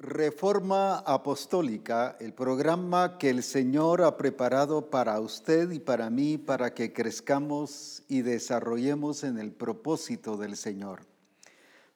Reforma 0.00 1.00
Apostólica, 1.00 2.16
el 2.20 2.32
programa 2.32 3.18
que 3.18 3.30
el 3.30 3.42
Señor 3.42 4.02
ha 4.02 4.16
preparado 4.16 4.90
para 4.90 5.18
usted 5.18 5.72
y 5.72 5.80
para 5.80 6.08
mí 6.08 6.38
para 6.38 6.72
que 6.72 6.92
crezcamos 6.92 8.04
y 8.06 8.22
desarrollemos 8.22 9.24
en 9.24 9.38
el 9.38 9.50
propósito 9.50 10.36
del 10.36 10.56
Señor. 10.56 11.00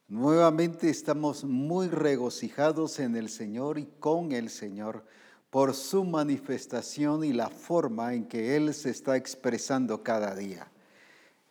Nuevamente 0.08 0.90
estamos 0.90 1.44
muy 1.44 1.86
regocijados 1.86 2.98
en 2.98 3.14
el 3.14 3.28
Señor 3.28 3.78
y 3.78 3.86
con 4.00 4.32
el 4.32 4.50
Señor 4.50 5.04
por 5.48 5.72
su 5.72 6.02
manifestación 6.02 7.22
y 7.22 7.32
la 7.32 7.50
forma 7.50 8.14
en 8.14 8.24
que 8.24 8.56
Él 8.56 8.74
se 8.74 8.90
está 8.90 9.16
expresando 9.16 10.02
cada 10.02 10.34
día. 10.34 10.66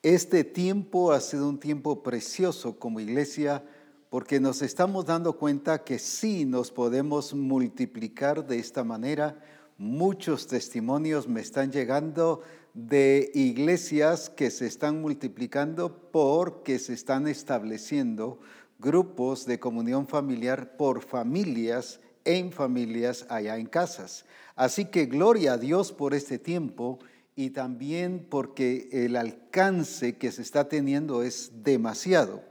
Este 0.04 0.44
tiempo 0.44 1.14
ha 1.14 1.22
sido 1.22 1.48
un 1.48 1.62
tiempo 1.62 2.04
precioso 2.04 2.78
como 2.78 3.00
iglesia 3.00 3.64
porque 4.12 4.42
nos 4.42 4.62
estamos 4.62 5.06
dando 5.06 5.38
cuenta 5.38 5.86
que 5.86 5.98
sí 5.98 6.44
nos 6.44 6.70
podemos 6.70 7.34
multiplicar 7.34 8.46
de 8.46 8.60
esta 8.60 8.84
manera. 8.84 9.40
Muchos 9.78 10.48
testimonios 10.48 11.30
me 11.30 11.40
están 11.40 11.72
llegando 11.72 12.42
de 12.74 13.32
iglesias 13.34 14.30
que 14.30 14.52
se 14.52 14.68
están 14.68 15.00
multiplicando 15.02 16.12
porque 16.12 16.78
se 16.78 16.92
están 16.92 17.26
estableciendo 17.26 18.42
grupos 18.80 19.46
de 19.46 19.62
comunión 19.62 20.06
familiar 20.06 20.76
por 20.76 21.02
familias, 21.02 22.02
en 22.26 22.52
familias, 22.52 23.26
allá 23.30 23.56
en 23.56 23.68
casas. 23.68 24.26
Así 24.58 24.84
que 24.84 25.06
gloria 25.06 25.54
a 25.54 25.58
Dios 25.58 25.94
por 25.94 26.14
este 26.14 26.38
tiempo 26.38 27.00
y 27.34 27.52
también 27.52 28.28
porque 28.30 28.90
el 28.92 29.16
alcance 29.16 30.18
que 30.18 30.34
se 30.34 30.42
está 30.42 30.68
teniendo 30.68 31.24
es 31.24 31.64
demasiado. 31.64 32.51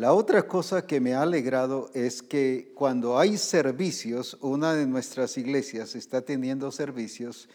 La 0.00 0.14
otra 0.14 0.48
cosa 0.48 0.86
que 0.86 0.98
me 0.98 1.12
ha 1.12 1.20
alegrado 1.20 1.90
es 1.92 2.22
que 2.22 2.72
cuando 2.74 3.18
hay 3.18 3.36
servicios, 3.36 4.38
una 4.40 4.72
de 4.72 4.86
nuestras 4.86 5.36
iglesias 5.36 5.94
está 5.94 6.22
teniendo 6.22 6.72
servicios, 6.72 7.50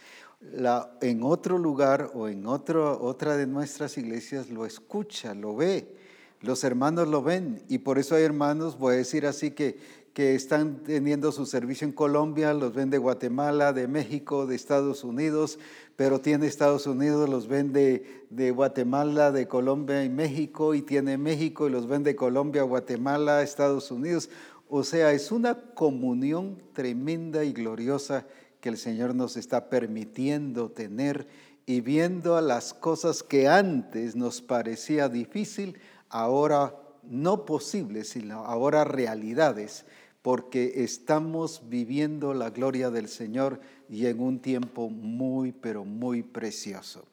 en 1.02 1.24
otro 1.24 1.58
lugar 1.58 2.12
o 2.14 2.28
en 2.28 2.46
otra 2.46 3.36
de 3.36 3.48
nuestras 3.48 3.98
iglesias 3.98 4.52
lo 4.52 4.68
escucha, 4.68 5.34
lo 5.34 5.56
ve, 5.56 5.96
los 6.42 6.64
hermanos 6.64 7.08
lo 7.08 7.24
ven. 7.24 7.64
Y 7.68 7.80
por 7.80 7.98
eso 7.98 8.14
hay 8.14 8.22
hermanos, 8.22 8.78
voy 8.78 8.94
a 8.94 8.98
decir 8.98 9.26
así 9.26 9.50
que, 9.50 10.05
que 10.16 10.34
están 10.34 10.82
teniendo 10.82 11.34
su 11.34 11.46
servicio 11.46 11.86
en 11.86 11.92
Colombia, 11.92 12.54
los 12.54 12.74
ven 12.74 12.90
de 12.90 12.98
Guatemala, 12.98 13.74
de 13.74 13.90
México, 13.90 14.46
de 14.46 14.56
Estados 14.56 15.04
Unidos, 15.04 15.60
pero 15.98 16.22
tiene 16.22 16.48
Estados 16.48 16.88
Unidos, 16.88 17.28
los 17.28 17.50
ven 17.50 17.74
de, 17.74 18.24
Guatemala, 18.52 19.34
de 19.34 19.50
Colombia 19.50 20.06
y 20.06 20.10
México, 20.10 20.74
y 20.74 20.82
tiene 20.82 21.18
México 21.18 21.68
y 21.68 21.70
los 21.70 21.88
ven 21.88 22.04
de 22.04 22.16
Colombia, 22.16 22.64
Guatemala, 22.64 23.44
Estados 23.44 23.92
Unidos. 23.92 24.30
O 24.70 24.86
sea, 24.86 25.12
es 25.12 25.34
una 25.34 25.60
comunión 25.74 26.64
tremenda 26.72 27.44
y 27.44 27.52
gloriosa 27.52 28.26
que 28.62 28.70
el 28.70 28.78
Señor 28.78 29.16
nos 29.16 29.36
está 29.36 29.70
permitiendo 29.70 30.72
tener 30.72 31.28
y 31.66 31.82
viendo 31.82 32.38
a 32.38 32.42
las 32.42 32.74
cosas 32.74 33.22
que 33.22 33.50
antes 33.50 34.16
nos 34.16 34.42
parecía 34.42 35.10
difícil, 35.10 35.78
ahora 36.08 36.74
no 37.04 37.44
posibles, 37.44 38.08
sino 38.08 38.46
ahora 38.46 38.86
realidades 38.86 39.86
porque 40.26 40.84
estamos 40.84 41.70
viviendo 41.70 42.34
la 42.34 42.50
gloria 42.50 42.90
del 42.90 43.10
Señor 43.10 43.62
y 43.88 44.08
en 44.08 44.20
un 44.20 44.40
tiempo 44.40 44.90
muy, 44.90 45.52
pero 45.52 45.86
muy 45.86 46.24
precioso. 46.24 47.06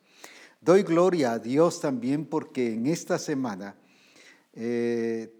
Doy 0.62 0.82
gloria 0.82 1.32
a 1.32 1.38
Dios 1.38 1.78
también 1.78 2.24
porque 2.24 2.72
en 2.72 2.86
esta 2.86 3.18
semana 3.18 3.76
eh, 4.54 5.30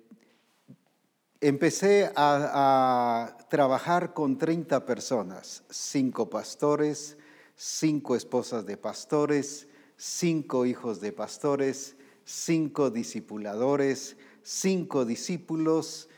empecé 1.41 2.13
a, 2.15 3.31
a, 3.35 3.39
trabajar 3.49 4.13
con 4.13 4.37
30 4.37 4.85
personas, 4.85 5.65
cinco 5.71 6.29
pastores, 6.29 7.17
cinco 7.57 8.17
esposas 8.17 8.67
de 8.67 8.77
pastores, 8.77 9.67
cinco 9.97 10.67
hijos 10.67 11.01
de 11.01 11.13
pastores, 11.13 11.97
cinco 12.27 12.91
discipuladores, 12.91 14.19
cinco 14.43 15.07
discípulos, 15.07 16.11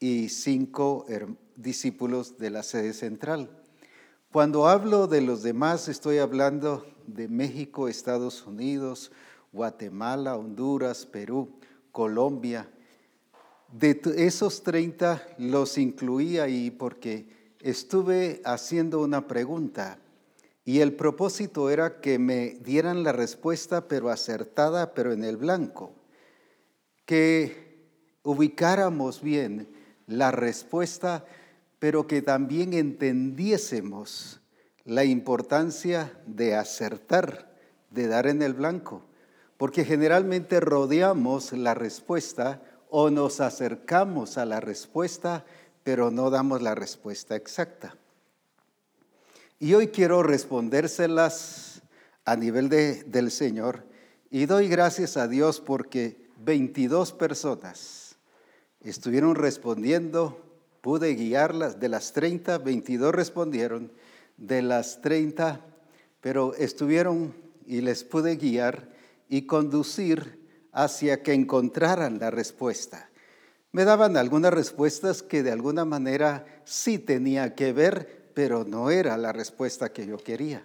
y 0.00 0.30
cinco 0.30 1.06
discípulos 1.56 2.38
de 2.38 2.50
la 2.50 2.62
sede 2.62 2.94
central. 2.94 3.50
Cuando 4.32 4.66
hablo 4.66 5.06
de 5.06 5.20
los 5.20 5.42
demás, 5.42 5.88
estoy 5.88 6.18
hablando 6.18 6.86
de 7.06 7.28
México, 7.28 7.86
Estados 7.86 8.46
Unidos, 8.46 9.12
Guatemala, 9.52 10.36
Honduras, 10.36 11.04
Perú, 11.04 11.58
Colombia. 11.92 12.70
De 13.72 14.00
esos 14.16 14.62
30 14.62 15.22
los 15.38 15.76
incluí 15.76 16.38
ahí 16.38 16.70
porque 16.70 17.54
estuve 17.60 18.40
haciendo 18.44 19.00
una 19.00 19.26
pregunta 19.28 19.98
y 20.64 20.80
el 20.80 20.94
propósito 20.94 21.68
era 21.68 22.00
que 22.00 22.18
me 22.18 22.50
dieran 22.60 23.02
la 23.02 23.12
respuesta, 23.12 23.88
pero 23.88 24.08
acertada, 24.08 24.94
pero 24.94 25.12
en 25.12 25.24
el 25.24 25.36
blanco. 25.36 25.92
Que 27.04 27.88
ubicáramos 28.22 29.20
bien 29.20 29.79
la 30.10 30.30
respuesta, 30.30 31.24
pero 31.78 32.06
que 32.06 32.20
también 32.20 32.74
entendiésemos 32.74 34.40
la 34.84 35.04
importancia 35.04 36.12
de 36.26 36.56
acertar, 36.56 37.54
de 37.90 38.08
dar 38.08 38.26
en 38.26 38.42
el 38.42 38.54
blanco, 38.54 39.02
porque 39.56 39.84
generalmente 39.84 40.60
rodeamos 40.60 41.52
la 41.52 41.74
respuesta 41.74 42.62
o 42.88 43.10
nos 43.10 43.40
acercamos 43.40 44.36
a 44.36 44.44
la 44.44 44.60
respuesta, 44.60 45.44
pero 45.84 46.10
no 46.10 46.30
damos 46.30 46.60
la 46.60 46.74
respuesta 46.74 47.36
exacta. 47.36 47.96
Y 49.58 49.74
hoy 49.74 49.88
quiero 49.88 50.22
respondérselas 50.22 51.82
a 52.24 52.36
nivel 52.36 52.68
de, 52.68 53.04
del 53.04 53.30
Señor 53.30 53.84
y 54.30 54.46
doy 54.46 54.68
gracias 54.68 55.16
a 55.16 55.28
Dios 55.28 55.60
porque 55.60 56.30
22 56.38 57.12
personas 57.12 57.99
estuvieron 58.82 59.34
respondiendo, 59.34 60.40
pude 60.80 61.14
guiarlas, 61.14 61.80
de 61.80 61.88
las 61.88 62.12
30, 62.12 62.58
22 62.58 63.14
respondieron, 63.14 63.92
de 64.36 64.62
las 64.62 65.02
30, 65.02 65.60
pero 66.20 66.54
estuvieron 66.54 67.34
y 67.66 67.80
les 67.82 68.04
pude 68.04 68.36
guiar 68.36 68.88
y 69.28 69.42
conducir 69.42 70.40
hacia 70.72 71.22
que 71.22 71.32
encontraran 71.32 72.18
la 72.18 72.30
respuesta. 72.30 73.10
Me 73.72 73.84
daban 73.84 74.16
algunas 74.16 74.52
respuestas 74.52 75.22
que 75.22 75.42
de 75.42 75.52
alguna 75.52 75.84
manera 75.84 76.44
sí 76.64 76.98
tenía 76.98 77.54
que 77.54 77.72
ver, 77.72 78.30
pero 78.34 78.64
no 78.64 78.90
era 78.90 79.16
la 79.16 79.32
respuesta 79.32 79.92
que 79.92 80.06
yo 80.06 80.16
quería. 80.18 80.64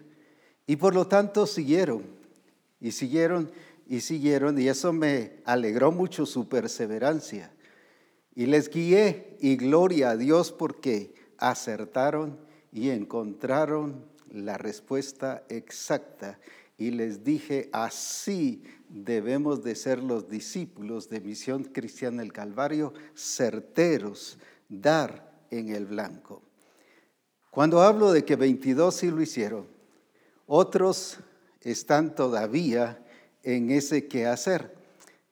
Y 0.65 0.77
por 0.77 0.95
lo 0.95 1.07
tanto 1.07 1.45
siguieron 1.45 2.03
y 2.79 2.91
siguieron 2.91 3.51
y 3.87 4.01
siguieron 4.01 4.59
y 4.59 4.67
eso 4.67 4.91
me 4.91 5.33
alegró 5.45 5.91
mucho 5.91 6.25
su 6.25 6.49
perseverancia. 6.49 7.51
Y 8.35 8.47
les 8.47 8.69
guié 8.69 9.37
y 9.39 9.55
gloria 9.55 10.11
a 10.11 10.17
Dios 10.17 10.51
porque 10.51 11.13
acertaron 11.37 12.37
y 12.71 12.89
encontraron 12.89 14.05
la 14.29 14.57
respuesta 14.57 15.43
exacta. 15.47 16.37
Y 16.77 16.91
les 16.91 17.23
dije, 17.23 17.69
así 17.71 18.63
debemos 18.89 19.63
de 19.63 19.75
ser 19.75 20.03
los 20.03 20.27
discípulos 20.27 21.09
de 21.09 21.21
Misión 21.21 21.63
Cristiana 21.63 22.21
del 22.21 22.33
Calvario, 22.33 22.93
certeros, 23.15 24.37
dar 24.67 25.31
en 25.49 25.69
el 25.69 25.85
blanco. 25.85 26.41
Cuando 27.49 27.81
hablo 27.81 28.11
de 28.11 28.25
que 28.25 28.35
22 28.35 28.93
sí 28.93 29.09
lo 29.09 29.21
hicieron, 29.21 29.67
otros 30.45 31.19
están 31.61 32.13
todavía 32.13 33.01
en 33.43 33.71
ese 33.71 34.07
quehacer. 34.07 34.75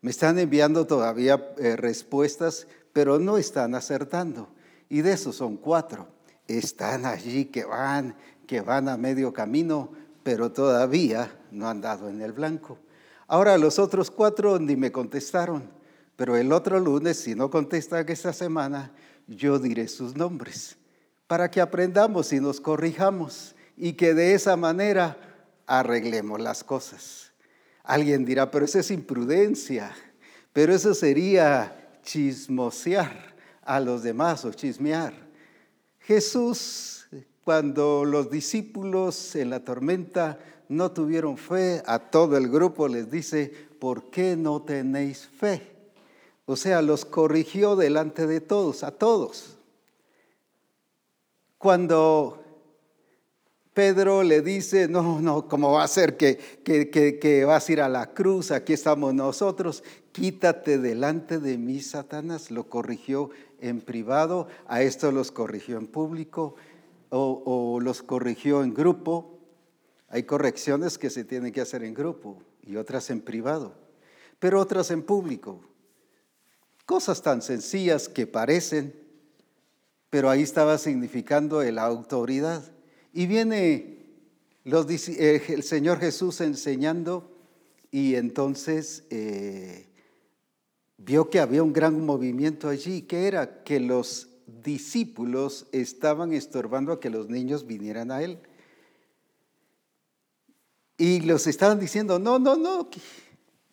Me 0.02 0.12
están 0.12 0.40
enviando 0.40 0.88
todavía 0.88 1.53
eh, 1.58 1.75
respuestas 1.75 2.68
pero 2.93 3.19
no 3.19 3.37
están 3.37 3.75
acertando. 3.75 4.47
Y 4.87 5.01
de 5.01 5.13
esos 5.13 5.35
son 5.35 5.57
cuatro. 5.57 6.07
Están 6.47 7.05
allí 7.05 7.45
que 7.45 7.66
van, 7.66 8.16
que 8.47 8.61
van 8.61 8.87
a 8.87 8.97
medio 8.97 9.34
camino, 9.34 9.91
pero 10.23 10.51
todavía 10.51 11.40
no 11.51 11.67
han 11.67 11.81
dado 11.81 12.09
en 12.09 12.22
el 12.22 12.31
blanco. 12.31 12.78
Ahora 13.28 13.57
los 13.57 13.79
otros 13.79 14.11
cuatro 14.11 14.59
ni 14.59 14.75
me 14.75 14.91
contestaron, 14.91 15.63
pero 16.16 16.37
el 16.37 16.51
otro 16.51 16.79
lunes, 16.79 17.17
si 17.17 17.35
no 17.35 17.49
contestan 17.49 18.05
esta 18.07 18.31
semana, 18.31 18.91
yo 19.28 19.57
diré 19.57 19.87
sus 19.87 20.16
nombres, 20.16 20.78
para 21.28 21.49
que 21.49 21.61
aprendamos 21.61 22.31
y 22.34 22.39
nos 22.39 22.61
corrijamos 22.61 23.55
y 23.75 23.93
que 23.93 24.13
de 24.13 24.34
esa 24.34 24.55
manera 24.55 25.17
arreglemos 25.66 26.39
las 26.39 26.63
cosas. 26.63 27.31
Alguien 27.84 28.25
dirá, 28.25 28.51
pero 28.51 28.66
eso 28.66 28.79
es 28.79 28.91
imprudencia, 28.91 29.96
pero 30.51 30.73
eso 30.73 30.93
sería 30.93 31.83
chismosear 32.03 33.34
a 33.61 33.79
los 33.79 34.03
demás 34.03 34.46
o 34.46 34.52
chismear. 34.52 35.14
Jesús, 36.00 37.08
cuando 37.44 38.05
los 38.05 38.29
discípulos 38.29 39.35
en 39.35 39.50
la 39.50 39.64
tormenta 39.64 40.38
no 40.70 40.91
tuvieron 40.91 41.38
fe, 41.38 41.82
a 41.85 42.00
todo 42.00 42.38
el 42.38 42.50
grupo 42.50 42.88
les 42.88 43.09
dice, 43.09 43.52
¿por 43.79 44.09
qué 44.09 44.35
no 44.35 44.61
tenéis 44.61 45.28
fe? 45.28 45.73
O 46.46 46.55
sea, 46.55 46.82
los 46.82 47.05
corrigió 47.05 47.76
delante 47.76 48.28
de 48.28 48.41
todos, 48.41 48.84
a 48.84 48.91
todos. 48.91 49.58
Cuando 51.58 52.42
Pedro 53.73 54.22
le 54.22 54.41
dice, 54.41 54.87
no, 54.87 55.20
no, 55.20 55.47
¿cómo 55.47 55.72
va 55.72 55.84
a 55.84 55.87
ser 55.87 56.16
que, 56.16 56.37
que, 56.64 56.90
que, 56.91 57.46
vas 57.46 57.67
a 57.67 57.72
ir 57.72 57.81
a 57.81 57.90
la 57.90 58.14
cruz? 58.14 58.52
Aquí 58.52 58.73
estamos 58.73 59.16
nosotros. 59.16 59.84
Quítate 60.11 60.78
delante 60.78 61.40
de 61.40 61.58
mí, 61.58 61.81
Satanás. 61.81 62.52
Lo 62.52 62.70
corrigió 62.70 63.31
en 63.61 63.81
privado, 63.81 64.47
a 64.67 64.84
esto 64.84 65.11
los 65.11 65.31
corrigió 65.31 65.78
en 65.78 65.87
público 65.87 66.55
o, 67.09 67.41
o 67.46 67.79
los 67.79 68.03
corrigió 68.03 68.61
en 68.61 68.73
grupo. 68.73 69.40
Hay 70.09 70.23
correcciones 70.23 70.99
que 70.99 71.09
se 71.09 71.23
tienen 71.23 71.52
que 71.52 71.61
hacer 71.61 71.84
en 71.84 71.96
grupo 71.96 72.37
y 72.61 72.75
otras 72.75 73.09
en 73.09 73.22
privado, 73.22 73.73
pero 74.37 74.59
otras 74.59 74.91
en 74.91 75.02
público. 75.02 75.61
Cosas 76.85 77.22
tan 77.22 77.41
sencillas 77.41 78.09
que 78.09 78.28
parecen, 78.28 78.93
pero 80.09 80.29
ahí 80.29 80.43
estaba 80.43 80.78
significando 80.78 81.64
la 81.64 81.84
autoridad. 81.84 82.72
Y 83.13 83.27
viene 83.27 83.99
eh, 84.65 85.43
el 85.49 85.63
Señor 85.63 85.99
Jesús 85.99 86.41
enseñando 86.41 87.29
y 87.91 88.15
entonces 88.15 89.03
eh, 89.11 89.85
vio 90.97 91.29
que 91.29 91.39
había 91.39 91.61
un 91.61 91.73
gran 91.73 92.03
movimiento 92.03 92.69
allí, 92.69 93.03
que 93.03 93.27
era 93.27 93.63
que 93.63 93.79
los 93.79 94.29
discípulos 94.63 95.67
estaban 95.71 96.33
estorbando 96.33 96.91
a 96.91 96.99
que 96.99 97.11
los 97.11 97.29
niños 97.29 97.67
vinieran 97.67 98.09
a 98.09 98.23
Él. 98.23 98.39
Y 100.97 101.21
los 101.21 101.45
estaban 101.45 101.79
diciendo, 101.79 102.17
no, 102.17 102.39
no, 102.39 102.55
no. 102.55 102.89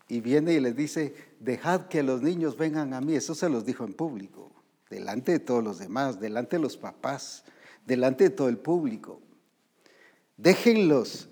Y 0.09 0.21
viene 0.21 0.53
y 0.53 0.61
les 0.61 0.77
dice, 0.77 1.15
dejad 1.39 1.87
que 1.87 2.03
los 2.03 2.21
niños 2.21 2.59
vengan 2.59 2.93
a 2.93 3.01
mí. 3.01 3.15
Eso 3.15 3.35
se 3.35 3.49
los 3.49 3.65
dijo 3.65 3.85
en 3.85 3.95
público, 3.95 4.53
delante 4.91 5.33
de 5.33 5.39
todos 5.39 5.65
los 5.65 5.79
demás, 5.79 6.21
delante 6.21 6.57
de 6.57 6.63
los 6.63 6.77
papás, 6.77 7.45
delante 7.87 8.25
de 8.25 8.31
todo 8.31 8.51
el 8.51 8.59
público 8.59 9.23
déjenlos. 10.43 11.29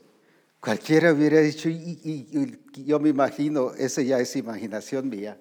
Cualquiera 0.61 1.13
hubiera 1.13 1.41
dicho, 1.41 1.69
y, 1.69 2.59
yo 2.85 2.99
me 2.99 3.11
imagino, 3.11 3.73
esa 3.75 4.03
ya 4.03 4.19
es 4.19 4.35
imaginación 4.35 5.09
mía, 5.09 5.39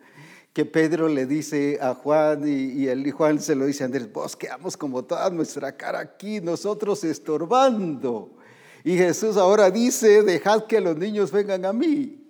que 0.54 0.66
Pedro 0.66 1.08
le 1.08 1.26
dice 1.26 1.80
a 1.82 1.94
Juan 1.96 2.48
y, 2.48 2.88
el 2.88 3.12
Juan 3.12 3.40
se 3.40 3.56
lo 3.56 3.66
dice 3.66 3.84
a 3.84 3.88
Andrés, 3.88 4.12
vos 4.12 4.36
quedamos 4.36 4.78
como 4.78 5.04
toda 5.04 5.30
nuestra 5.30 5.76
cara 5.76 6.00
aquí, 6.00 6.40
nosotros 6.40 7.04
estorbando. 7.04 8.38
Y 8.84 8.96
Jesús 8.96 9.38
ahora 9.38 9.72
dice, 9.72 10.22
dejad 10.24 10.66
que 10.66 10.80
los 10.80 10.96
niños 10.98 11.32
vengan 11.32 11.66
a 11.66 11.74
mí. 11.74 12.24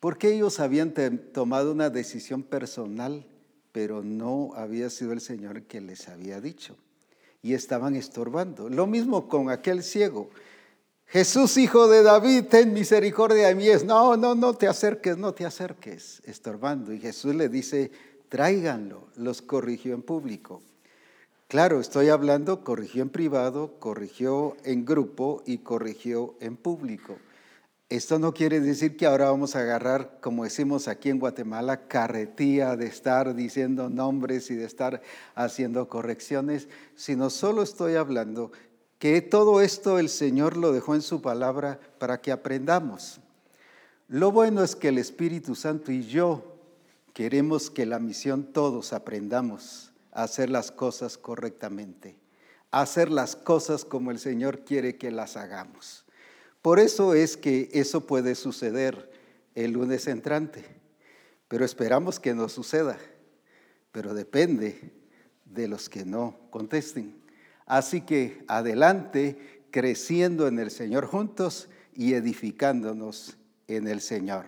Porque 0.00 0.34
ellos 0.34 0.60
habían 0.60 0.92
tomado 1.32 1.72
una 1.72 1.88
decisión 1.88 2.42
personal, 2.42 3.26
pero 3.72 4.02
no 4.02 4.50
había 4.54 4.90
sido 4.90 5.12
el 5.12 5.20
Señor 5.20 5.62
que 5.62 5.80
les 5.80 6.08
había 6.08 6.40
dicho. 6.40 6.76
Y 7.42 7.54
estaban 7.54 7.96
estorbando. 7.96 8.68
Lo 8.68 8.86
mismo 8.86 9.28
con 9.28 9.50
aquel 9.50 9.82
ciego. 9.82 10.30
Jesús, 11.06 11.56
hijo 11.56 11.86
de 11.88 12.02
David, 12.02 12.46
ten 12.50 12.72
misericordia 12.72 13.48
de 13.48 13.54
mí. 13.54 13.68
Es, 13.68 13.84
no, 13.84 14.16
no, 14.16 14.34
no 14.34 14.54
te 14.54 14.66
acerques, 14.66 15.16
no 15.16 15.32
te 15.32 15.46
acerques, 15.46 16.22
estorbando. 16.24 16.92
Y 16.92 17.00
Jesús 17.00 17.34
le 17.34 17.48
dice, 17.48 17.90
tráiganlo. 18.28 19.08
Los 19.16 19.42
corrigió 19.42 19.94
en 19.94 20.02
público. 20.02 20.62
Claro, 21.46 21.78
estoy 21.78 22.08
hablando, 22.08 22.64
corrigió 22.64 23.02
en 23.02 23.10
privado, 23.10 23.78
corrigió 23.78 24.56
en 24.64 24.84
grupo 24.84 25.42
y 25.46 25.58
corrigió 25.58 26.34
en 26.40 26.56
público. 26.56 27.16
Esto 27.90 28.18
no 28.18 28.32
quiere 28.32 28.60
decir 28.60 28.96
que 28.96 29.06
ahora 29.06 29.30
vamos 29.30 29.54
a 29.54 29.60
agarrar, 29.60 30.18
como 30.20 30.44
decimos 30.44 30.88
aquí 30.88 31.10
en 31.10 31.20
Guatemala, 31.20 31.86
carretía 31.86 32.76
de 32.76 32.86
estar 32.86 33.34
diciendo 33.36 33.90
nombres 33.90 34.50
y 34.50 34.56
de 34.56 34.64
estar 34.64 35.02
haciendo 35.34 35.88
correcciones, 35.88 36.66
sino 36.96 37.28
solo 37.30 37.62
estoy 37.62 37.94
hablando 37.94 38.50
que 38.98 39.20
todo 39.20 39.60
esto 39.60 39.98
el 39.98 40.08
Señor 40.08 40.56
lo 40.56 40.72
dejó 40.72 40.94
en 40.94 41.02
su 41.02 41.20
palabra 41.20 41.80
para 41.98 42.20
que 42.20 42.32
aprendamos. 42.32 43.20
Lo 44.08 44.32
bueno 44.32 44.62
es 44.62 44.76
que 44.76 44.88
el 44.88 44.98
Espíritu 44.98 45.54
Santo 45.54 45.92
y 45.92 46.04
yo 46.04 46.56
queremos 47.12 47.70
que 47.70 47.86
la 47.86 47.98
misión 47.98 48.52
todos 48.52 48.92
aprendamos 48.92 49.92
a 50.12 50.24
hacer 50.24 50.50
las 50.50 50.70
cosas 50.70 51.16
correctamente, 51.16 52.16
a 52.70 52.82
hacer 52.82 53.10
las 53.10 53.36
cosas 53.36 53.84
como 53.84 54.10
el 54.10 54.18
Señor 54.18 54.64
quiere 54.64 54.96
que 54.96 55.10
las 55.10 55.36
hagamos. 55.36 56.04
Por 56.60 56.78
eso 56.78 57.14
es 57.14 57.36
que 57.36 57.68
eso 57.72 58.06
puede 58.06 58.34
suceder 58.34 59.10
el 59.54 59.72
lunes 59.72 60.06
entrante, 60.06 60.64
pero 61.48 61.64
esperamos 61.64 62.18
que 62.18 62.34
no 62.34 62.48
suceda, 62.48 62.98
pero 63.92 64.14
depende 64.14 64.92
de 65.44 65.68
los 65.68 65.88
que 65.88 66.04
no 66.04 66.38
contesten. 66.50 67.23
Así 67.66 68.02
que 68.02 68.44
adelante, 68.46 69.66
creciendo 69.70 70.46
en 70.46 70.58
el 70.58 70.70
Señor 70.70 71.06
juntos 71.06 71.68
y 71.94 72.14
edificándonos 72.14 73.36
en 73.68 73.88
el 73.88 74.00
Señor. 74.00 74.46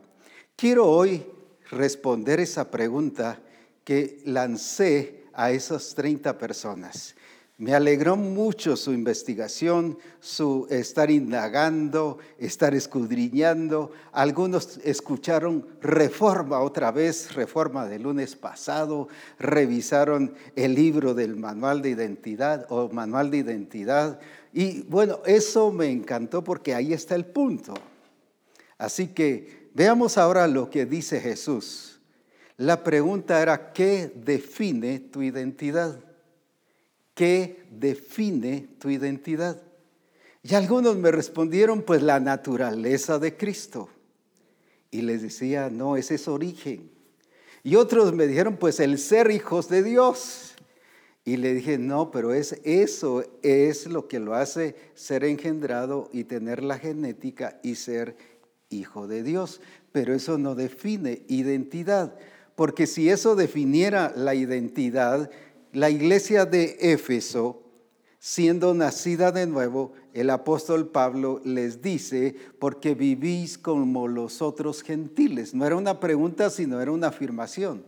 Quiero 0.56 0.86
hoy 0.86 1.26
responder 1.70 2.40
esa 2.40 2.70
pregunta 2.70 3.40
que 3.84 4.20
lancé 4.24 5.24
a 5.32 5.50
esas 5.50 5.94
30 5.94 6.38
personas. 6.38 7.14
Me 7.58 7.74
alegró 7.74 8.16
mucho 8.16 8.76
su 8.76 8.92
investigación, 8.92 9.96
su 10.20 10.66
estar 10.68 11.10
indagando, 11.10 12.18
estar 12.38 12.74
escudriñando. 12.74 13.92
Algunos 14.12 14.78
escucharon 14.84 15.66
reforma 15.80 16.60
otra 16.60 16.90
vez, 16.90 17.34
reforma 17.34 17.86
del 17.86 18.02
lunes 18.02 18.36
pasado, 18.36 19.08
revisaron 19.38 20.34
el 20.54 20.74
libro 20.74 21.14
del 21.14 21.36
manual 21.36 21.80
de 21.80 21.90
identidad 21.90 22.66
o 22.68 22.90
manual 22.90 23.30
de 23.30 23.38
identidad. 23.38 24.20
Y 24.52 24.82
bueno, 24.82 25.20
eso 25.24 25.72
me 25.72 25.90
encantó 25.90 26.44
porque 26.44 26.74
ahí 26.74 26.92
está 26.92 27.14
el 27.14 27.24
punto. 27.24 27.72
Así 28.76 29.08
que 29.08 29.70
veamos 29.72 30.18
ahora 30.18 30.46
lo 30.46 30.68
que 30.68 30.84
dice 30.84 31.20
Jesús. 31.20 32.00
La 32.58 32.84
pregunta 32.84 33.40
era, 33.40 33.72
¿qué 33.72 34.12
define 34.14 34.98
tu 34.98 35.22
identidad? 35.22 36.05
¿Qué 37.16 37.64
define 37.70 38.68
tu 38.78 38.90
identidad? 38.90 39.62
Y 40.42 40.54
algunos 40.54 40.98
me 40.98 41.10
respondieron, 41.10 41.80
pues 41.80 42.02
la 42.02 42.20
naturaleza 42.20 43.18
de 43.18 43.38
Cristo. 43.38 43.88
Y 44.90 45.00
les 45.00 45.22
decía, 45.22 45.70
no, 45.70 45.96
ese 45.96 46.16
es 46.16 46.28
origen. 46.28 46.90
Y 47.62 47.76
otros 47.76 48.12
me 48.12 48.26
dijeron, 48.26 48.58
pues 48.58 48.80
el 48.80 48.98
ser 48.98 49.30
hijos 49.30 49.70
de 49.70 49.82
Dios. 49.82 50.56
Y 51.24 51.38
le 51.38 51.54
dije, 51.54 51.78
no, 51.78 52.10
pero 52.10 52.34
es, 52.34 52.60
eso 52.64 53.24
es 53.42 53.86
lo 53.86 54.08
que 54.08 54.20
lo 54.20 54.34
hace 54.34 54.76
ser 54.94 55.24
engendrado 55.24 56.10
y 56.12 56.24
tener 56.24 56.62
la 56.62 56.78
genética 56.78 57.58
y 57.62 57.76
ser 57.76 58.14
hijo 58.68 59.06
de 59.06 59.22
Dios. 59.22 59.62
Pero 59.90 60.14
eso 60.14 60.36
no 60.36 60.54
define 60.54 61.22
identidad. 61.28 62.14
Porque 62.56 62.86
si 62.86 63.08
eso 63.08 63.36
definiera 63.36 64.12
la 64.16 64.34
identidad, 64.34 65.30
la 65.76 65.90
iglesia 65.90 66.46
de 66.46 66.78
Éfeso, 66.80 67.62
siendo 68.18 68.72
nacida 68.72 69.30
de 69.30 69.46
nuevo, 69.46 69.92
el 70.14 70.30
apóstol 70.30 70.88
Pablo 70.88 71.42
les 71.44 71.82
dice, 71.82 72.34
porque 72.58 72.94
vivís 72.94 73.58
como 73.58 74.08
los 74.08 74.40
otros 74.40 74.82
gentiles. 74.82 75.52
No 75.52 75.66
era 75.66 75.76
una 75.76 76.00
pregunta, 76.00 76.48
sino 76.48 76.80
era 76.80 76.92
una 76.92 77.08
afirmación, 77.08 77.84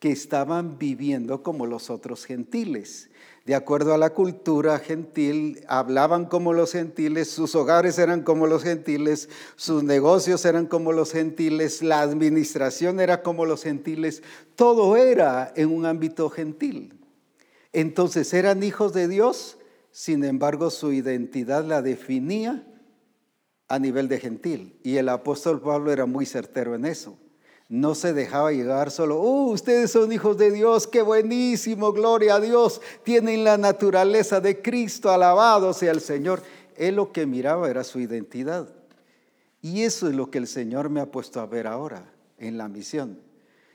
que 0.00 0.12
estaban 0.12 0.78
viviendo 0.78 1.42
como 1.42 1.64
los 1.64 1.88
otros 1.88 2.26
gentiles. 2.26 3.08
De 3.46 3.54
acuerdo 3.54 3.94
a 3.94 3.98
la 3.98 4.10
cultura 4.10 4.78
gentil, 4.78 5.64
hablaban 5.66 6.26
como 6.26 6.52
los 6.52 6.72
gentiles, 6.72 7.30
sus 7.30 7.54
hogares 7.54 7.98
eran 7.98 8.22
como 8.22 8.46
los 8.48 8.64
gentiles, 8.64 9.30
sus 9.56 9.82
negocios 9.82 10.44
eran 10.44 10.66
como 10.66 10.92
los 10.92 11.12
gentiles, 11.12 11.82
la 11.82 12.02
administración 12.02 13.00
era 13.00 13.22
como 13.22 13.46
los 13.46 13.62
gentiles, 13.62 14.22
todo 14.56 14.94
era 14.98 15.54
en 15.56 15.74
un 15.74 15.86
ámbito 15.86 16.28
gentil. 16.28 16.99
Entonces 17.72 18.32
eran 18.34 18.62
hijos 18.62 18.92
de 18.92 19.08
Dios, 19.08 19.58
sin 19.90 20.24
embargo 20.24 20.70
su 20.70 20.92
identidad 20.92 21.64
la 21.64 21.82
definía 21.82 22.66
a 23.68 23.78
nivel 23.78 24.08
de 24.08 24.18
gentil. 24.18 24.78
Y 24.82 24.96
el 24.96 25.08
apóstol 25.08 25.60
Pablo 25.60 25.92
era 25.92 26.06
muy 26.06 26.26
certero 26.26 26.74
en 26.74 26.84
eso. 26.84 27.16
No 27.68 27.94
se 27.94 28.12
dejaba 28.12 28.50
llegar 28.50 28.90
solo, 28.90 29.20
oh, 29.20 29.44
ustedes 29.52 29.92
son 29.92 30.12
hijos 30.12 30.36
de 30.36 30.50
Dios, 30.50 30.88
qué 30.88 31.02
buenísimo, 31.02 31.92
gloria 31.92 32.34
a 32.34 32.40
Dios, 32.40 32.80
tienen 33.04 33.44
la 33.44 33.58
naturaleza 33.58 34.40
de 34.40 34.60
Cristo, 34.60 35.08
alabado 35.08 35.72
sea 35.72 35.92
el 35.92 36.00
Señor. 36.00 36.42
Él 36.76 36.96
lo 36.96 37.12
que 37.12 37.26
miraba 37.26 37.70
era 37.70 37.84
su 37.84 38.00
identidad. 38.00 38.68
Y 39.62 39.82
eso 39.82 40.08
es 40.08 40.16
lo 40.16 40.32
que 40.32 40.38
el 40.38 40.48
Señor 40.48 40.90
me 40.90 41.00
ha 41.00 41.12
puesto 41.12 41.40
a 41.40 41.46
ver 41.46 41.68
ahora 41.68 42.10
en 42.38 42.58
la 42.58 42.68
misión. 42.68 43.20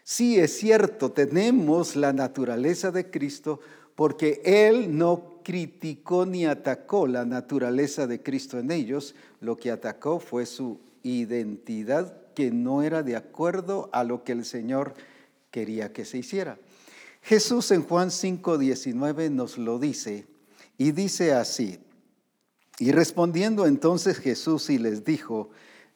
Sí, 0.04 0.40
es 0.40 0.58
cierto, 0.58 1.12
tenemos 1.12 1.96
la 1.96 2.12
naturaleza 2.12 2.92
de 2.92 3.10
Cristo, 3.10 3.62
porque 3.96 4.42
Él 4.44 4.98
no 4.98 5.42
criticó 5.44 6.26
ni 6.26 6.46
atacó 6.46 7.08
la 7.08 7.26
naturaleza 7.26 8.08
de 8.08 8.22
Cristo 8.22 8.60
en 8.60 8.72
ellos, 8.72 9.16
lo 9.42 9.58
que 9.58 9.72
atacó 9.72 10.20
fue 10.20 10.46
su 10.46 10.80
identidad 11.04 12.16
que 12.34 12.52
no 12.52 12.84
era 12.84 13.04
de 13.04 13.16
acuerdo 13.16 13.90
a 13.94 14.04
lo 14.04 14.24
que 14.24 14.34
el 14.34 14.44
Señor 14.44 14.94
quería 15.52 15.94
que 15.94 16.04
se 16.04 16.18
hiciera. 16.18 16.58
Jesús 17.22 17.72
en 17.72 17.84
Juan 17.84 18.10
5:19 18.10 19.32
nos 19.32 19.58
lo 19.58 19.80
dice 19.80 20.26
Y 20.78 20.92
dice 20.92 21.32
así, 21.32 21.80
y 22.78 22.92
respondiendo 22.92 23.66
entonces 23.66 24.18
Jesús 24.18 24.70
y 24.70 24.78
les 24.78 25.06
dijo, 25.06 25.50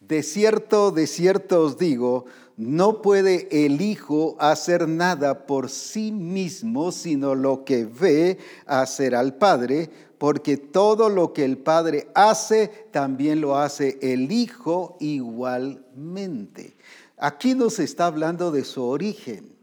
de 0.09 0.23
cierto, 0.23 0.89
de 0.89 1.05
cierto 1.05 1.61
os 1.61 1.77
digo, 1.77 2.25
no 2.57 3.03
puede 3.03 3.47
el 3.65 3.79
Hijo 3.79 4.35
hacer 4.39 4.87
nada 4.87 5.45
por 5.45 5.69
sí 5.69 6.11
mismo, 6.11 6.91
sino 6.91 7.35
lo 7.35 7.63
que 7.63 7.85
ve 7.85 8.39
hacer 8.65 9.13
al 9.13 9.35
Padre, 9.35 9.91
porque 10.17 10.57
todo 10.57 11.09
lo 11.09 11.31
que 11.31 11.45
el 11.45 11.59
Padre 11.59 12.09
hace, 12.15 12.69
también 12.91 13.39
lo 13.39 13.55
hace 13.55 13.99
el 14.01 14.31
Hijo 14.31 14.97
igualmente. 14.99 16.75
Aquí 17.15 17.53
nos 17.53 17.77
está 17.77 18.07
hablando 18.07 18.51
de 18.51 18.65
su 18.65 18.83
origen. 18.83 19.55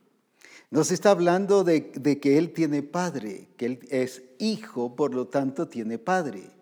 Nos 0.70 0.92
está 0.92 1.10
hablando 1.10 1.64
de, 1.64 1.92
de 1.96 2.20
que 2.20 2.38
Él 2.38 2.52
tiene 2.52 2.84
Padre, 2.84 3.48
que 3.56 3.66
Él 3.66 3.80
es 3.90 4.22
Hijo, 4.38 4.94
por 4.94 5.12
lo 5.12 5.26
tanto 5.26 5.66
tiene 5.66 5.98
Padre 5.98 6.55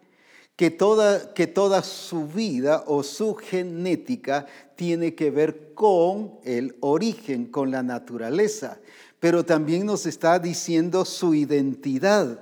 que 0.56 0.70
toda, 0.70 1.34
que 1.34 1.46
toda 1.46 1.82
su 1.82 2.28
vida 2.28 2.84
o 2.86 3.02
su 3.02 3.34
genética 3.34 4.46
tiene 4.76 5.14
que 5.14 5.30
ver 5.30 5.74
con 5.74 6.34
el 6.44 6.76
origen, 6.80 7.46
con 7.46 7.70
la 7.70 7.82
naturaleza, 7.82 8.78
pero 9.18 9.44
también 9.44 9.86
nos 9.86 10.06
está 10.06 10.38
diciendo 10.38 11.04
su 11.04 11.34
identidad. 11.34 12.40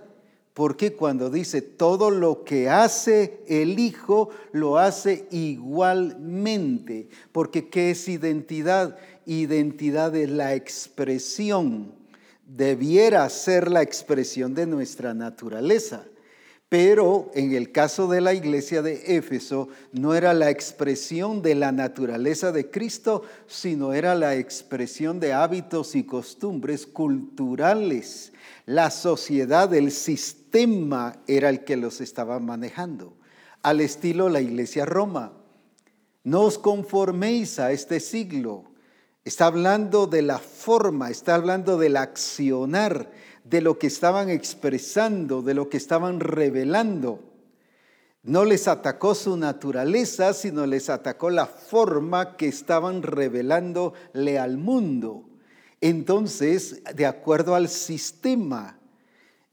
Porque 0.54 0.92
cuando 0.92 1.30
dice 1.30 1.62
todo 1.62 2.10
lo 2.10 2.44
que 2.44 2.68
hace 2.68 3.40
el 3.48 3.78
Hijo, 3.78 4.28
lo 4.52 4.76
hace 4.76 5.26
igualmente. 5.30 7.08
Porque 7.32 7.70
¿qué 7.70 7.92
es 7.92 8.06
identidad? 8.06 8.98
Identidad 9.24 10.14
es 10.14 10.28
la 10.28 10.54
expresión, 10.54 11.94
debiera 12.46 13.26
ser 13.30 13.70
la 13.70 13.80
expresión 13.80 14.52
de 14.52 14.66
nuestra 14.66 15.14
naturaleza. 15.14 16.04
Pero 16.72 17.30
en 17.34 17.52
el 17.52 17.70
caso 17.70 18.08
de 18.08 18.22
la 18.22 18.32
iglesia 18.32 18.80
de 18.80 19.18
Éfeso 19.18 19.68
no 19.92 20.14
era 20.14 20.32
la 20.32 20.48
expresión 20.48 21.42
de 21.42 21.54
la 21.54 21.70
naturaleza 21.70 22.50
de 22.50 22.70
Cristo, 22.70 23.24
sino 23.46 23.92
era 23.92 24.14
la 24.14 24.36
expresión 24.36 25.20
de 25.20 25.34
hábitos 25.34 25.94
y 25.94 26.04
costumbres 26.04 26.86
culturales. 26.86 28.32
La 28.64 28.90
sociedad, 28.90 29.74
el 29.74 29.92
sistema 29.92 31.16
era 31.26 31.50
el 31.50 31.62
que 31.62 31.76
los 31.76 32.00
estaba 32.00 32.40
manejando, 32.40 33.18
al 33.60 33.82
estilo 33.82 34.30
la 34.30 34.40
iglesia 34.40 34.86
Roma. 34.86 35.34
No 36.24 36.40
os 36.40 36.56
conforméis 36.56 37.58
a 37.58 37.70
este 37.72 38.00
siglo. 38.00 38.64
Está 39.26 39.44
hablando 39.44 40.06
de 40.06 40.22
la 40.22 40.38
forma, 40.38 41.10
está 41.10 41.34
hablando 41.34 41.76
del 41.76 41.98
accionar 41.98 43.10
de 43.44 43.60
lo 43.60 43.78
que 43.78 43.86
estaban 43.86 44.30
expresando, 44.30 45.42
de 45.42 45.54
lo 45.54 45.68
que 45.68 45.76
estaban 45.76 46.20
revelando. 46.20 47.20
No 48.22 48.44
les 48.44 48.68
atacó 48.68 49.14
su 49.14 49.36
naturaleza, 49.36 50.32
sino 50.32 50.64
les 50.66 50.88
atacó 50.88 51.28
la 51.30 51.46
forma 51.46 52.36
que 52.36 52.46
estaban 52.46 53.02
revelándole 53.02 54.38
al 54.38 54.58
mundo. 54.58 55.24
Entonces, 55.80 56.82
de 56.94 57.06
acuerdo 57.06 57.56
al 57.56 57.68
sistema, 57.68 58.78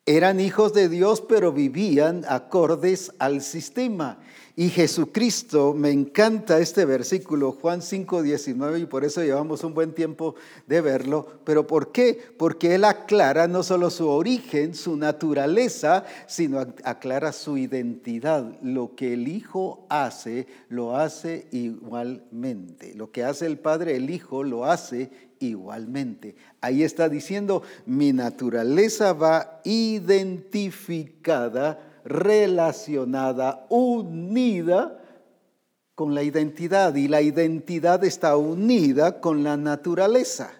eran 0.05 0.39
hijos 0.39 0.73
de 0.73 0.89
Dios, 0.89 1.21
pero 1.21 1.51
vivían 1.51 2.23
acordes 2.27 3.11
al 3.17 3.41
sistema. 3.41 4.19
Y 4.59 4.69
Jesucristo, 4.71 5.73
me 5.73 5.89
encanta 5.89 6.59
este 6.59 6.83
versículo, 6.83 7.53
Juan 7.53 7.81
5, 7.81 8.23
19, 8.23 8.79
y 8.79 8.85
por 8.87 9.05
eso 9.05 9.23
llevamos 9.23 9.63
un 9.63 9.73
buen 9.73 9.93
tiempo 9.93 10.35
de 10.67 10.81
verlo. 10.81 11.25
¿Pero 11.45 11.65
por 11.65 11.93
qué? 11.93 12.21
Porque 12.37 12.75
Él 12.75 12.83
aclara 12.83 13.47
no 13.47 13.63
solo 13.63 13.89
su 13.89 14.09
origen, 14.09 14.75
su 14.75 14.97
naturaleza, 14.97 16.03
sino 16.27 16.59
aclara 16.59 17.31
su 17.31 17.57
identidad. 17.57 18.59
Lo 18.61 18.95
que 18.95 19.13
el 19.13 19.29
Hijo 19.29 19.85
hace, 19.87 20.45
lo 20.67 20.97
hace 20.97 21.47
igualmente. 21.51 22.93
Lo 22.95 23.13
que 23.13 23.23
hace 23.23 23.45
el 23.45 23.59
Padre, 23.59 23.95
el 23.95 24.09
Hijo 24.09 24.43
lo 24.43 24.65
hace 24.65 25.09
igualmente. 25.39 26.35
Ahí 26.59 26.83
está 26.83 27.07
diciendo, 27.07 27.63
mi 27.85 28.11
naturaleza 28.11 29.13
va 29.13 29.61
identificada 29.63 31.88
relacionada, 32.03 33.65
unida 33.69 34.99
con 35.95 36.15
la 36.15 36.23
identidad 36.23 36.95
y 36.95 37.09
la 37.09 37.21
identidad 37.21 38.03
está 38.05 38.37
unida 38.37 39.19
con 39.19 39.43
la 39.43 39.57
naturaleza. 39.57 40.53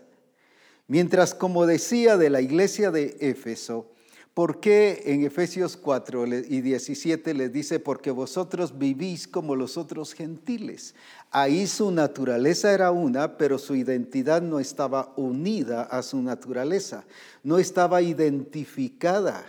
Mientras, 0.88 1.34
como 1.34 1.66
decía 1.66 2.18
de 2.18 2.30
la 2.30 2.42
iglesia 2.42 2.92
de 2.92 3.16
Éfeso, 3.22 3.90
¿por 4.34 4.60
qué 4.60 5.04
en 5.06 5.24
Efesios 5.24 5.78
4 5.78 6.28
y 6.28 6.62
17 6.62 7.34
les 7.36 7.54
dice, 7.54 7.80
porque 7.80 8.12
vosotros 8.12 8.78
vivís 8.78 9.28
como 9.28 9.56
los 9.56 9.78
otros 9.78 10.14
gentiles? 10.14 10.94
Ahí 11.32 11.68
su 11.68 11.92
naturaleza 11.92 12.74
era 12.74 12.92
una, 12.92 13.38
pero 13.38 13.60
su 13.60 13.76
identidad 13.76 14.42
no 14.42 14.60
estaba 14.60 15.14
unida 15.16 15.84
a 15.84 16.02
su 16.02 16.22
naturaleza, 16.22 17.06
no 17.44 17.60
estaba 17.60 18.02
identificada 18.02 19.46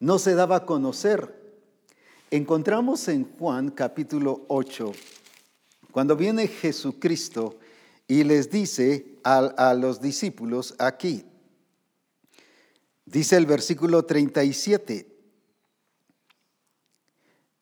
no 0.00 0.18
se 0.18 0.34
daba 0.34 0.56
a 0.56 0.66
conocer. 0.66 1.34
Encontramos 2.30 3.08
en 3.08 3.24
Juan 3.38 3.70
capítulo 3.70 4.44
8, 4.48 4.92
cuando 5.92 6.16
viene 6.16 6.48
Jesucristo 6.48 7.56
y 8.08 8.24
les 8.24 8.50
dice 8.50 9.18
a, 9.22 9.74
los 9.74 10.00
discípulos 10.00 10.74
aquí, 10.78 11.24
dice 13.04 13.36
el 13.36 13.46
versículo 13.46 14.04
37, 14.04 15.06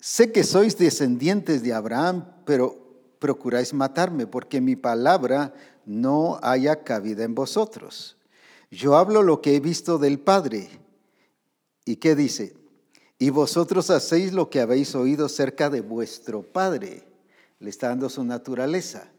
sé 0.00 0.32
que 0.32 0.44
sois 0.44 0.76
descendientes 0.76 1.62
de 1.62 1.72
Abraham, 1.72 2.26
pero 2.44 2.76
procuráis 3.18 3.72
matarme 3.72 4.26
porque 4.26 4.60
mi 4.60 4.76
palabra 4.76 5.54
no 5.86 6.38
haya 6.42 6.82
cabida 6.82 7.24
en 7.24 7.34
vosotros. 7.34 8.16
Yo 8.70 8.96
hablo 8.96 9.22
lo 9.22 9.40
que 9.40 9.54
he 9.54 9.60
visto 9.60 9.98
del 9.98 10.18
Padre 10.18 10.83
¿Y 11.84 11.96
qué 11.96 12.14
dice? 12.14 12.54
Y 13.18 13.30
vosotros 13.30 13.90
hacéis 13.90 14.32
lo 14.32 14.50
que 14.50 14.60
habéis 14.60 14.94
oído 14.94 15.28
cerca 15.28 15.70
de 15.70 15.80
vuestro 15.80 16.42
Padre. 16.42 17.04
Le 17.60 17.70
está 17.70 17.88
dando 17.88 18.08
su 18.08 18.24
naturaleza. 18.24 19.10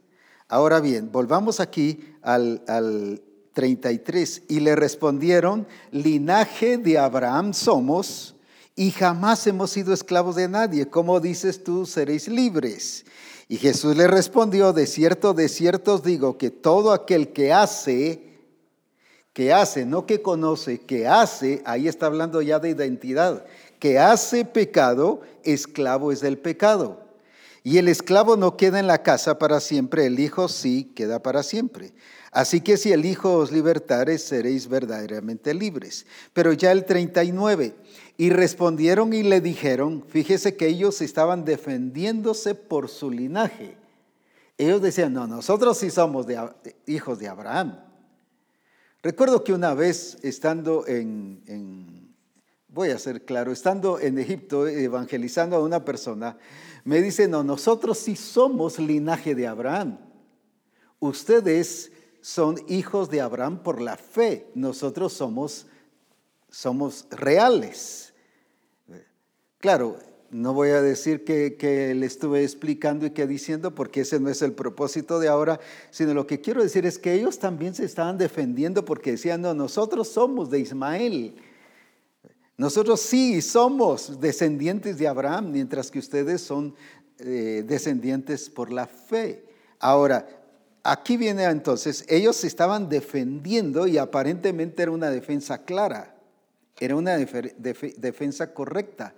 Ahora 0.47 0.79
bien, 0.79 1.11
volvamos 1.11 1.59
aquí 1.59 2.15
al, 2.21 2.63
al 2.67 3.21
33. 3.53 4.43
Y 4.49 4.59
le 4.59 4.75
respondieron, 4.75 5.67
linaje 5.91 6.77
de 6.77 6.99
Abraham 6.99 7.53
somos 7.53 8.35
y 8.75 8.91
jamás 8.91 9.47
hemos 9.47 9.71
sido 9.71 9.93
esclavos 9.93 10.35
de 10.35 10.49
nadie. 10.49 10.87
¿Cómo 10.87 11.19
dices 11.19 11.63
tú, 11.63 11.85
seréis 11.85 12.27
libres? 12.27 13.05
Y 13.47 13.57
Jesús 13.57 13.95
le 13.95 14.07
respondió, 14.07 14.73
de 14.73 14.85
cierto, 14.85 15.33
de 15.33 15.49
cierto 15.49 15.95
os 15.95 16.03
digo 16.03 16.37
que 16.37 16.51
todo 16.51 16.91
aquel 16.91 17.31
que 17.31 17.53
hace 17.53 18.24
que 19.35 19.51
hace, 19.51 19.85
no 19.85 20.05
que 20.05 20.21
conoce, 20.21 20.79
que 20.79 21.09
hace, 21.09 21.61
ahí 21.65 21.89
está 21.89 22.05
hablando 22.05 22.41
ya 22.41 22.57
de 22.59 22.69
identidad, 22.69 23.45
que 23.79 23.99
hace 23.99 24.45
pecado, 24.45 25.19
esclavo 25.43 26.13
es 26.13 26.21
del 26.21 26.37
pecado. 26.37 27.01
Y 27.61 27.77
el 27.77 27.89
esclavo 27.89 28.37
no 28.37 28.55
queda 28.55 28.79
en 28.79 28.87
la 28.87 29.03
casa 29.03 29.37
para 29.37 29.59
siempre, 29.59 30.05
el 30.05 30.21
Hijo 30.21 30.47
sí 30.47 30.89
queda 30.95 31.21
para 31.21 31.43
siempre. 31.43 31.91
Así 32.31 32.61
que 32.61 32.77
si 32.77 32.93
el 32.93 33.03
Hijo 33.03 33.33
os 33.33 33.51
libertare, 33.51 34.19
seréis 34.19 34.69
verdaderamente 34.69 35.53
libres. 35.53 36.05
Pero 36.31 36.53
ya 36.53 36.71
el 36.71 36.85
39, 36.85 37.75
y 38.15 38.29
respondieron 38.29 39.11
y 39.11 39.23
le 39.23 39.41
dijeron, 39.41 40.05
fíjese 40.07 40.55
que 40.55 40.67
ellos 40.67 41.01
estaban 41.01 41.43
defendiéndose 41.43 42.55
por 42.55 42.87
su 42.87 43.11
linaje. 43.11 43.75
Ellos 44.57 44.81
decían, 44.81 45.11
no, 45.11 45.27
nosotros 45.27 45.77
sí 45.77 45.89
somos 45.89 46.25
de, 46.25 46.39
hijos 46.87 47.19
de 47.19 47.27
Abraham. 47.27 47.84
Recuerdo 49.05 49.43
que 49.43 49.53
una 49.53 49.75
vez 49.75 50.17
estando 50.23 50.87
en, 50.87 52.11
voy 52.69 52.89
a 52.89 52.97
ser 52.97 53.23
claro, 53.23 53.51
estando 53.51 53.99
en 53.99 54.17
Egipto 54.17 54.67
evangelizando 54.67 55.57
a 55.57 55.61
una 55.61 55.85
persona, 55.85 56.39
me 56.85 57.03
dice, 57.03 57.27
no, 57.27 57.43
nosotros 57.43 57.99
sí 57.99 58.15
somos 58.15 58.79
linaje 58.79 59.35
de 59.35 59.45
Abraham. 59.45 59.99
Ustedes 60.97 61.91
son 62.21 62.55
hijos 62.67 63.11
de 63.11 63.21
Abraham 63.21 63.61
por 63.61 63.79
la 63.79 63.95
fe, 63.95 64.49
nosotros 64.55 65.13
somos, 65.13 65.67
somos 66.49 67.05
reales. 67.11 68.11
Claro, 69.59 69.99
no 70.31 70.53
voy 70.53 70.69
a 70.69 70.81
decir 70.81 71.23
que, 71.23 71.93
le 71.95 72.05
estuve 72.05 72.43
explicando 72.43 73.05
y 73.05 73.11
que 73.11 73.27
diciendo, 73.27 73.73
porque 73.73 74.01
ese 74.01 74.19
no 74.19 74.29
es 74.29 74.41
el 74.41 74.53
propósito 74.53 75.19
de 75.19 75.27
ahora, 75.27 75.59
sino 75.91 76.13
lo 76.13 76.27
que 76.27 76.41
quiero 76.41 76.61
decir 76.61 76.85
es 76.85 76.97
que 76.97 77.13
ellos 77.13 77.39
también 77.39 77.73
se 77.75 77.85
estaban 77.85 78.17
defendiendo 78.17 78.85
porque 78.85 79.11
decían, 79.11 79.41
no, 79.41 79.53
nosotros 79.53 80.07
somos 80.09 80.49
de 80.49 80.59
Ismael. 80.59 81.35
Nosotros 82.57 83.01
sí 83.01 83.41
somos 83.41 84.19
descendientes 84.19 84.97
de 84.97 85.07
Abraham, 85.07 85.51
mientras 85.51 85.91
que 85.91 85.99
ustedes 85.99 86.41
son 86.41 86.73
eh, 87.19 87.63
descendientes 87.65 88.49
por 88.49 88.71
la 88.71 88.87
fe. 88.87 89.45
Ahora, 89.79 90.27
aquí 90.83 91.17
viene 91.17 91.43
entonces, 91.43 92.05
ellos 92.07 92.37
se 92.37 92.47
estaban 92.47 92.87
defendiendo 92.87 93.87
y 93.87 93.97
aparentemente 93.97 94.83
era 94.83 94.91
una 94.91 95.09
defensa 95.09 95.63
clara. 95.63 96.15
Era 96.79 96.95
una 96.95 97.17
defensa 97.17 98.53
correcta. 98.53 99.13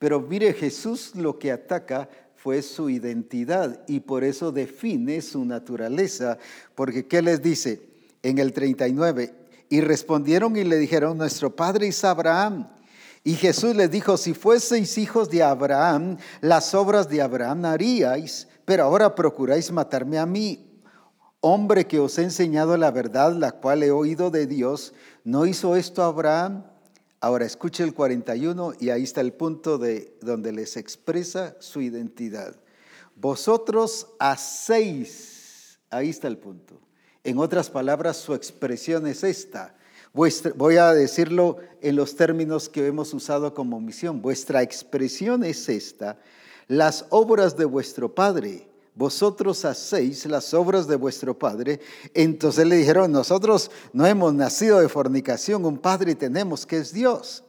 Pero 0.00 0.18
mire, 0.18 0.54
Jesús 0.54 1.14
lo 1.14 1.38
que 1.38 1.52
ataca 1.52 2.08
fue 2.34 2.62
su 2.62 2.88
identidad 2.88 3.82
y 3.86 4.00
por 4.00 4.24
eso 4.24 4.50
define 4.50 5.20
su 5.20 5.44
naturaleza. 5.44 6.38
Porque 6.74 7.06
¿qué 7.06 7.20
les 7.20 7.42
dice? 7.42 7.82
En 8.22 8.38
el 8.38 8.54
39, 8.54 9.34
y 9.68 9.82
respondieron 9.82 10.56
y 10.56 10.64
le 10.64 10.78
dijeron, 10.78 11.18
nuestro 11.18 11.54
padre 11.54 11.88
es 11.88 12.02
Abraham. 12.02 12.66
Y 13.24 13.34
Jesús 13.34 13.76
les 13.76 13.90
dijo, 13.90 14.16
si 14.16 14.32
fueseis 14.32 14.96
hijos 14.96 15.28
de 15.28 15.42
Abraham, 15.42 16.16
las 16.40 16.74
obras 16.74 17.08
de 17.10 17.20
Abraham 17.20 17.66
haríais, 17.66 18.48
pero 18.64 18.84
ahora 18.84 19.14
procuráis 19.14 19.70
matarme 19.70 20.18
a 20.18 20.24
mí, 20.24 20.80
hombre 21.40 21.86
que 21.86 22.00
os 22.00 22.18
he 22.18 22.22
enseñado 22.22 22.78
la 22.78 22.90
verdad, 22.90 23.34
la 23.34 23.52
cual 23.52 23.82
he 23.82 23.90
oído 23.90 24.30
de 24.30 24.46
Dios. 24.46 24.94
¿No 25.24 25.44
hizo 25.44 25.76
esto 25.76 26.02
Abraham? 26.02 26.64
Ahora 27.22 27.44
escuche 27.44 27.84
el 27.84 27.92
41 27.92 28.74
y 28.80 28.88
ahí 28.88 29.02
está 29.02 29.20
el 29.20 29.34
punto 29.34 29.76
de 29.76 30.16
donde 30.22 30.52
les 30.52 30.78
expresa 30.78 31.54
su 31.60 31.82
identidad. 31.82 32.56
Vosotros 33.14 34.06
hacéis, 34.18 35.78
ahí 35.90 36.08
está 36.08 36.28
el 36.28 36.38
punto. 36.38 36.80
En 37.22 37.36
otras 37.38 37.68
palabras, 37.68 38.16
su 38.16 38.34
expresión 38.34 39.06
es 39.06 39.22
esta. 39.22 39.76
voy 40.14 40.76
a 40.78 40.94
decirlo 40.94 41.58
en 41.82 41.96
los 41.96 42.16
términos 42.16 42.70
que 42.70 42.86
hemos 42.86 43.12
usado 43.12 43.52
como 43.52 43.78
misión. 43.80 44.22
Vuestra 44.22 44.62
expresión 44.62 45.44
es 45.44 45.68
esta. 45.68 46.18
Las 46.68 47.04
obras 47.10 47.54
de 47.54 47.66
vuestro 47.66 48.14
Padre 48.14 48.69
vosotros 48.94 49.64
hacéis 49.64 50.26
las 50.26 50.52
obras 50.52 50.86
de 50.86 50.96
vuestro 50.96 51.38
Padre. 51.38 51.80
Entonces 52.14 52.66
le 52.66 52.76
dijeron, 52.76 53.12
nosotros 53.12 53.70
no 53.92 54.06
hemos 54.06 54.34
nacido 54.34 54.80
de 54.80 54.88
fornicación, 54.88 55.64
un 55.64 55.78
Padre 55.78 56.14
tenemos 56.14 56.66
que 56.66 56.78
es 56.78 56.92
Dios. 56.92 57.44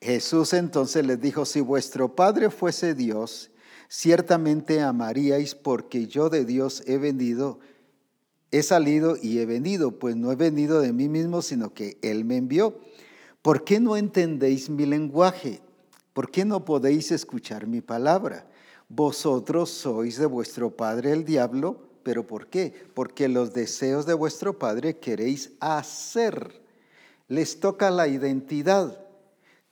Jesús 0.00 0.52
entonces 0.52 1.04
les 1.04 1.20
dijo, 1.20 1.44
si 1.44 1.60
vuestro 1.60 2.14
Padre 2.14 2.50
fuese 2.50 2.94
Dios, 2.94 3.50
ciertamente 3.88 4.80
amaríais 4.80 5.54
porque 5.54 6.06
yo 6.06 6.30
de 6.30 6.44
Dios 6.44 6.82
he 6.86 6.98
venido, 6.98 7.58
he 8.50 8.62
salido 8.62 9.16
y 9.20 9.38
he 9.38 9.46
venido, 9.46 9.98
pues 9.98 10.14
no 10.16 10.30
he 10.30 10.36
venido 10.36 10.80
de 10.80 10.92
mí 10.92 11.08
mismo, 11.08 11.42
sino 11.42 11.74
que 11.74 11.98
Él 12.02 12.24
me 12.24 12.36
envió. 12.36 12.78
¿Por 13.42 13.64
qué 13.64 13.80
no 13.80 13.96
entendéis 13.96 14.70
mi 14.70 14.86
lenguaje? 14.86 15.60
¿Por 16.12 16.30
qué 16.30 16.44
no 16.44 16.64
podéis 16.64 17.10
escuchar 17.10 17.66
mi 17.66 17.80
palabra? 17.80 18.47
Vosotros 18.88 19.68
sois 19.70 20.18
de 20.18 20.26
vuestro 20.26 20.70
padre 20.70 21.12
el 21.12 21.24
diablo, 21.24 21.88
pero 22.02 22.26
¿por 22.26 22.46
qué? 22.46 22.72
Porque 22.94 23.28
los 23.28 23.52
deseos 23.52 24.06
de 24.06 24.14
vuestro 24.14 24.58
padre 24.58 24.96
queréis 24.96 25.52
hacer. 25.60 26.62
Les 27.28 27.60
toca 27.60 27.90
la 27.90 28.08
identidad, 28.08 28.98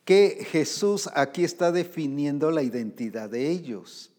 que 0.05 0.47
Jesús 0.51 1.09
aquí 1.15 1.45
está 1.45 1.73
definiendo 1.73 2.51
la 2.51 2.63
identidad 2.63 3.31
de 3.31 3.51
ellos. 3.51 4.13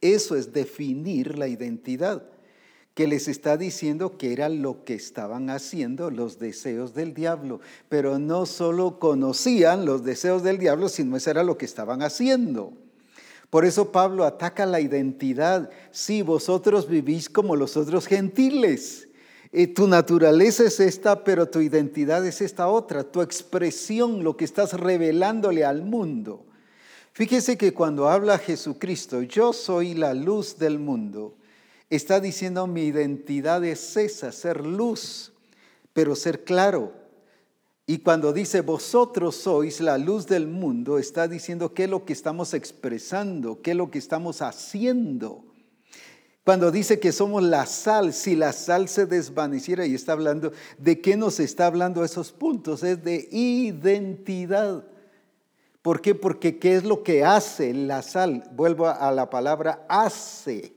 Eso 0.00 0.34
es 0.34 0.52
definir 0.52 1.38
la 1.38 1.46
identidad, 1.46 2.24
que 2.94 3.06
les 3.06 3.28
está 3.28 3.56
diciendo 3.56 4.18
que 4.18 4.32
era 4.32 4.48
lo 4.48 4.84
que 4.84 4.94
estaban 4.94 5.48
haciendo 5.48 6.10
los 6.10 6.40
deseos 6.40 6.92
del 6.92 7.14
diablo, 7.14 7.60
pero 7.88 8.18
no 8.18 8.46
solo 8.46 8.98
conocían 8.98 9.84
los 9.84 10.02
deseos 10.02 10.42
del 10.42 10.58
diablo, 10.58 10.88
sino 10.88 11.16
eso 11.16 11.30
era 11.30 11.44
lo 11.44 11.56
que 11.56 11.66
estaban 11.66 12.02
haciendo. 12.02 12.72
Por 13.50 13.64
eso 13.64 13.90
Pablo 13.90 14.24
ataca 14.24 14.64
la 14.64 14.80
identidad. 14.80 15.70
Sí, 15.90 16.22
vosotros 16.22 16.88
vivís 16.88 17.28
como 17.28 17.56
los 17.56 17.76
otros 17.76 18.06
gentiles. 18.06 19.08
Eh, 19.52 19.66
tu 19.66 19.88
naturaleza 19.88 20.64
es 20.64 20.78
esta, 20.78 21.24
pero 21.24 21.48
tu 21.48 21.60
identidad 21.60 22.24
es 22.24 22.40
esta 22.40 22.68
otra. 22.68 23.02
Tu 23.02 23.20
expresión, 23.20 24.22
lo 24.22 24.36
que 24.36 24.44
estás 24.44 24.74
revelándole 24.74 25.64
al 25.64 25.82
mundo. 25.82 26.46
Fíjese 27.12 27.58
que 27.58 27.74
cuando 27.74 28.08
habla 28.08 28.38
Jesucristo, 28.38 29.22
yo 29.22 29.52
soy 29.52 29.94
la 29.94 30.14
luz 30.14 30.58
del 30.58 30.78
mundo, 30.78 31.34
está 31.90 32.20
diciendo 32.20 32.68
mi 32.68 32.84
identidad 32.84 33.64
es 33.64 33.96
esa, 33.96 34.30
ser 34.30 34.64
luz, 34.64 35.32
pero 35.92 36.14
ser 36.14 36.44
claro, 36.44 36.92
y 37.86 37.98
cuando 37.98 38.32
dice, 38.32 38.60
vosotros 38.60 39.34
sois 39.34 39.80
la 39.80 39.98
luz 39.98 40.26
del 40.26 40.46
mundo, 40.46 40.98
está 40.98 41.26
diciendo 41.26 41.74
qué 41.74 41.84
es 41.84 41.90
lo 41.90 42.04
que 42.04 42.12
estamos 42.12 42.54
expresando, 42.54 43.60
qué 43.62 43.72
es 43.72 43.76
lo 43.76 43.90
que 43.90 43.98
estamos 43.98 44.42
haciendo. 44.42 45.44
Cuando 46.44 46.70
dice 46.70 47.00
que 47.00 47.12
somos 47.12 47.42
la 47.42 47.66
sal, 47.66 48.12
si 48.12 48.36
la 48.36 48.52
sal 48.52 48.88
se 48.88 49.06
desvaneciera 49.06 49.86
y 49.86 49.94
está 49.94 50.12
hablando, 50.12 50.52
¿de 50.78 51.00
qué 51.00 51.16
nos 51.16 51.40
está 51.40 51.66
hablando 51.66 52.04
esos 52.04 52.32
puntos? 52.32 52.82
Es 52.82 53.02
de 53.02 53.28
identidad. 53.32 54.84
¿Por 55.82 56.00
qué? 56.00 56.14
Porque 56.14 56.58
¿qué 56.58 56.76
es 56.76 56.84
lo 56.84 57.02
que 57.02 57.24
hace 57.24 57.74
la 57.74 58.02
sal? 58.02 58.44
Vuelvo 58.52 58.88
a 58.88 59.10
la 59.10 59.30
palabra 59.30 59.84
hace. 59.88 60.74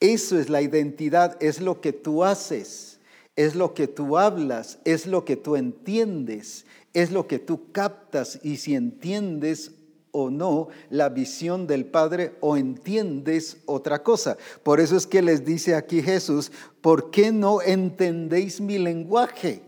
Eso 0.00 0.38
es 0.38 0.48
la 0.48 0.62
identidad, 0.62 1.36
es 1.40 1.60
lo 1.60 1.80
que 1.80 1.92
tú 1.92 2.24
haces 2.24 2.95
es 3.36 3.54
lo 3.54 3.74
que 3.74 3.86
tú 3.86 4.16
hablas, 4.16 4.78
es 4.84 5.06
lo 5.06 5.24
que 5.24 5.36
tú 5.36 5.56
entiendes, 5.56 6.64
es 6.94 7.12
lo 7.12 7.28
que 7.28 7.38
tú 7.38 7.70
captas 7.70 8.40
y 8.42 8.56
si 8.56 8.74
entiendes 8.74 9.72
o 10.10 10.30
no 10.30 10.68
la 10.88 11.10
visión 11.10 11.66
del 11.66 11.84
Padre 11.84 12.36
o 12.40 12.56
entiendes 12.56 13.58
otra 13.66 14.02
cosa. 14.02 14.38
Por 14.62 14.80
eso 14.80 14.96
es 14.96 15.06
que 15.06 15.20
les 15.20 15.44
dice 15.44 15.74
aquí 15.74 16.02
Jesús, 16.02 16.50
¿por 16.80 17.10
qué 17.10 17.30
no 17.30 17.60
entendéis 17.60 18.60
mi 18.62 18.78
lenguaje? 18.78 19.60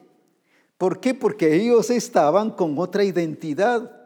¿Por 0.79 1.01
qué? 1.01 1.13
Porque 1.13 1.55
ellos 1.55 1.91
estaban 1.91 2.53
con 2.53 2.79
otra 2.79 3.05
identidad. 3.05 3.99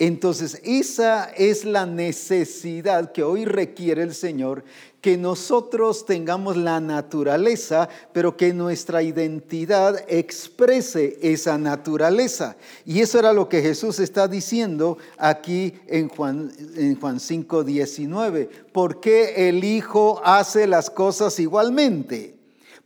Entonces, 0.00 0.58
esa 0.64 1.24
es 1.36 1.66
la 1.66 1.84
necesidad 1.84 3.12
que 3.12 3.22
hoy 3.22 3.44
requiere 3.44 4.02
el 4.02 4.14
Señor, 4.14 4.64
que 5.00 5.16
nosotros 5.16 6.04
tengamos 6.04 6.56
la 6.56 6.78
naturaleza, 6.80 7.88
pero 8.12 8.36
que 8.36 8.52
nuestra 8.52 9.02
identidad 9.02 10.04
exprese 10.08 11.18
esa 11.22 11.56
naturaleza. 11.56 12.56
Y 12.84 13.00
eso 13.00 13.18
era 13.18 13.32
lo 13.32 13.48
que 13.48 13.62
Jesús 13.62 13.98
está 13.98 14.28
diciendo 14.28 14.98
aquí 15.16 15.74
en 15.86 16.08
Juan, 16.08 16.52
en 16.76 17.00
Juan 17.00 17.18
5, 17.18 17.64
19. 17.64 18.50
¿Por 18.72 19.00
qué 19.00 19.48
el 19.48 19.64
Hijo 19.64 20.20
hace 20.22 20.66
las 20.66 20.90
cosas 20.90 21.38
igualmente? 21.38 22.34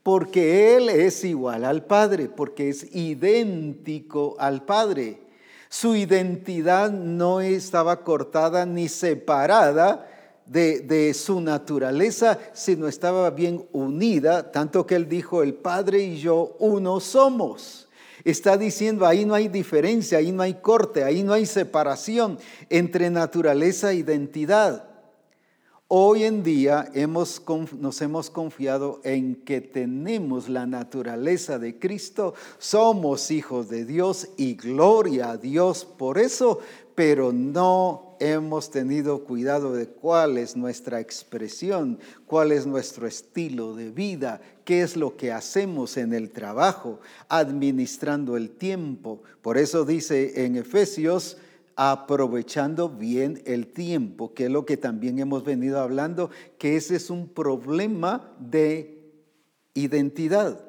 Porque 0.04 0.76
Él 0.76 0.90
es 0.90 1.24
igual 1.24 1.64
al 1.64 1.84
Padre, 1.84 2.28
porque 2.28 2.68
es 2.68 2.94
idéntico 2.94 4.36
al 4.38 4.62
Padre. 4.64 5.18
Su 5.68 5.96
identidad 5.96 6.92
no 6.92 7.40
estaba 7.40 8.04
cortada 8.04 8.66
ni 8.66 8.88
separada 8.88 10.06
de, 10.46 11.14
su 11.14 11.40
naturaleza, 11.40 12.38
sino 12.52 12.88
estaba 12.88 13.30
bien 13.30 13.66
unida, 13.72 14.50
tanto 14.52 14.86
que 14.86 14.94
él 14.94 15.08
dijo, 15.08 15.42
el 15.42 15.54
Padre 15.54 16.02
y 16.02 16.18
yo 16.18 16.56
uno 16.58 17.00
somos. 17.00 17.88
Está 18.24 18.56
diciendo, 18.56 19.06
ahí 19.06 19.24
no 19.24 19.34
hay 19.34 19.48
diferencia, 19.48 20.18
ahí 20.18 20.32
no 20.32 20.42
hay 20.42 20.54
corte, 20.54 21.04
ahí 21.04 21.22
no 21.22 21.32
hay 21.32 21.46
separación 21.46 22.38
entre 22.70 23.10
naturaleza 23.10 23.92
e 23.92 23.96
identidad. 23.96 24.88
Hoy 25.88 26.24
en 26.24 26.42
día 26.42 26.90
hemos, 26.94 27.42
nos 27.78 28.00
hemos 28.00 28.30
confiado 28.30 29.00
en 29.04 29.36
que 29.44 29.60
tenemos 29.60 30.48
la 30.48 30.66
naturaleza 30.66 31.58
de 31.58 31.78
Cristo, 31.78 32.32
somos 32.58 33.30
hijos 33.30 33.68
de 33.68 33.84
Dios 33.84 34.30
y 34.38 34.54
gloria 34.54 35.32
a 35.32 35.36
Dios 35.36 35.84
por 35.84 36.18
eso, 36.18 36.60
pero 36.94 37.32
no 37.32 38.03
hemos 38.20 38.70
tenido 38.70 39.24
cuidado 39.24 39.72
de 39.72 39.86
cuál 39.86 40.38
es 40.38 40.56
nuestra 40.56 41.00
expresión, 41.00 41.98
cuál 42.26 42.52
es 42.52 42.66
nuestro 42.66 43.06
estilo 43.06 43.74
de 43.74 43.90
vida, 43.90 44.40
qué 44.64 44.82
es 44.82 44.96
lo 44.96 45.16
que 45.16 45.32
hacemos 45.32 45.96
en 45.96 46.12
el 46.12 46.30
trabajo, 46.30 47.00
administrando 47.28 48.36
el 48.36 48.50
tiempo. 48.50 49.22
Por 49.42 49.58
eso 49.58 49.84
dice 49.84 50.44
en 50.44 50.56
Efesios, 50.56 51.36
aprovechando 51.76 52.88
bien 52.88 53.42
el 53.46 53.66
tiempo, 53.66 54.32
que 54.34 54.44
es 54.44 54.50
lo 54.50 54.64
que 54.64 54.76
también 54.76 55.18
hemos 55.18 55.44
venido 55.44 55.80
hablando, 55.80 56.30
que 56.58 56.76
ese 56.76 56.96
es 56.96 57.10
un 57.10 57.28
problema 57.28 58.34
de 58.38 59.12
identidad. 59.74 60.64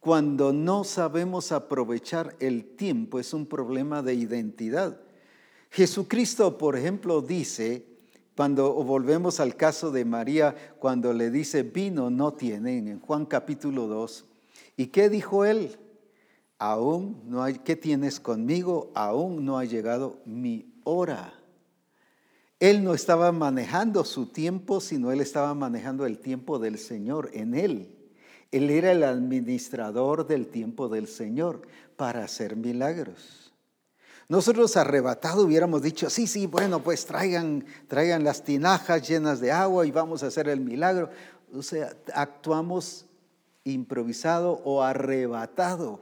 Cuando 0.00 0.52
no 0.52 0.84
sabemos 0.84 1.50
aprovechar 1.50 2.36
el 2.40 2.64
tiempo 2.76 3.18
es 3.18 3.34
un 3.34 3.46
problema 3.46 4.02
de 4.02 4.14
identidad. 4.14 5.00
Jesucristo, 5.70 6.58
por 6.58 6.76
ejemplo, 6.76 7.20
dice, 7.20 7.84
cuando 8.36 8.72
volvemos 8.72 9.40
al 9.40 9.56
caso 9.56 9.90
de 9.90 10.04
María, 10.04 10.54
cuando 10.78 11.12
le 11.12 11.30
dice, 11.30 11.62
vino 11.62 12.10
no 12.10 12.32
tienen, 12.32 12.88
en 12.88 13.00
Juan 13.00 13.26
capítulo 13.26 13.86
2, 13.86 14.24
¿y 14.76 14.86
qué 14.86 15.08
dijo 15.08 15.44
él? 15.44 15.76
aún 16.58 17.22
no 17.26 17.42
hay, 17.42 17.54
¿qué 17.54 17.76
tienes 17.76 18.20
conmigo? 18.20 18.90
Aún 18.94 19.44
no 19.44 19.58
ha 19.58 19.64
llegado 19.64 20.20
mi 20.24 20.74
hora. 20.84 21.34
Él 22.60 22.82
no 22.82 22.92
estaba 22.92 23.30
manejando 23.30 24.04
su 24.04 24.26
tiempo, 24.26 24.80
sino 24.80 25.12
él 25.12 25.20
estaba 25.20 25.54
manejando 25.54 26.04
el 26.06 26.18
tiempo 26.18 26.58
del 26.58 26.76
Señor 26.76 27.30
en 27.32 27.54
él. 27.54 27.94
Él 28.50 28.70
era 28.70 28.90
el 28.90 29.04
administrador 29.04 30.26
del 30.26 30.48
tiempo 30.48 30.88
del 30.88 31.06
Señor 31.06 31.62
para 31.96 32.24
hacer 32.24 32.56
milagros. 32.56 33.37
Nosotros 34.28 34.76
arrebatado 34.76 35.42
hubiéramos 35.42 35.80
dicho, 35.80 36.10
sí, 36.10 36.26
sí, 36.26 36.46
bueno, 36.46 36.82
pues 36.82 37.06
traigan, 37.06 37.64
traigan 37.86 38.24
las 38.24 38.44
tinajas 38.44 39.08
llenas 39.08 39.40
de 39.40 39.52
agua 39.52 39.86
y 39.86 39.90
vamos 39.90 40.22
a 40.22 40.26
hacer 40.26 40.48
el 40.48 40.60
milagro. 40.60 41.08
O 41.54 41.62
sea, 41.62 41.96
actuamos 42.12 43.06
improvisado 43.64 44.60
o 44.64 44.82
arrebatado. 44.82 46.00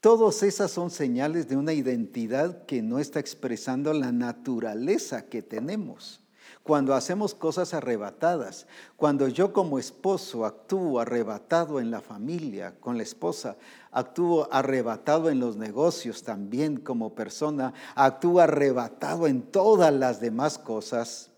Todas 0.00 0.42
esas 0.42 0.72
son 0.72 0.90
señales 0.90 1.48
de 1.48 1.56
una 1.56 1.72
identidad 1.72 2.64
que 2.64 2.82
no 2.82 2.98
está 2.98 3.20
expresando 3.20 3.92
la 3.92 4.10
naturaleza 4.10 5.26
que 5.26 5.42
tenemos. 5.42 6.20
Cuando 6.62 6.94
hacemos 6.94 7.34
cosas 7.34 7.72
arrebatadas, 7.72 8.66
cuando 8.96 9.28
yo 9.28 9.52
como 9.52 9.78
esposo 9.78 10.44
actúo 10.44 11.00
arrebatado 11.00 11.80
en 11.80 11.90
la 11.90 12.00
familia, 12.00 12.74
con 12.80 12.96
la 12.96 13.02
esposa, 13.02 13.56
actúo 13.90 14.46
arrebatado 14.52 15.30
en 15.30 15.40
los 15.40 15.56
negocios 15.56 16.22
también 16.22 16.76
como 16.76 17.14
persona, 17.14 17.72
actúo 17.94 18.40
arrebatado 18.40 19.26
en 19.26 19.42
todas 19.42 19.92
las 19.92 20.20
demás 20.20 20.58
cosas. 20.58 21.30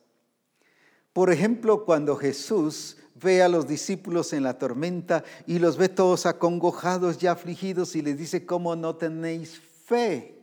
Por 1.13 1.31
ejemplo, 1.31 1.85
cuando 1.85 2.17
Jesús 2.17 2.97
ve 3.15 3.43
a 3.43 3.49
los 3.49 3.69
discípulos 3.69 4.33
en 4.33 4.43
la 4.43 4.59
tormenta 4.59 5.23
y 5.47 5.61
los 5.61 5.77
ve 5.77 5.89
todos 5.89 6.27
acongojados 6.27 7.23
y 7.23 7.29
afligidos 7.29 7.95
y 7.95 8.03
les 8.03 8.19
dice, 8.19 8.45
¿cómo 8.45 8.75
no 8.75 8.97
tenéis 8.97 9.61
fe? 9.85 10.42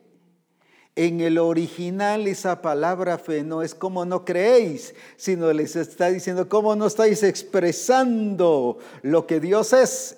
En 0.99 1.21
el 1.21 1.37
original 1.37 2.27
esa 2.27 2.61
palabra 2.61 3.17
fe 3.17 3.41
no 3.41 3.61
es 3.61 3.73
como 3.73 4.03
no 4.03 4.25
creéis, 4.25 4.93
sino 5.15 5.53
les 5.53 5.77
está 5.77 6.09
diciendo 6.09 6.49
cómo 6.49 6.75
no 6.75 6.87
estáis 6.87 7.23
expresando 7.23 8.79
lo 9.01 9.25
que 9.25 9.39
Dios 9.39 9.71
es. 9.71 10.17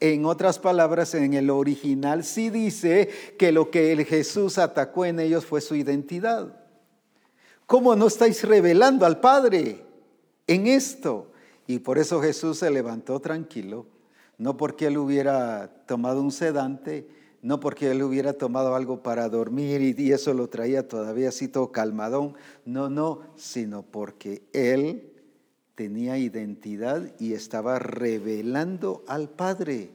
En 0.00 0.24
otras 0.24 0.58
palabras, 0.58 1.14
en 1.14 1.34
el 1.34 1.48
original 1.48 2.24
sí 2.24 2.50
dice 2.50 3.08
que 3.38 3.52
lo 3.52 3.70
que 3.70 3.92
el 3.92 4.04
Jesús 4.04 4.58
atacó 4.58 5.04
en 5.04 5.20
ellos 5.20 5.46
fue 5.46 5.60
su 5.60 5.76
identidad. 5.76 6.60
¿Cómo 7.66 7.94
no 7.94 8.08
estáis 8.08 8.42
revelando 8.42 9.06
al 9.06 9.20
Padre 9.20 9.84
en 10.48 10.66
esto? 10.66 11.30
Y 11.68 11.78
por 11.78 11.98
eso 11.98 12.20
Jesús 12.20 12.58
se 12.58 12.70
levantó 12.72 13.20
tranquilo, 13.20 13.86
no 14.38 14.56
porque 14.56 14.88
él 14.88 14.98
hubiera 14.98 15.70
tomado 15.86 16.20
un 16.20 16.32
sedante, 16.32 17.06
no 17.46 17.60
porque 17.60 17.92
él 17.92 18.02
hubiera 18.02 18.32
tomado 18.32 18.74
algo 18.74 19.04
para 19.04 19.28
dormir 19.28 19.80
y, 19.80 20.10
eso 20.10 20.34
lo 20.34 20.48
traía 20.48 20.88
todavía 20.88 21.28
así 21.28 21.46
todo 21.46 21.70
calmadón, 21.70 22.34
no, 22.64 22.90
no, 22.90 23.20
sino 23.36 23.84
porque 23.84 24.42
él 24.52 25.12
tenía 25.76 26.18
identidad 26.18 27.14
y 27.20 27.34
estaba 27.34 27.78
revelando 27.78 29.04
al 29.06 29.30
Padre. 29.30 29.92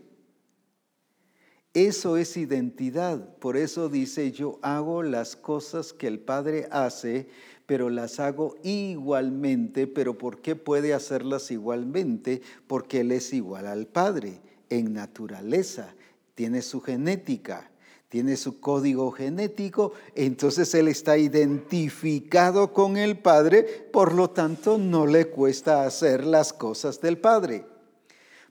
Eso 1.73 2.15
es 2.15 2.37
identidad. 2.37 3.35
Por 3.39 3.57
eso 3.57 3.89
dice, 3.89 4.31
yo 4.31 4.57
hago 4.61 5.03
las 5.03 5.35
cosas 5.35 5.91
que 5.91 6.07
el 6.07 6.19
Padre 6.19 6.69
hace 6.71 7.27
pero 7.65 7.89
las 7.89 8.19
hago 8.19 8.55
igualmente. 8.63 9.87
¿Pero 9.87 10.17
por 10.17 10.41
qué 10.41 10.57
puede 10.57 10.93
hacerlas 10.93 11.51
igualmente? 11.51 12.41
Porque 12.67 12.99
Él 12.99 13.11
es 13.11 13.33
igual 13.33 13.65
al 13.67 13.87
Padre 13.87 14.41
en 14.69 14.93
naturaleza, 14.93 15.95
tiene 16.41 16.63
su 16.63 16.81
genética, 16.81 17.69
tiene 18.09 18.35
su 18.35 18.59
código 18.59 19.11
genético, 19.11 19.93
entonces 20.15 20.73
Él 20.73 20.87
está 20.87 21.15
identificado 21.19 22.73
con 22.73 22.97
el 22.97 23.19
Padre, 23.19 23.61
por 23.61 24.15
lo 24.15 24.31
tanto 24.31 24.79
no 24.79 25.05
le 25.05 25.27
cuesta 25.27 25.85
hacer 25.85 26.25
las 26.25 26.51
cosas 26.51 26.99
del 26.99 27.19
Padre. 27.19 27.67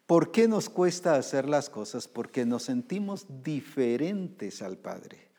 ¿Por 0.07 0.31
qué 0.31 0.47
nos 0.47 0.69
cuesta 0.69 1.17
hacer 1.17 1.49
las 1.49 1.69
cosas? 1.69 2.07
Porque 2.07 2.47
nos 2.47 2.63
sentimos 2.63 3.27
diferentes 3.43 4.63
al 4.63 4.79
Padre. 4.79 5.33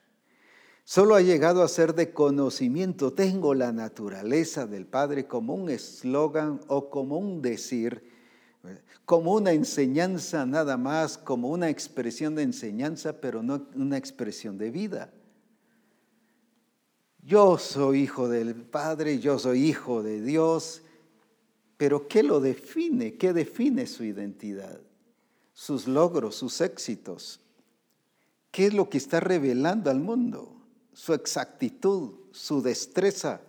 Solo 0.83 1.15
ha 1.15 1.21
llegado 1.21 1.63
a 1.63 1.69
ser 1.69 1.95
de 1.95 2.11
conocimiento. 2.11 3.13
Tengo 3.13 3.53
la 3.53 3.71
naturaleza 3.71 4.67
del 4.67 4.85
Padre 4.87 5.25
como 5.25 5.53
un 5.55 5.69
eslogan 5.69 6.59
o 6.67 6.89
como 6.89 7.17
un 7.17 7.41
decir, 7.41 8.10
como 9.05 9.33
una 9.33 9.51
enseñanza 9.51 10.45
nada 10.45 10.77
más, 10.77 11.17
como 11.17 11.49
una 11.49 11.69
expresión 11.69 12.35
de 12.35 12.43
enseñanza, 12.43 13.19
pero 13.19 13.43
no 13.43 13.67
una 13.75 13.97
expresión 13.97 14.57
de 14.57 14.71
vida. 14.71 15.11
Yo 17.23 17.57
soy 17.57 18.01
hijo 18.01 18.29
del 18.29 18.55
Padre, 18.55 19.19
yo 19.19 19.37
soy 19.37 19.65
hijo 19.65 20.03
de 20.03 20.21
Dios, 20.21 20.81
pero 21.77 22.07
¿qué 22.07 22.23
lo 22.23 22.39
define? 22.39 23.15
¿Qué 23.15 23.33
define 23.33 23.87
su 23.87 24.03
identidad? 24.03 24.79
Sus 25.53 25.87
logros, 25.87 26.35
sus 26.35 26.61
éxitos. 26.61 27.39
¿Qué 28.51 28.67
es 28.67 28.73
lo 28.73 28.89
que 28.89 28.97
está 28.97 29.19
revelando 29.19 29.89
al 29.89 29.99
mundo? 29.99 30.61
su 30.93 31.13
exactitud, 31.13 32.11
su 32.31 32.61
destreza, 32.61 33.41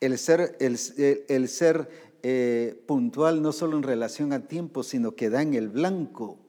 el 0.00 0.18
ser, 0.18 0.56
el, 0.60 1.48
ser 1.48 2.05
eh, 2.28 2.82
puntual 2.86 3.40
no 3.40 3.52
solo 3.52 3.76
en 3.76 3.84
relación 3.84 4.32
al 4.32 4.48
tiempo, 4.48 4.82
sino 4.82 5.14
que 5.14 5.30
da 5.30 5.42
en 5.42 5.54
el 5.54 5.68
blanco, 5.68 6.40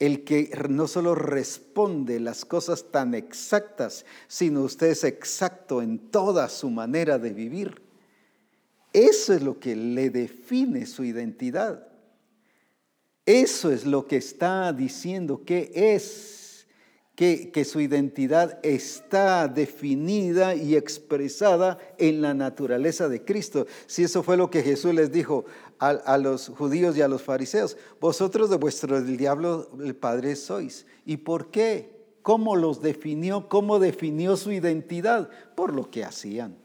el 0.00 0.24
que 0.24 0.50
no 0.68 0.88
solo 0.88 1.14
responde 1.14 2.18
las 2.18 2.44
cosas 2.44 2.86
tan 2.90 3.14
exactas, 3.14 4.04
sino 4.26 4.62
usted 4.62 4.88
es 4.88 5.04
exacto 5.04 5.82
en 5.82 6.00
toda 6.00 6.48
su 6.48 6.68
manera 6.68 7.20
de 7.20 7.32
vivir. 7.32 7.80
Eso 8.92 9.34
es 9.34 9.42
lo 9.42 9.60
que 9.60 9.76
le 9.76 10.10
define 10.10 10.84
su 10.84 11.04
identidad. 11.04 11.86
Eso 13.24 13.70
es 13.70 13.86
lo 13.86 14.08
que 14.08 14.16
está 14.16 14.72
diciendo 14.72 15.44
que 15.44 15.70
es 15.74 16.43
que, 17.14 17.64
su 17.64 17.80
identidad 17.80 18.58
está 18.64 19.46
definida 19.46 20.54
y 20.54 20.74
expresada 20.74 21.78
en 21.98 22.20
la 22.20 22.34
naturaleza 22.34 23.08
de 23.08 23.24
Cristo. 23.24 23.66
Si 23.86 24.02
eso 24.02 24.22
fue 24.22 24.36
lo 24.36 24.50
que 24.50 24.62
Jesús 24.62 24.94
les 24.94 25.12
dijo 25.12 25.44
a, 25.78 25.90
a 25.90 26.18
los 26.18 26.48
judíos 26.48 26.96
y 26.96 27.02
a 27.02 27.08
los 27.08 27.22
fariseos, 27.22 27.76
vosotros 28.00 28.50
de 28.50 28.56
vuestro 28.56 29.00
diablo 29.00 29.70
el 29.82 29.94
Padre 29.94 30.34
sois. 30.34 30.86
¿Y 31.06 31.18
por 31.18 31.50
qué? 31.50 31.94
¿Cómo 32.22 32.56
los 32.56 32.82
definió? 32.82 33.48
¿Cómo 33.48 33.78
definió 33.78 34.36
su 34.36 34.50
identidad? 34.50 35.30
Por 35.54 35.72
lo 35.72 35.90
que 35.90 36.04
hacían. 36.04 36.56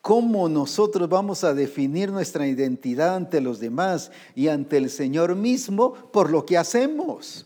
¿Cómo 0.00 0.48
nosotros 0.48 1.08
vamos 1.08 1.44
a 1.44 1.52
definir 1.54 2.10
nuestra 2.10 2.46
identidad 2.46 3.16
ante 3.16 3.40
los 3.40 3.60
demás 3.60 4.10
y 4.34 4.48
ante 4.48 4.76
el 4.76 4.88
Señor 4.88 5.34
mismo? 5.34 5.94
Por 5.94 6.30
lo 6.30 6.46
que 6.46 6.56
hacemos. 6.56 7.45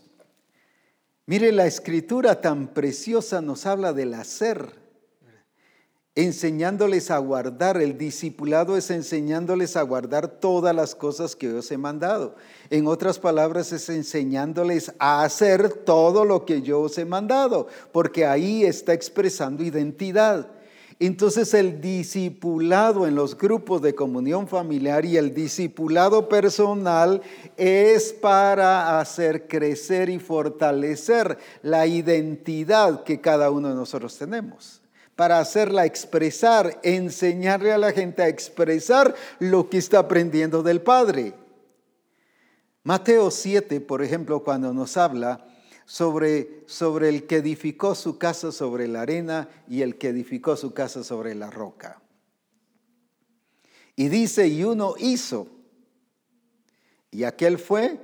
Mire, 1.31 1.53
la 1.53 1.65
escritura 1.65 2.41
tan 2.41 2.67
preciosa 2.67 3.39
nos 3.39 3.65
habla 3.65 3.93
del 3.93 4.15
hacer, 4.15 4.73
enseñándoles 6.13 7.09
a 7.09 7.19
guardar. 7.19 7.81
El 7.81 7.97
discipulado 7.97 8.75
es 8.75 8.91
enseñándoles 8.91 9.77
a 9.77 9.81
guardar 9.83 10.27
todas 10.27 10.75
las 10.75 10.93
cosas 10.93 11.37
que 11.37 11.53
os 11.53 11.71
he 11.71 11.77
mandado. 11.77 12.35
En 12.69 12.85
otras 12.85 13.17
palabras, 13.17 13.71
es 13.71 13.87
enseñándoles 13.87 14.91
a 14.99 15.23
hacer 15.23 15.69
todo 15.71 16.25
lo 16.25 16.45
que 16.45 16.63
yo 16.63 16.81
os 16.81 16.97
he 16.97 17.05
mandado, 17.05 17.67
porque 17.93 18.25
ahí 18.25 18.65
está 18.65 18.91
expresando 18.91 19.63
identidad. 19.63 20.49
Entonces 21.03 21.55
el 21.55 21.81
discipulado 21.81 23.07
en 23.07 23.15
los 23.15 23.35
grupos 23.35 23.81
de 23.81 23.95
comunión 23.95 24.47
familiar 24.47 25.03
y 25.03 25.17
el 25.17 25.33
discipulado 25.33 26.29
personal 26.29 27.23
es 27.57 28.13
para 28.13 28.99
hacer 28.99 29.47
crecer 29.47 30.09
y 30.09 30.19
fortalecer 30.19 31.39
la 31.63 31.87
identidad 31.87 33.03
que 33.03 33.19
cada 33.19 33.49
uno 33.49 33.69
de 33.69 33.73
nosotros 33.73 34.15
tenemos 34.15 34.83
para 35.15 35.39
hacerla 35.39 35.85
expresar, 35.85 36.79
enseñarle 36.83 37.71
a 37.71 37.79
la 37.79 37.91
gente 37.91 38.21
a 38.21 38.27
expresar 38.27 39.15
lo 39.39 39.69
que 39.69 39.79
está 39.79 39.99
aprendiendo 39.99 40.61
del 40.61 40.81
Padre. 40.81 41.33
Mateo 42.83 43.31
7, 43.31 43.81
por 43.81 44.03
ejemplo, 44.03 44.43
cuando 44.43 44.71
nos 44.71 44.97
habla 44.97 45.45
sobre, 45.91 46.63
sobre 46.67 47.09
el 47.09 47.27
que 47.27 47.35
edificó 47.35 47.95
su 47.95 48.17
casa 48.17 48.53
sobre 48.53 48.87
la 48.87 49.01
arena 49.01 49.49
y 49.67 49.81
el 49.81 49.97
que 49.97 50.07
edificó 50.07 50.55
su 50.55 50.73
casa 50.73 51.03
sobre 51.03 51.35
la 51.35 51.49
roca. 51.49 52.01
Y 53.97 54.07
dice, 54.07 54.47
y 54.47 54.63
uno 54.63 54.95
hizo, 54.97 55.49
y 57.11 57.25
aquel 57.25 57.59
fue, 57.59 57.99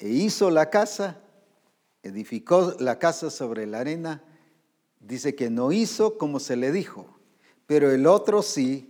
e 0.00 0.08
hizo 0.08 0.50
la 0.50 0.70
casa, 0.70 1.20
edificó 2.02 2.74
la 2.80 2.98
casa 2.98 3.30
sobre 3.30 3.64
la 3.68 3.78
arena, 3.78 4.24
dice 4.98 5.36
que 5.36 5.50
no 5.50 5.70
hizo 5.70 6.18
como 6.18 6.40
se 6.40 6.56
le 6.56 6.72
dijo, 6.72 7.20
pero 7.68 7.92
el 7.92 8.08
otro 8.08 8.42
sí, 8.42 8.89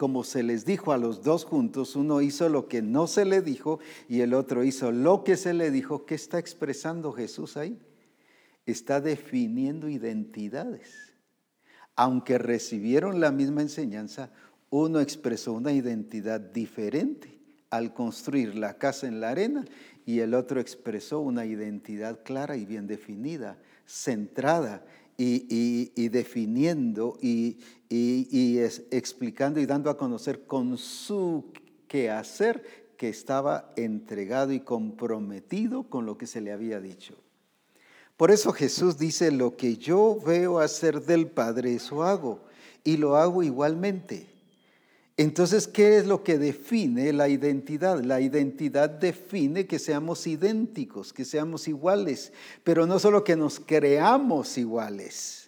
como 0.00 0.24
se 0.24 0.42
les 0.42 0.64
dijo 0.64 0.92
a 0.92 0.96
los 0.96 1.22
dos 1.22 1.44
juntos, 1.44 1.94
uno 1.94 2.22
hizo 2.22 2.48
lo 2.48 2.68
que 2.68 2.80
no 2.80 3.06
se 3.06 3.26
le 3.26 3.42
dijo 3.42 3.80
y 4.08 4.22
el 4.22 4.32
otro 4.32 4.64
hizo 4.64 4.92
lo 4.92 5.24
que 5.24 5.36
se 5.36 5.52
le 5.52 5.70
dijo. 5.70 6.06
¿Qué 6.06 6.14
está 6.14 6.38
expresando 6.38 7.12
Jesús 7.12 7.58
ahí? 7.58 7.78
Está 8.64 9.02
definiendo 9.02 9.90
identidades. 9.90 11.12
Aunque 11.96 12.38
recibieron 12.38 13.20
la 13.20 13.30
misma 13.30 13.60
enseñanza, 13.60 14.30
Uno 14.70 15.00
expresó 15.00 15.52
una 15.52 15.72
identidad 15.72 16.40
diferente 16.40 17.38
al 17.68 17.92
construir 17.92 18.54
la 18.54 18.78
casa 18.78 19.06
en 19.06 19.20
la 19.20 19.28
arena 19.28 19.66
y 20.06 20.20
el 20.20 20.32
otro 20.32 20.60
expresó 20.60 21.20
una 21.20 21.44
identidad 21.44 22.20
clara 22.24 22.56
y 22.56 22.64
bien 22.64 22.86
definida, 22.86 23.58
centrada 23.84 24.82
y, 25.18 26.08
definiendo 26.08 27.18
y, 27.20 27.58
explicando 27.90 29.60
y 29.60 29.66
dando 29.66 29.90
a 29.90 29.96
conocer 29.96 30.46
con 30.46 30.78
su 30.78 31.52
quehacer 31.88 32.94
que 32.96 33.08
estaba 33.08 33.72
entregado 33.76 34.52
y 34.52 34.60
comprometido 34.60 35.84
con 35.84 36.06
lo 36.06 36.16
que 36.16 36.26
se 36.26 36.40
le 36.40 36.52
había 36.52 36.80
dicho. 36.80 37.14
Por 38.16 38.30
eso 38.30 38.52
Jesús 38.52 38.98
dice, 38.98 39.32
lo 39.32 39.56
que 39.56 39.78
yo 39.78 40.18
veo 40.24 40.58
hacer 40.58 41.02
del 41.06 41.26
Padre, 41.26 41.74
eso 41.74 42.02
hago, 42.02 42.44
y 42.84 42.98
lo 42.98 43.16
hago 43.16 43.42
igualmente. 43.42 44.26
Entonces, 45.16 45.66
¿qué 45.66 45.96
es 45.96 46.06
lo 46.06 46.22
que 46.22 46.36
define 46.36 47.14
la 47.14 47.30
identidad? 47.30 48.02
La 48.02 48.20
identidad 48.20 48.90
define 48.90 49.66
que 49.66 49.78
seamos 49.78 50.26
idénticos, 50.26 51.14
que 51.14 51.24
seamos 51.24 51.66
iguales, 51.68 52.32
pero 52.62 52.86
no 52.86 52.98
solo 52.98 53.24
que 53.24 53.36
nos 53.36 53.58
creamos 53.58 54.58
iguales, 54.58 55.39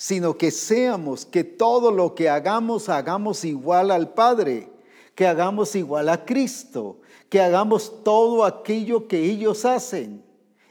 sino 0.00 0.38
que 0.38 0.50
seamos, 0.50 1.26
que 1.26 1.44
todo 1.44 1.90
lo 1.90 2.14
que 2.14 2.30
hagamos, 2.30 2.88
hagamos 2.88 3.44
igual 3.44 3.90
al 3.90 4.14
Padre, 4.14 4.70
que 5.14 5.26
hagamos 5.26 5.76
igual 5.76 6.08
a 6.08 6.24
Cristo, 6.24 7.02
que 7.28 7.38
hagamos 7.38 8.02
todo 8.02 8.46
aquello 8.46 9.08
que 9.08 9.18
ellos 9.22 9.66
hacen. 9.66 10.24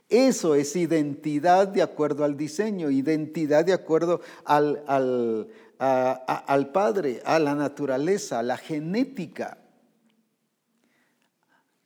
Eso 0.10 0.56
es 0.56 0.76
identidad 0.76 1.68
de 1.68 1.84
acuerdo 1.84 2.24
al 2.24 2.38
diseño, 2.38 2.90
identidad 2.90 3.64
de 3.64 3.74
acuerdo 3.74 4.22
al, 4.46 4.84
al 4.88 5.48
al 5.78 6.72
Padre, 6.72 7.22
a 7.24 7.38
la 7.38 7.54
naturaleza, 7.54 8.40
a 8.40 8.44
la 8.44 8.58
genética. 8.58 9.60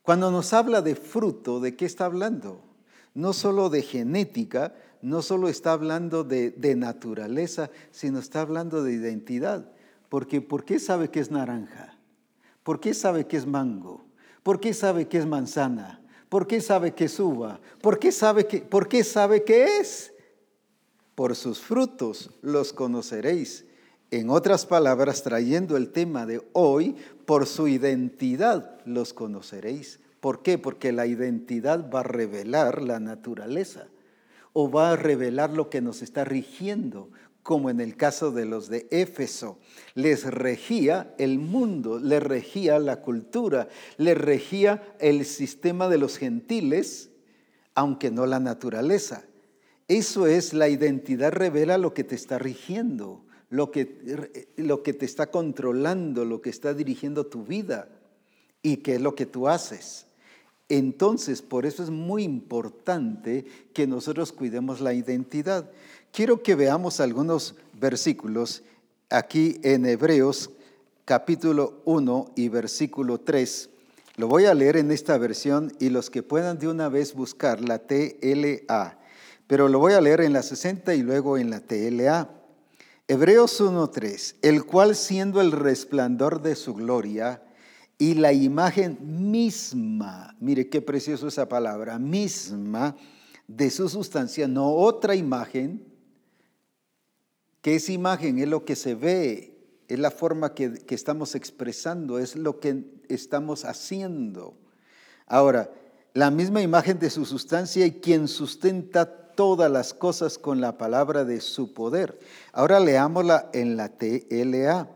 Cuando 0.00 0.30
nos 0.30 0.54
habla 0.54 0.80
de 0.80 0.96
fruto, 0.96 1.60
¿de 1.60 1.76
qué 1.76 1.84
está 1.84 2.06
hablando? 2.06 2.62
No 3.12 3.34
solo 3.34 3.68
de 3.68 3.82
genética, 3.82 4.74
no 5.04 5.20
solo 5.20 5.50
está 5.50 5.72
hablando 5.72 6.24
de, 6.24 6.74
naturaleza, 6.76 7.70
sino 7.90 8.18
está 8.18 8.40
hablando 8.40 8.82
de 8.82 8.94
identidad. 8.94 9.70
Porque 10.08 10.40
¿por 10.40 10.64
qué 10.64 10.78
sabe 10.78 11.10
que 11.10 11.20
es 11.20 11.30
naranja? 11.30 11.98
¿Por 12.62 12.80
qué 12.80 12.94
sabe 12.94 13.26
que 13.26 13.36
es 13.36 13.46
mango? 13.46 14.06
¿Por 14.42 14.60
qué 14.60 14.72
sabe 14.72 15.06
que 15.06 15.18
es 15.18 15.26
manzana? 15.26 16.00
¿Por 16.30 16.46
qué 16.46 16.62
sabe 16.62 16.94
que 16.94 17.04
es 17.04 17.20
uva? 17.20 17.60
¿Por 17.82 17.98
qué 17.98 18.10
sabe 18.12 18.46
que, 18.46 18.62
por 18.62 18.88
qué 18.88 19.04
sabe 19.04 19.44
que 19.44 19.78
es? 19.78 20.14
Por 21.14 21.36
sus 21.36 21.60
frutos 21.60 22.30
los 22.40 22.72
conoceréis. 22.72 23.66
En 24.10 24.30
otras 24.30 24.64
palabras, 24.64 25.22
trayendo 25.22 25.76
el 25.76 25.92
tema 25.92 26.24
de 26.24 26.40
hoy, 26.54 26.96
por 27.26 27.46
su 27.46 27.68
identidad 27.68 28.80
los 28.86 29.12
conoceréis. 29.12 30.00
¿Por 30.20 30.40
qué? 30.40 30.56
Porque 30.56 30.92
la 30.92 31.06
identidad 31.06 31.90
va 31.90 32.00
a 32.00 32.04
revelar 32.04 32.82
la 32.82 33.00
naturaleza 33.00 33.88
o 34.54 34.70
va 34.70 34.92
a 34.92 34.96
revelar 34.96 35.50
lo 35.50 35.68
que 35.68 35.82
nos 35.82 36.00
está 36.00 36.24
rigiendo, 36.24 37.10
como 37.42 37.68
en 37.68 37.80
el 37.80 37.94
caso 37.96 38.30
de 38.30 38.46
los 38.46 38.70
de 38.70 38.88
Éfeso. 38.90 39.58
Les 39.94 40.24
regía 40.24 41.14
el 41.18 41.38
mundo, 41.38 41.98
les 41.98 42.22
regía 42.22 42.78
la 42.78 43.02
cultura, 43.02 43.68
les 43.98 44.16
regía 44.16 44.96
el 44.98 45.26
sistema 45.26 45.90
de 45.90 45.98
los 45.98 46.16
gentiles, 46.16 47.10
aunque 47.74 48.10
no 48.10 48.24
la 48.24 48.40
naturaleza. 48.40 49.26
Eso 49.88 50.26
es 50.26 50.54
la 50.54 50.70
identidad, 50.70 51.32
revela 51.32 51.76
lo 51.76 51.92
que 51.92 52.04
te 52.04 52.14
está 52.14 52.38
rigiendo 52.38 53.24
lo 53.54 53.70
que, 53.70 54.48
lo 54.56 54.82
que 54.82 54.92
te 54.92 55.04
está 55.04 55.30
controlando, 55.30 56.24
lo 56.24 56.42
que 56.42 56.50
está 56.50 56.74
dirigiendo 56.74 57.26
tu 57.26 57.44
vida 57.44 57.88
y 58.62 58.78
qué 58.78 58.96
es 58.96 59.00
lo 59.00 59.14
que 59.14 59.26
tú 59.26 59.46
haces. 59.46 60.03
Entonces, 60.68 61.42
por 61.42 61.66
eso 61.66 61.82
es 61.82 61.90
muy 61.90 62.22
importante 62.22 63.44
que 63.72 63.86
nosotros 63.86 64.32
cuidemos 64.32 64.80
la 64.80 64.94
identidad. 64.94 65.70
Quiero 66.12 66.42
que 66.42 66.54
veamos 66.54 67.00
algunos 67.00 67.54
versículos 67.78 68.62
aquí 69.10 69.60
en 69.62 69.84
Hebreos 69.86 70.50
capítulo 71.04 71.82
1 71.84 72.32
y 72.36 72.48
versículo 72.48 73.20
3. 73.20 73.70
Lo 74.16 74.28
voy 74.28 74.46
a 74.46 74.54
leer 74.54 74.76
en 74.76 74.90
esta 74.90 75.18
versión 75.18 75.72
y 75.80 75.90
los 75.90 76.08
que 76.08 76.22
puedan 76.22 76.58
de 76.58 76.68
una 76.68 76.88
vez 76.88 77.14
buscar 77.14 77.60
la 77.60 77.78
TLA, 77.80 78.98
pero 79.46 79.68
lo 79.68 79.78
voy 79.78 79.92
a 79.92 80.00
leer 80.00 80.22
en 80.22 80.32
la 80.32 80.42
60 80.42 80.94
y 80.94 81.02
luego 81.02 81.36
en 81.36 81.50
la 81.50 81.60
TLA. 81.60 82.30
Hebreos 83.06 83.60
1.3, 83.60 84.36
el 84.40 84.64
cual 84.64 84.96
siendo 84.96 85.42
el 85.42 85.52
resplandor 85.52 86.40
de 86.40 86.54
su 86.54 86.74
gloria 86.74 87.42
y 88.04 88.12
la 88.12 88.34
imagen 88.34 88.98
misma, 89.30 90.36
mire 90.38 90.68
qué 90.68 90.82
precioso 90.82 91.26
esa 91.26 91.48
palabra, 91.48 91.98
misma 91.98 92.94
de 93.48 93.70
su 93.70 93.88
sustancia, 93.88 94.46
no 94.46 94.74
otra 94.74 95.14
imagen, 95.14 95.82
que 97.62 97.76
esa 97.76 97.92
imagen 97.92 98.38
es 98.40 98.46
lo 98.46 98.66
que 98.66 98.76
se 98.76 98.94
ve, 98.94 99.56
es 99.88 99.98
la 99.98 100.10
forma 100.10 100.52
que, 100.52 100.74
que 100.74 100.94
estamos 100.94 101.34
expresando, 101.34 102.18
es 102.18 102.36
lo 102.36 102.60
que 102.60 102.84
estamos 103.08 103.64
haciendo. 103.64 104.54
Ahora, 105.26 105.70
la 106.12 106.30
misma 106.30 106.60
imagen 106.60 106.98
de 106.98 107.08
su 107.08 107.24
sustancia 107.24 107.86
y 107.86 107.92
quien 107.92 108.28
sustenta 108.28 109.32
todas 109.34 109.70
las 109.70 109.94
cosas 109.94 110.36
con 110.36 110.60
la 110.60 110.76
palabra 110.76 111.24
de 111.24 111.40
su 111.40 111.72
poder. 111.72 112.20
Ahora 112.52 112.80
leámosla 112.80 113.48
en 113.54 113.78
la 113.78 113.88
TLA. 113.88 114.90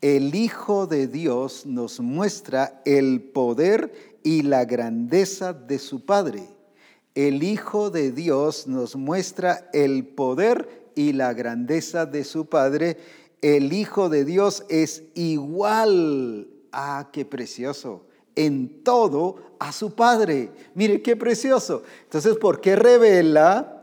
El 0.00 0.34
Hijo 0.34 0.86
de 0.86 1.06
Dios 1.06 1.66
nos 1.66 2.00
muestra 2.00 2.82
el 2.84 3.22
poder 3.22 4.18
y 4.22 4.42
la 4.42 4.64
grandeza 4.64 5.52
de 5.52 5.78
su 5.78 6.04
Padre. 6.04 6.44
El 7.14 7.42
Hijo 7.42 7.90
de 7.90 8.12
Dios 8.12 8.66
nos 8.66 8.94
muestra 8.96 9.70
el 9.72 10.06
poder 10.06 10.90
y 10.94 11.12
la 11.12 11.32
grandeza 11.32 12.04
de 12.04 12.24
su 12.24 12.46
Padre. 12.46 12.98
El 13.40 13.72
Hijo 13.72 14.08
de 14.08 14.24
Dios 14.24 14.64
es 14.68 15.04
igual. 15.14 16.48
Ah, 16.72 17.08
qué 17.12 17.24
precioso 17.24 18.06
en 18.36 18.84
todo 18.84 19.36
a 19.58 19.72
su 19.72 19.94
Padre. 19.94 20.50
Mire 20.74 21.02
qué 21.02 21.16
precioso. 21.16 21.82
Entonces, 22.04 22.36
¿por 22.36 22.60
qué 22.60 22.76
revela 22.76 23.75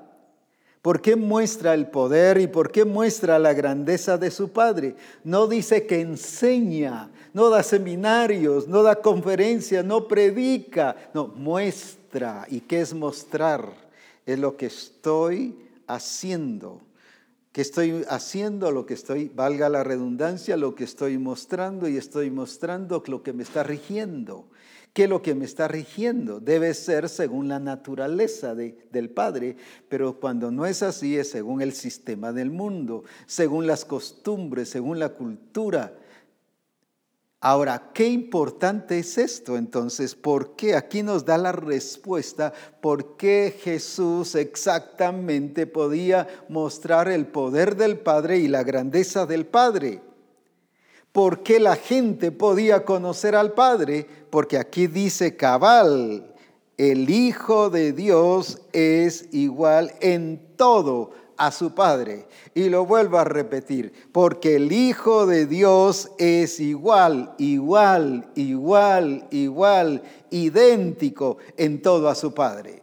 ¿Por 0.83 0.99
qué 0.99 1.15
muestra 1.15 1.73
el 1.73 1.87
poder 1.87 2.41
y 2.41 2.47
por 2.47 2.69
qué 2.69 2.83
muestra 2.83 3.39
la 3.39 3.53
grandeza 3.53 4.17
de 4.17 4.29
su 4.29 4.51
Padre? 4.51 4.97
No 5.23 5.47
dice 5.47 5.87
que 5.87 6.01
enseña, 6.01 7.09
no 7.31 7.49
da 7.49 7.63
seminarios, 7.63 8.67
no 8.67 8.83
da 8.83 8.97
conferencias, 8.97 9.85
no 9.85 10.09
predica, 10.09 10.97
no, 11.13 11.27
muestra. 11.27 12.45
¿Y 12.49 12.59
qué 12.59 12.81
es 12.81 12.93
mostrar? 12.93 13.73
Es 14.25 14.37
lo 14.37 14.57
que 14.57 14.65
estoy 14.65 15.57
haciendo. 15.87 16.81
Que 17.53 17.61
estoy 17.61 18.03
haciendo 18.09 18.69
lo 18.73 18.85
que 18.85 18.95
estoy, 18.95 19.31
valga 19.33 19.69
la 19.69 19.85
redundancia, 19.85 20.57
lo 20.57 20.75
que 20.75 20.83
estoy 20.83 21.17
mostrando 21.17 21.87
y 21.87 21.95
estoy 21.95 22.29
mostrando 22.29 23.01
lo 23.07 23.23
que 23.23 23.31
me 23.31 23.43
está 23.43 23.63
rigiendo 23.63 24.47
que 24.93 25.07
lo 25.07 25.23
que 25.23 25.33
me 25.33 25.45
está 25.45 25.67
rigiendo 25.67 26.39
debe 26.39 26.73
ser 26.75 27.09
según 27.09 27.47
la 27.47 27.59
naturaleza 27.59 28.53
del 28.53 29.09
Padre, 29.09 29.57
pero 29.89 30.19
cuando 30.19 30.51
no 30.51 30.67
es 30.67 30.83
así 30.83 31.17
es 31.17 31.31
según 31.31 31.61
el 31.61 31.73
sistema 31.73 32.31
del 32.31 32.51
mundo, 32.51 33.03
según 33.25 33.65
las 33.65 33.85
costumbres, 33.85 34.69
según 34.69 34.99
la 34.99 35.09
cultura. 35.09 35.93
Ahora, 37.39 37.89
qué 37.93 38.07
importante 38.07 38.99
es 38.99 39.17
esto 39.17 39.57
entonces, 39.57 40.15
¿por 40.15 40.55
qué? 40.55 40.75
Aquí 40.75 41.01
nos 41.01 41.25
da 41.25 41.37
la 41.37 41.51
respuesta, 41.51 42.53
¿por 42.79 43.17
qué 43.17 43.53
Jesús 43.61 44.35
exactamente 44.35 45.65
podía 45.67 46.27
mostrar 46.47 47.09
el 47.09 47.25
poder 47.25 47.75
del 47.75 47.97
Padre 47.97 48.37
y 48.37 48.47
la 48.47 48.63
grandeza 48.63 49.25
del 49.25 49.47
Padre? 49.47 50.01
¿Por 51.11 51.43
qué 51.43 51.59
la 51.59 51.75
gente 51.75 52.31
podía 52.31 52.85
conocer 52.85 53.35
al 53.35 53.53
Padre? 53.53 54.07
Porque 54.33 54.57
aquí 54.57 54.87
dice 54.87 55.37
cabal, 55.37 56.33
el 56.75 57.07
Hijo 57.11 57.69
de 57.69 57.93
Dios 57.93 58.63
es 58.73 59.31
igual 59.31 59.93
en 60.01 60.55
todo 60.57 61.11
a 61.37 61.51
su 61.51 61.75
Padre. 61.75 62.25
Y 62.55 62.69
lo 62.69 62.83
vuelvo 62.87 63.19
a 63.19 63.25
repetir, 63.25 63.93
porque 64.11 64.55
el 64.55 64.71
Hijo 64.71 65.27
de 65.27 65.45
Dios 65.45 66.09
es 66.17 66.59
igual, 66.59 67.35
igual, 67.37 68.31
igual, 68.33 69.27
igual, 69.29 70.01
idéntico 70.31 71.37
en 71.55 71.83
todo 71.83 72.09
a 72.09 72.15
su 72.15 72.33
Padre. 72.33 72.81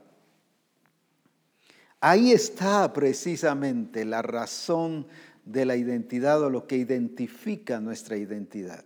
Ahí 2.00 2.30
está 2.30 2.92
precisamente 2.92 4.04
la 4.04 4.22
razón 4.22 5.04
de 5.44 5.64
la 5.64 5.74
identidad 5.74 6.40
o 6.44 6.48
lo 6.48 6.68
que 6.68 6.76
identifica 6.76 7.80
nuestra 7.80 8.16
identidad. 8.16 8.84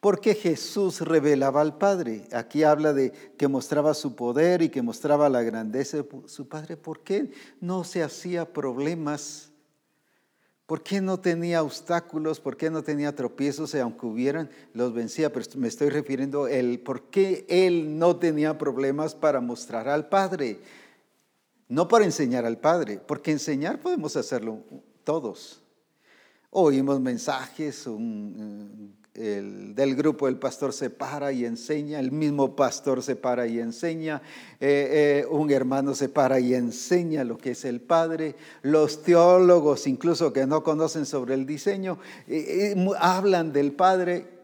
Porque 0.00 0.34
Jesús 0.34 1.00
revelaba 1.00 1.60
al 1.60 1.78
Padre. 1.78 2.28
Aquí 2.32 2.62
habla 2.62 2.92
de 2.92 3.12
que 3.36 3.48
mostraba 3.48 3.94
su 3.94 4.14
poder 4.14 4.62
y 4.62 4.68
que 4.68 4.82
mostraba 4.82 5.28
la 5.28 5.42
grandeza 5.42 5.98
de 5.98 6.06
su 6.26 6.48
Padre. 6.48 6.76
¿Por 6.76 7.00
qué 7.00 7.32
no 7.60 7.82
se 7.84 8.02
hacía 8.02 8.52
problemas 8.52 9.50
¿Por 10.66 10.82
qué 10.82 11.00
no 11.00 11.20
tenía 11.20 11.62
obstáculos? 11.62 12.40
¿Por 12.40 12.56
qué 12.56 12.70
no 12.70 12.82
tenía 12.82 13.14
tropiezos? 13.14 13.72
Y 13.74 13.78
aunque 13.78 14.04
hubieran, 14.04 14.50
los 14.74 14.92
vencía. 14.92 15.32
Pero 15.32 15.46
me 15.54 15.68
estoy 15.68 15.90
refiriendo 15.90 16.46
a 16.46 16.84
por 16.84 17.04
qué 17.04 17.46
él 17.48 17.96
no 17.98 18.16
tenía 18.16 18.58
problemas 18.58 19.14
para 19.14 19.40
mostrar 19.40 19.88
al 19.88 20.08
Padre. 20.08 20.58
No 21.68 21.86
para 21.86 22.04
enseñar 22.04 22.44
al 22.44 22.58
Padre, 22.58 23.00
porque 23.04 23.30
enseñar 23.30 23.80
podemos 23.80 24.16
hacerlo 24.16 24.60
todos. 25.04 25.62
Oímos 26.50 27.00
mensajes, 27.00 27.86
un, 27.86 28.96
el, 29.16 29.74
del 29.74 29.96
grupo 29.96 30.28
el 30.28 30.36
pastor 30.36 30.72
se 30.72 30.90
para 30.90 31.32
y 31.32 31.44
enseña, 31.44 31.98
el 31.98 32.12
mismo 32.12 32.54
pastor 32.54 33.02
se 33.02 33.16
para 33.16 33.46
y 33.46 33.58
enseña, 33.58 34.22
eh, 34.60 35.24
eh, 35.24 35.26
un 35.30 35.50
hermano 35.50 35.94
se 35.94 36.08
para 36.08 36.38
y 36.38 36.54
enseña 36.54 37.24
lo 37.24 37.38
que 37.38 37.52
es 37.52 37.64
el 37.64 37.80
Padre, 37.80 38.36
los 38.62 39.02
teólogos 39.02 39.86
incluso 39.86 40.32
que 40.32 40.46
no 40.46 40.62
conocen 40.62 41.06
sobre 41.06 41.34
el 41.34 41.46
diseño, 41.46 41.98
eh, 42.28 42.74
hablan 42.98 43.52
del 43.52 43.72
Padre. 43.72 44.36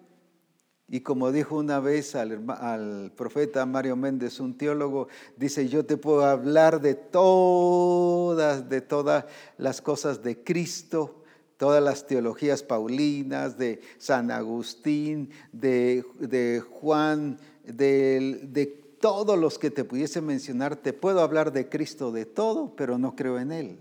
Y 0.88 1.00
como 1.00 1.32
dijo 1.32 1.56
una 1.56 1.80
vez 1.80 2.14
al, 2.14 2.44
al, 2.48 3.12
profeta 3.16 3.64
Mario 3.64 3.96
Méndez, 3.96 4.40
un 4.40 4.58
teólogo, 4.58 5.08
dice, 5.38 5.66
yo 5.66 5.86
te 5.86 5.96
puedo 5.96 6.22
hablar 6.26 6.82
de 6.82 6.94
todas, 6.94 8.68
de 8.68 8.82
todas 8.82 9.24
las 9.56 9.80
cosas 9.80 10.22
de 10.22 10.44
Cristo, 10.44 11.21
todas 11.62 11.80
las 11.80 12.08
teologías 12.08 12.64
paulinas, 12.64 13.56
de 13.56 13.80
San 13.96 14.32
Agustín, 14.32 15.30
de, 15.52 16.60
Juan, 16.68 17.38
de, 17.64 18.40
de 18.42 18.66
todos 18.66 19.38
los 19.38 19.60
que 19.60 19.70
te 19.70 19.84
pudiese 19.84 20.20
mencionar, 20.20 20.74
te 20.74 20.92
puedo 20.92 21.20
hablar 21.20 21.52
de 21.52 21.68
Cristo 21.68 22.10
de 22.10 22.26
todo, 22.26 22.74
pero 22.74 22.98
no 22.98 23.14
creo 23.14 23.38
en 23.38 23.52
Él. 23.52 23.78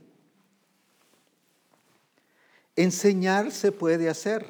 Enseñar 2.76 3.52
se 3.52 3.72
puede 3.72 4.10
hacer. 4.10 4.46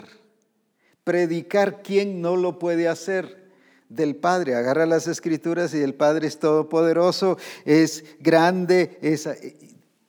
Predicar, 1.06 1.84
¿quién 1.84 2.22
no 2.22 2.36
lo 2.36 2.60
puede 2.60 2.90
hacer? 2.90 3.50
Del 3.88 4.18
Padre. 4.18 4.56
Agarra 4.56 4.86
las 4.86 5.08
escrituras 5.08 5.74
y 5.74 5.82
el 5.82 5.94
Padre 5.94 6.28
es 6.28 6.38
todopoderoso, 6.38 7.38
es 7.64 8.04
grande, 8.20 9.00
es, 9.02 9.26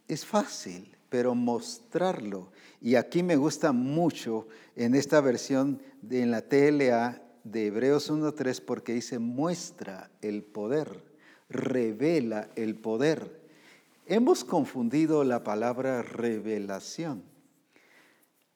es 0.08 0.26
fácil, 0.26 0.96
pero 1.08 1.36
mostrarlo 1.36 2.50
y 2.82 2.96
aquí 2.96 3.22
me 3.22 3.36
gusta 3.36 3.70
mucho 3.70 4.48
en 4.74 4.96
esta 4.96 5.20
versión 5.20 5.80
de, 6.02 6.22
en 6.22 6.32
la 6.32 6.42
TLA 6.42 7.22
de 7.44 7.66
Hebreos 7.66 8.10
1.3 8.10 8.60
porque 8.60 8.92
dice 8.92 9.20
muestra 9.20 10.10
el 10.20 10.42
poder, 10.42 11.04
revela 11.48 12.48
el 12.56 12.74
poder. 12.74 13.40
Hemos 14.06 14.42
confundido 14.42 15.22
la 15.22 15.44
palabra 15.44 16.02
revelación. 16.02 17.22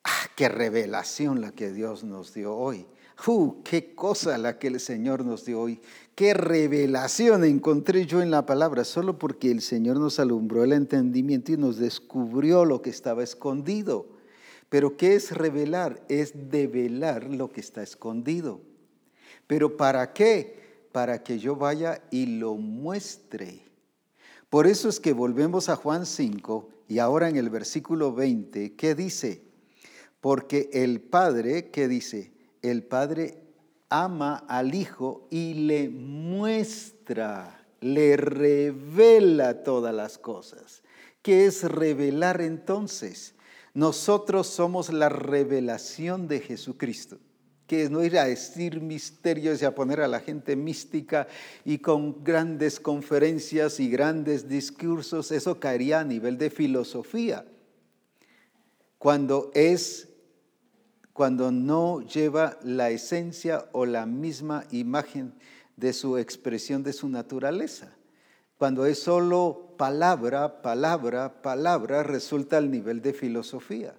¡Ah, 0.02 0.28
qué 0.34 0.48
revelación 0.48 1.40
la 1.40 1.52
que 1.52 1.70
Dios 1.70 2.02
nos 2.02 2.34
dio 2.34 2.56
hoy! 2.56 2.84
¡Uh, 3.28 3.62
qué 3.62 3.94
cosa 3.94 4.36
la 4.38 4.58
que 4.58 4.66
el 4.66 4.80
Señor 4.80 5.24
nos 5.24 5.44
dio 5.44 5.60
hoy! 5.60 5.80
¡Qué 6.16 6.34
revelación 6.34 7.44
encontré 7.44 8.06
yo 8.06 8.20
en 8.22 8.32
la 8.32 8.44
palabra! 8.44 8.82
Solo 8.82 9.20
porque 9.20 9.52
el 9.52 9.62
Señor 9.62 9.98
nos 9.98 10.18
alumbró 10.18 10.64
el 10.64 10.72
entendimiento 10.72 11.52
y 11.52 11.56
nos 11.56 11.76
descubrió 11.78 12.64
lo 12.64 12.82
que 12.82 12.90
estaba 12.90 13.22
escondido. 13.22 14.15
Pero 14.68 14.96
¿qué 14.96 15.14
es 15.14 15.32
revelar? 15.32 16.02
Es 16.08 16.50
develar 16.50 17.24
lo 17.24 17.50
que 17.50 17.60
está 17.60 17.82
escondido. 17.82 18.60
¿Pero 19.46 19.76
para 19.76 20.12
qué? 20.12 20.88
Para 20.92 21.22
que 21.22 21.38
yo 21.38 21.56
vaya 21.56 22.02
y 22.10 22.26
lo 22.26 22.54
muestre. 22.54 23.62
Por 24.50 24.66
eso 24.66 24.88
es 24.88 25.00
que 25.00 25.12
volvemos 25.12 25.68
a 25.68 25.76
Juan 25.76 26.06
5 26.06 26.68
y 26.88 26.98
ahora 26.98 27.28
en 27.28 27.36
el 27.36 27.50
versículo 27.50 28.12
20, 28.12 28.74
¿qué 28.74 28.94
dice? 28.94 29.42
Porque 30.20 30.70
el 30.72 31.00
Padre, 31.00 31.70
¿qué 31.70 31.88
dice? 31.88 32.32
El 32.62 32.82
Padre 32.84 33.38
ama 33.88 34.44
al 34.48 34.74
Hijo 34.74 35.28
y 35.30 35.54
le 35.54 35.88
muestra, 35.88 37.66
le 37.80 38.16
revela 38.16 39.62
todas 39.62 39.94
las 39.94 40.18
cosas. 40.18 40.82
¿Qué 41.22 41.46
es 41.46 41.64
revelar 41.64 42.40
entonces? 42.40 43.35
Nosotros 43.76 44.46
somos 44.46 44.90
la 44.90 45.10
revelación 45.10 46.28
de 46.28 46.40
Jesucristo, 46.40 47.18
que 47.66 47.90
no 47.90 48.02
ir 48.02 48.16
a 48.16 48.24
decir 48.24 48.80
misterios 48.80 49.60
y 49.60 49.66
a 49.66 49.74
poner 49.74 50.00
a 50.00 50.08
la 50.08 50.20
gente 50.20 50.56
mística 50.56 51.28
y 51.62 51.76
con 51.76 52.24
grandes 52.24 52.80
conferencias 52.80 53.78
y 53.78 53.90
grandes 53.90 54.48
discursos, 54.48 55.30
eso 55.30 55.60
caería 55.60 56.00
a 56.00 56.04
nivel 56.04 56.38
de 56.38 56.48
filosofía. 56.48 57.44
Cuando 58.96 59.50
es 59.52 60.08
cuando 61.12 61.52
no 61.52 62.00
lleva 62.00 62.58
la 62.62 62.88
esencia 62.88 63.68
o 63.72 63.84
la 63.84 64.06
misma 64.06 64.64
imagen 64.70 65.34
de 65.76 65.92
su 65.92 66.16
expresión 66.16 66.82
de 66.82 66.94
su 66.94 67.10
naturaleza. 67.10 67.94
Cuando 68.58 68.86
es 68.86 69.02
solo 69.02 69.74
palabra, 69.76 70.62
palabra, 70.62 71.42
palabra, 71.42 72.02
resulta 72.02 72.56
al 72.56 72.70
nivel 72.70 73.02
de 73.02 73.12
filosofía. 73.12 73.94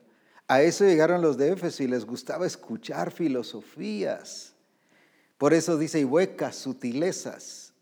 A 0.47 0.61
eso 0.61 0.85
llegaron 0.85 1.21
los 1.21 1.37
de 1.37 1.51
Éfeso 1.51 1.83
y 1.83 1.87
les 1.87 2.05
gustaba 2.05 2.47
escuchar 2.47 3.11
filosofías. 3.11 4.53
Por 5.37 5.53
eso 5.53 5.77
dice, 5.77 5.99
y 5.99 6.05
huecas, 6.05 6.55
sutilezas. 6.55 7.73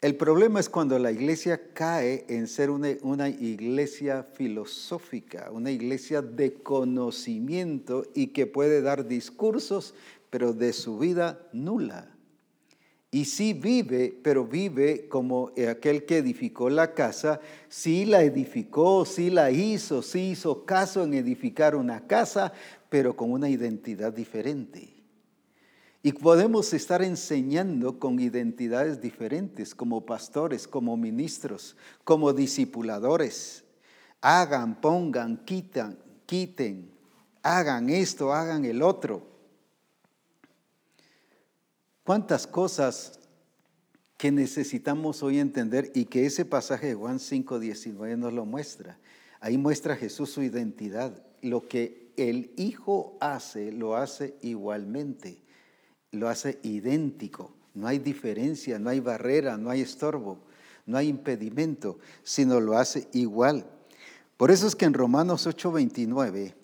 El 0.00 0.16
problema 0.16 0.60
es 0.60 0.68
cuando 0.68 0.98
la 0.98 1.10
iglesia 1.10 1.72
cae 1.72 2.24
en 2.28 2.46
ser 2.46 2.70
una, 2.70 3.28
iglesia 3.28 4.22
filosófica, 4.22 5.50
una 5.50 5.70
iglesia 5.70 6.22
de 6.22 6.54
conocimiento 6.54 8.04
y 8.14 8.28
que 8.28 8.46
puede 8.46 8.82
dar 8.82 9.08
discursos, 9.08 9.94
pero 10.30 10.52
de 10.52 10.72
su 10.72 10.98
vida 10.98 11.48
nula. 11.52 12.15
Y 13.10 13.24
sí 13.24 13.52
vive, 13.52 14.18
pero 14.22 14.44
vive 14.46 15.08
como 15.08 15.52
aquel 15.70 16.04
que 16.04 16.18
edificó 16.18 16.68
la 16.68 16.92
casa, 16.92 17.40
sí 17.68 18.04
la 18.04 18.22
edificó, 18.22 19.04
sí 19.04 19.30
la 19.30 19.50
hizo, 19.50 20.02
sí 20.02 20.30
hizo 20.30 20.66
caso 20.66 21.04
en 21.04 21.14
edificar 21.14 21.76
una 21.76 22.06
casa, 22.06 22.52
pero 22.88 23.16
con 23.16 23.30
una 23.32 23.48
identidad 23.48 24.12
diferente. 24.12 24.96
Y 26.02 26.12
podemos 26.12 26.72
estar 26.72 27.02
enseñando 27.02 27.98
con 27.98 28.20
identidades 28.20 29.00
diferentes, 29.00 29.74
como 29.74 30.06
pastores, 30.06 30.68
como 30.68 30.96
ministros, 30.96 31.76
como 32.04 32.32
discipuladores. 32.32 33.64
Hagan, 34.20 34.80
pongan, 34.80 35.44
quitan, 35.44 35.98
quiten, 36.26 36.90
hagan 37.42 37.90
esto, 37.90 38.32
hagan 38.32 38.64
el 38.64 38.82
otro. 38.82 39.35
¿Cuántas 42.06 42.46
cosas 42.46 43.18
que 44.16 44.30
necesitamos 44.30 45.24
hoy 45.24 45.40
entender 45.40 45.90
y 45.92 46.04
que 46.04 46.24
ese 46.24 46.44
pasaje 46.44 46.86
de 46.86 46.94
Juan 46.94 47.18
5, 47.18 47.58
19 47.58 48.16
nos 48.16 48.32
lo 48.32 48.46
muestra? 48.46 48.96
Ahí 49.40 49.58
muestra 49.58 49.96
Jesús 49.96 50.30
su 50.30 50.44
identidad. 50.44 51.20
Lo 51.42 51.66
que 51.66 52.12
el 52.16 52.52
Hijo 52.56 53.18
hace, 53.20 53.72
lo 53.72 53.96
hace 53.96 54.36
igualmente, 54.40 55.42
lo 56.12 56.28
hace 56.28 56.60
idéntico. 56.62 57.52
No 57.74 57.88
hay 57.88 57.98
diferencia, 57.98 58.78
no 58.78 58.90
hay 58.90 59.00
barrera, 59.00 59.56
no 59.56 59.70
hay 59.70 59.80
estorbo, 59.80 60.38
no 60.86 60.98
hay 60.98 61.08
impedimento, 61.08 61.98
sino 62.22 62.60
lo 62.60 62.78
hace 62.78 63.08
igual. 63.14 63.66
Por 64.36 64.52
eso 64.52 64.68
es 64.68 64.76
que 64.76 64.84
en 64.84 64.94
Romanos 64.94 65.48
8, 65.48 65.72
29, 65.72 66.54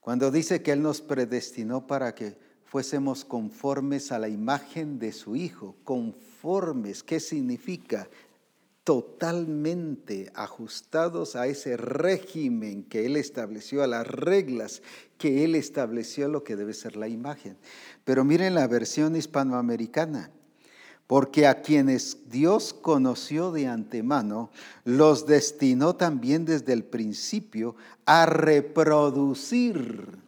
cuando 0.00 0.30
dice 0.30 0.60
que 0.60 0.72
Él 0.72 0.82
nos 0.82 1.00
predestinó 1.00 1.86
para 1.86 2.14
que 2.14 2.49
fuésemos 2.70 3.24
conformes 3.24 4.12
a 4.12 4.20
la 4.20 4.28
imagen 4.28 5.00
de 5.00 5.12
su 5.12 5.34
Hijo. 5.34 5.74
Conformes, 5.82 7.02
¿qué 7.02 7.18
significa? 7.18 8.08
Totalmente 8.84 10.30
ajustados 10.36 11.34
a 11.34 11.48
ese 11.48 11.76
régimen 11.76 12.84
que 12.84 13.06
Él 13.06 13.16
estableció, 13.16 13.82
a 13.82 13.88
las 13.88 14.06
reglas 14.06 14.82
que 15.18 15.44
Él 15.44 15.56
estableció, 15.56 16.28
lo 16.28 16.44
que 16.44 16.54
debe 16.54 16.72
ser 16.72 16.96
la 16.96 17.08
imagen. 17.08 17.58
Pero 18.04 18.22
miren 18.24 18.54
la 18.54 18.68
versión 18.68 19.16
hispanoamericana 19.16 20.30
porque 21.08 21.48
a 21.48 21.60
quienes 21.60 22.30
Dios 22.30 22.72
conoció 22.72 23.50
de 23.50 23.66
antemano, 23.66 24.52
los 24.84 25.26
destinó 25.26 25.96
también 25.96 26.44
desde 26.44 26.72
el 26.72 26.84
principio 26.84 27.74
a 28.06 28.26
reproducir 28.26 30.20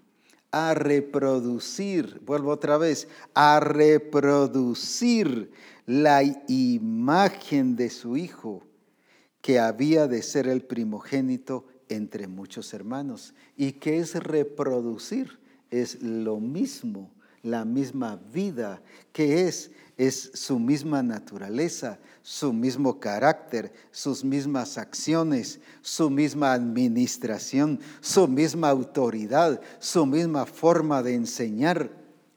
a 0.52 0.74
reproducir, 0.74 2.20
vuelvo 2.24 2.50
otra 2.50 2.78
vez, 2.78 3.08
a 3.34 3.58
reproducir 3.58 5.50
la 5.86 6.22
imagen 6.46 7.74
de 7.74 7.90
su 7.90 8.16
Hijo, 8.16 8.62
que 9.40 9.58
había 9.58 10.06
de 10.06 10.22
ser 10.22 10.46
el 10.46 10.62
primogénito 10.62 11.66
entre 11.88 12.28
muchos 12.28 12.72
hermanos. 12.74 13.34
¿Y 13.56 13.72
qué 13.72 13.98
es 13.98 14.14
reproducir? 14.14 15.40
Es 15.70 16.00
lo 16.02 16.38
mismo, 16.38 17.10
la 17.42 17.64
misma 17.64 18.20
vida, 18.32 18.82
que 19.12 19.48
es 19.48 19.72
es 19.96 20.30
su 20.34 20.58
misma 20.58 21.02
naturaleza, 21.02 21.98
su 22.22 22.52
mismo 22.52 23.00
carácter, 23.00 23.72
sus 23.90 24.24
mismas 24.24 24.78
acciones, 24.78 25.60
su 25.80 26.08
misma 26.08 26.52
administración, 26.52 27.80
su 28.00 28.28
misma 28.28 28.70
autoridad, 28.70 29.60
su 29.80 30.06
misma 30.06 30.46
forma 30.46 31.02
de 31.02 31.14
enseñar. 31.14 31.90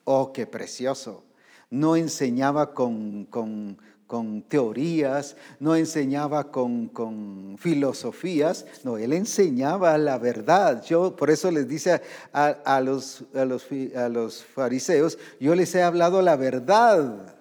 Oh, 0.03 0.33
qué 0.33 0.47
precioso. 0.47 1.23
No 1.69 1.95
enseñaba 1.95 2.73
con, 2.73 3.25
con, 3.25 3.77
con 4.07 4.43
teorías, 4.43 5.36
no 5.59 5.75
enseñaba 5.75 6.51
con, 6.51 6.88
con, 6.88 7.55
filosofías, 7.57 8.65
no, 8.83 8.97
él 8.97 9.13
enseñaba 9.13 9.97
la 9.97 10.17
verdad. 10.17 10.83
Yo 10.83 11.15
por 11.15 11.29
eso 11.29 11.51
les 11.51 11.67
dice 11.67 12.01
a, 12.31 12.81
los, 12.81 13.23
a, 13.33 13.45
los, 13.45 13.67
a 13.95 14.09
los 14.09 14.43
fariseos, 14.43 15.17
yo 15.39 15.55
les 15.55 15.73
he 15.75 15.81
hablado 15.83 16.21
la 16.21 16.36
verdad, 16.36 17.36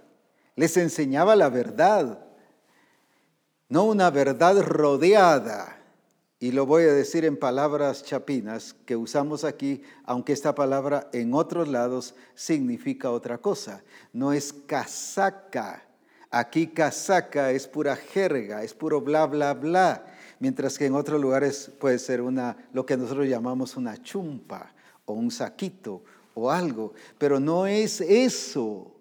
les 0.56 0.76
enseñaba 0.76 1.36
la 1.36 1.48
verdad, 1.48 2.23
no 3.74 3.82
una 3.82 4.08
verdad 4.10 4.62
rodeada. 4.62 5.76
Y 6.38 6.52
lo 6.52 6.64
voy 6.64 6.84
a 6.84 6.92
decir 6.92 7.24
en 7.24 7.36
palabras 7.36 8.04
chapinas 8.04 8.72
que 8.86 8.94
usamos 8.94 9.42
aquí, 9.42 9.82
aunque 10.04 10.32
esta 10.32 10.54
palabra 10.54 11.08
en 11.12 11.34
otros 11.34 11.66
lados 11.66 12.14
significa 12.36 13.10
otra 13.10 13.38
cosa. 13.38 13.82
No 14.12 14.32
es 14.32 14.52
casaca 14.52 15.82
Aquí 16.30 16.68
casaca 16.68 17.50
es 17.50 17.66
pura 17.66 17.96
jerga, 17.96 18.62
es 18.62 18.74
puro 18.74 19.00
bla, 19.00 19.26
bla, 19.26 19.54
bla. 19.54 20.04
Mientras 20.38 20.78
que 20.78 20.86
en 20.86 20.94
otros 20.94 21.20
lugares 21.20 21.70
puede 21.80 21.98
ser 21.98 22.20
una, 22.20 22.56
lo 22.72 22.86
que 22.86 22.96
nosotros 22.96 23.26
llamamos 23.26 23.76
una 23.76 24.00
chumpa 24.00 24.72
o 25.04 25.14
un 25.14 25.32
saquito 25.32 26.02
o 26.34 26.50
algo. 26.50 26.92
Pero 27.18 27.40
no 27.40 27.66
es 27.66 28.00
eso. 28.00 28.93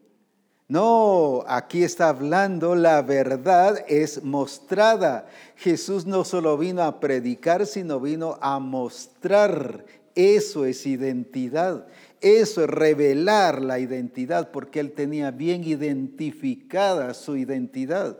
No, 0.67 1.43
aquí 1.47 1.83
está 1.83 2.09
hablando, 2.09 2.75
la 2.75 3.01
verdad 3.01 3.83
es 3.87 4.23
mostrada. 4.23 5.27
Jesús 5.55 6.05
no 6.05 6.23
solo 6.23 6.57
vino 6.57 6.81
a 6.83 6.99
predicar, 6.99 7.65
sino 7.65 7.99
vino 7.99 8.37
a 8.41 8.59
mostrar. 8.59 9.85
Eso 10.15 10.65
es 10.65 10.85
identidad. 10.85 11.87
Eso 12.21 12.63
es 12.63 12.69
revelar 12.69 13.61
la 13.61 13.79
identidad, 13.79 14.51
porque 14.51 14.79
él 14.79 14.93
tenía 14.93 15.31
bien 15.31 15.63
identificada 15.65 17.13
su 17.13 17.35
identidad 17.35 18.17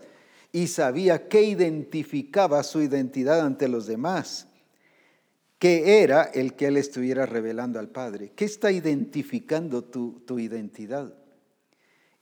y 0.52 0.68
sabía 0.68 1.28
qué 1.28 1.44
identificaba 1.44 2.62
su 2.64 2.82
identidad 2.82 3.42
ante 3.42 3.68
los 3.68 3.88
demás, 3.88 4.48
qué 5.58 6.04
era 6.04 6.24
el 6.24 6.54
que 6.54 6.68
él 6.68 6.78
estuviera 6.78 7.26
revelando 7.26 7.80
al 7.80 7.90
Padre, 7.90 8.32
qué 8.36 8.46
está 8.46 8.72
identificando 8.72 9.84
tu, 9.84 10.22
tu 10.26 10.38
identidad. 10.38 11.14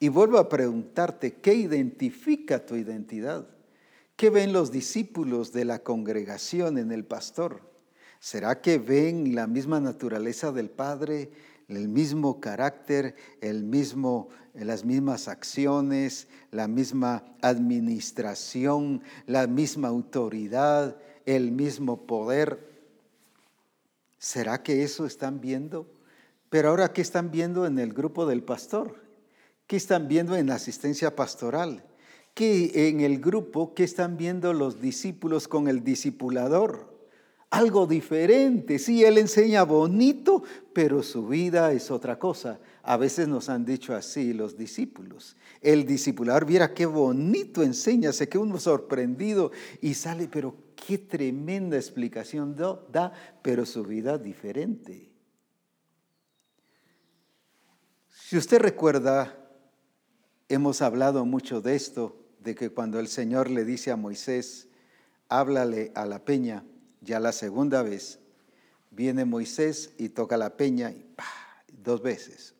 Y 0.01 0.09
vuelvo 0.09 0.39
a 0.39 0.49
preguntarte, 0.49 1.35
¿qué 1.35 1.53
identifica 1.53 2.65
tu 2.65 2.75
identidad? 2.75 3.47
¿Qué 4.15 4.31
ven 4.31 4.51
los 4.51 4.71
discípulos 4.71 5.53
de 5.53 5.63
la 5.63 5.77
congregación 5.77 6.79
en 6.79 6.91
el 6.91 7.05
pastor? 7.05 7.61
¿Será 8.19 8.61
que 8.61 8.79
ven 8.79 9.35
la 9.35 9.45
misma 9.45 9.79
naturaleza 9.79 10.51
del 10.51 10.71
Padre? 10.71 11.29
el 11.67 11.87
mismo 11.87 12.41
carácter, 12.41 13.15
el 13.39 13.63
mismo, 13.63 14.27
las 14.53 14.83
mismas 14.83 15.29
acciones, 15.29 16.27
la 16.51 16.67
misma 16.67 17.23
administración, 17.41 19.01
la 19.25 19.47
misma 19.47 19.87
autoridad, 19.87 20.97
el 21.25 21.51
mismo 21.51 22.05
poder. 22.05 22.67
¿Será 24.17 24.63
que 24.63 24.83
eso 24.83 25.05
están 25.05 25.39
viendo? 25.39 25.87
Pero 26.49 26.69
ahora, 26.69 26.91
¿qué 26.91 27.01
están 27.01 27.31
viendo 27.31 27.65
en 27.65 27.79
el 27.79 27.93
grupo 27.93 28.25
del 28.25 28.43
pastor? 28.43 29.10
¿Qué 29.71 29.77
están 29.77 30.09
viendo 30.09 30.35
en 30.35 30.47
la 30.47 30.55
asistencia 30.55 31.15
pastoral? 31.15 31.81
¿Qué 32.33 32.89
en 32.89 32.99
el 32.99 33.21
grupo, 33.21 33.73
qué 33.73 33.85
están 33.85 34.17
viendo 34.17 34.51
los 34.51 34.81
discípulos 34.81 35.47
con 35.47 35.69
el 35.69 35.81
discipulador? 35.81 36.91
algo 37.51 37.87
diferente. 37.87 38.79
Sí, 38.79 39.05
él 39.05 39.17
enseña 39.17 39.63
bonito, 39.63 40.43
pero 40.73 41.01
su 41.03 41.25
vida 41.25 41.71
es 41.71 41.89
otra 41.89 42.19
cosa. 42.19 42.59
A 42.83 42.97
veces 42.97 43.29
nos 43.29 43.47
han 43.47 43.63
dicho 43.63 43.95
así 43.95 44.33
los 44.33 44.57
discípulos. 44.57 45.37
El 45.61 45.85
discipulador, 45.85 46.45
viera 46.45 46.73
qué 46.73 46.85
bonito 46.85 47.63
enseña, 47.63 48.11
se 48.11 48.27
queda 48.27 48.43
uno 48.43 48.59
sorprendido 48.59 49.51
y 49.79 49.93
sale, 49.93 50.27
pero 50.27 50.53
qué 50.75 50.97
tremenda 50.97 51.77
explicación 51.77 52.57
da, 52.57 53.13
pero 53.41 53.65
su 53.65 53.85
vida 53.85 54.17
diferente. 54.17 55.09
Si 58.09 58.37
usted 58.37 58.59
recuerda, 58.59 59.40
hemos 60.53 60.81
hablado 60.81 61.25
mucho 61.25 61.61
de 61.61 61.75
esto, 61.75 62.17
de 62.39 62.55
que 62.55 62.69
cuando 62.69 62.99
el 62.99 63.07
Señor 63.07 63.49
le 63.49 63.65
dice 63.65 63.91
a 63.91 63.95
Moisés, 63.95 64.67
háblale 65.29 65.91
a 65.95 66.05
la 66.05 66.25
peña, 66.25 66.63
ya 67.01 67.19
la 67.19 67.31
segunda 67.31 67.83
vez 67.83 68.19
viene 68.91 69.25
Moisés 69.25 69.93
y 69.97 70.09
toca 70.09 70.37
la 70.37 70.57
peña 70.57 70.91
y 70.91 71.05
dos 71.81 72.01
veces. 72.01 72.53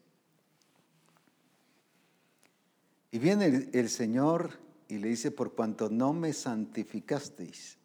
Y 3.11 3.19
viene 3.19 3.69
el, 3.73 3.89
Señor 3.89 4.57
y 4.87 4.97
le 4.97 5.09
dice, 5.09 5.31
por 5.31 5.53
cuanto 5.53 5.89
no 5.89 6.13
me 6.13 6.31
santificasteis, 6.31 7.77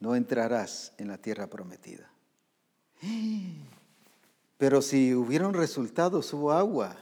no 0.00 0.16
entrarás 0.16 0.94
en 0.96 1.08
la 1.08 1.18
tierra 1.18 1.48
prometida. 1.48 2.10
Pero 4.56 4.80
si 4.80 5.14
hubieron 5.14 5.52
resultados, 5.52 6.32
hubo 6.32 6.52
agua. 6.52 6.96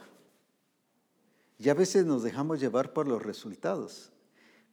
Y 1.57 1.69
a 1.69 1.73
veces 1.73 2.05
nos 2.05 2.23
dejamos 2.23 2.59
llevar 2.59 2.93
por 2.93 3.07
los 3.07 3.21
resultados. 3.21 4.11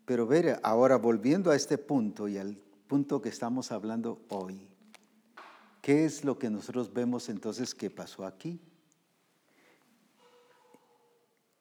Pero 0.04 0.26
ver, 0.26 0.58
ahora 0.62 0.96
volviendo 0.96 1.50
a 1.50 1.56
este 1.56 1.78
punto 1.78 2.26
y 2.26 2.38
al 2.38 2.56
punto 2.88 3.20
que 3.20 3.28
estamos 3.28 3.70
hablando 3.70 4.20
hoy, 4.28 4.68
¿qué 5.82 6.04
es 6.04 6.24
lo 6.24 6.38
que 6.38 6.50
nosotros 6.50 6.92
vemos 6.92 7.28
entonces 7.28 7.74
que 7.74 7.90
pasó 7.90 8.24
aquí? 8.24 8.60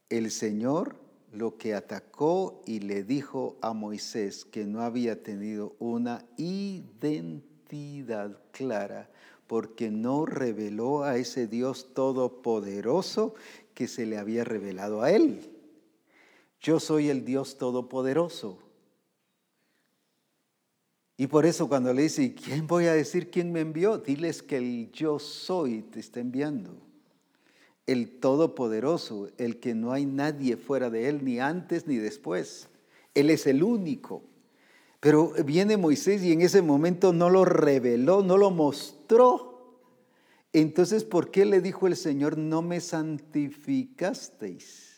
El 0.09 0.31
Señor 0.31 0.95
lo 1.31 1.57
que 1.57 1.75
atacó 1.75 2.61
y 2.65 2.79
le 2.79 3.03
dijo 3.03 3.57
a 3.61 3.73
Moisés 3.73 4.45
que 4.45 4.65
no 4.65 4.81
había 4.81 5.21
tenido 5.21 5.75
una 5.79 6.25
identidad 6.37 8.41
clara 8.51 9.09
porque 9.47 9.89
no 9.89 10.25
reveló 10.25 11.03
a 11.03 11.17
ese 11.17 11.47
Dios 11.47 11.93
todopoderoso 11.93 13.33
que 13.79 13.87
se 13.87 14.05
le 14.05 14.17
había 14.17 14.43
revelado 14.43 15.03
a 15.03 15.09
él. 15.09 15.39
Yo 16.59 16.81
soy 16.81 17.07
el 17.07 17.23
Dios 17.23 17.57
Todopoderoso. 17.57 18.59
Y 21.15 21.27
por 21.27 21.45
eso 21.45 21.69
cuando 21.69 21.93
le 21.93 22.01
dice, 22.01 22.35
¿quién 22.35 22.67
voy 22.67 22.87
a 22.87 22.93
decir 22.93 23.31
quién 23.31 23.53
me 23.53 23.61
envió? 23.61 23.97
Diles 23.97 24.43
que 24.43 24.57
el 24.57 24.91
yo 24.91 25.17
soy 25.17 25.81
te 25.83 26.01
está 26.01 26.19
enviando. 26.19 26.75
El 27.87 28.19
Todopoderoso, 28.19 29.29
el 29.37 29.61
que 29.61 29.73
no 29.75 29.93
hay 29.93 30.05
nadie 30.05 30.57
fuera 30.57 30.89
de 30.89 31.07
él, 31.07 31.23
ni 31.23 31.39
antes 31.39 31.87
ni 31.87 31.95
después. 31.95 32.67
Él 33.13 33.29
es 33.29 33.47
el 33.47 33.63
único. 33.63 34.23
Pero 34.99 35.31
viene 35.45 35.77
Moisés 35.77 36.21
y 36.21 36.33
en 36.33 36.41
ese 36.41 36.61
momento 36.61 37.13
no 37.13 37.29
lo 37.29 37.45
reveló, 37.45 38.23
no 38.23 38.35
lo 38.35 38.51
mostró. 38.51 39.48
Entonces, 40.53 41.03
¿por 41.03 41.31
qué 41.31 41.45
le 41.45 41.61
dijo 41.61 41.87
el 41.87 41.95
Señor, 41.95 42.37
no 42.37 42.61
me 42.61 42.79
santificasteis? 42.79 44.89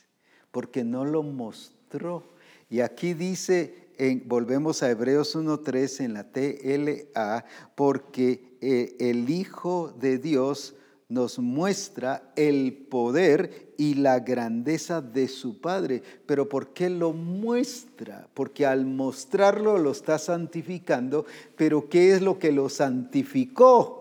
porque 0.51 0.83
no 0.83 1.05
lo 1.05 1.23
mostró. 1.23 2.23
Y 2.69 2.81
aquí 2.81 3.13
dice, 3.13 3.89
en, 3.97 4.23
volvemos 4.27 4.83
a 4.83 4.91
Hebreos 4.91 5.35
1.3 5.35 6.05
en 6.05 6.13
la 6.13 6.31
TLA, 6.31 7.45
porque 7.75 8.57
eh, 8.61 8.95
el 8.99 9.29
Hijo 9.29 9.93
de 9.99 10.17
Dios 10.17 10.75
nos 11.09 11.39
muestra 11.39 12.31
el 12.37 12.85
poder 12.89 13.73
y 13.77 13.95
la 13.95 14.19
grandeza 14.19 15.01
de 15.01 15.27
su 15.27 15.59
Padre. 15.59 16.01
Pero 16.25 16.47
¿por 16.47 16.71
qué 16.71 16.89
lo 16.89 17.11
muestra? 17.11 18.29
Porque 18.33 18.65
al 18.65 18.85
mostrarlo 18.85 19.77
lo 19.77 19.91
está 19.91 20.17
santificando, 20.17 21.25
pero 21.57 21.89
¿qué 21.89 22.13
es 22.13 22.21
lo 22.21 22.39
que 22.39 22.53
lo 22.53 22.69
santificó? 22.69 24.00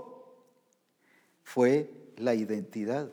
Fue 1.54 1.90
la 2.16 2.34
identidad. 2.34 3.10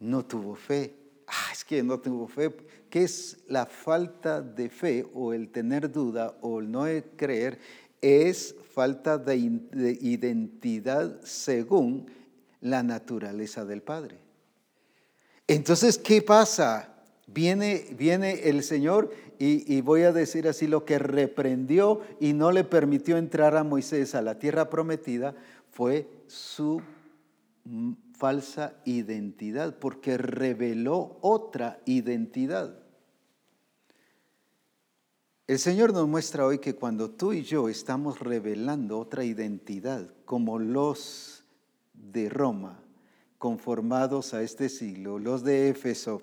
No 0.00 0.24
tuvo 0.24 0.54
fe 0.54 1.02
ah, 1.32 1.52
es 1.52 1.64
que 1.64 1.82
no 1.82 1.98
tengo 1.98 2.26
fe, 2.28 2.54
¿qué 2.90 3.04
es 3.04 3.38
la 3.48 3.66
falta 3.66 4.42
de 4.42 4.68
fe 4.68 5.06
o 5.14 5.32
el 5.32 5.48
tener 5.48 5.90
duda 5.90 6.36
o 6.40 6.60
el 6.60 6.70
no 6.70 6.84
creer? 7.16 7.58
Es 8.00 8.54
falta 8.74 9.18
de, 9.18 9.36
identidad 9.36 11.20
según 11.22 12.06
la 12.60 12.82
naturaleza 12.82 13.64
del 13.64 13.82
Padre. 13.82 14.18
Entonces, 15.46 15.98
¿qué 15.98 16.22
pasa? 16.22 16.88
Viene, 17.26 17.86
viene 17.96 18.48
el 18.48 18.62
Señor 18.62 19.10
y, 19.38 19.80
voy 19.80 20.02
a 20.02 20.12
decir 20.12 20.46
así, 20.46 20.66
lo 20.68 20.84
que 20.84 20.98
reprendió 20.98 22.00
y 22.20 22.32
no 22.32 22.52
le 22.52 22.62
permitió 22.62 23.16
entrar 23.16 23.56
a 23.56 23.64
Moisés 23.64 24.14
a 24.14 24.22
la 24.22 24.38
tierra 24.38 24.70
prometida 24.70 25.34
fue 25.72 26.06
su 26.28 26.80
falsa 28.16 28.74
identidad, 28.84 29.78
porque 29.78 30.16
reveló 30.18 31.18
otra 31.20 31.80
identidad. 31.86 32.78
El 35.46 35.58
Señor 35.58 35.92
nos 35.92 36.08
muestra 36.08 36.46
hoy 36.46 36.58
que 36.58 36.74
cuando 36.74 37.10
tú 37.10 37.32
y 37.32 37.42
yo 37.42 37.68
estamos 37.68 38.20
revelando 38.20 38.98
otra 38.98 39.24
identidad, 39.24 40.14
como 40.24 40.58
los 40.58 41.44
de 41.92 42.28
Roma, 42.28 42.80
conformados 43.38 44.34
a 44.34 44.42
este 44.42 44.68
siglo, 44.68 45.18
los 45.18 45.42
de 45.42 45.68
Éfeso, 45.68 46.22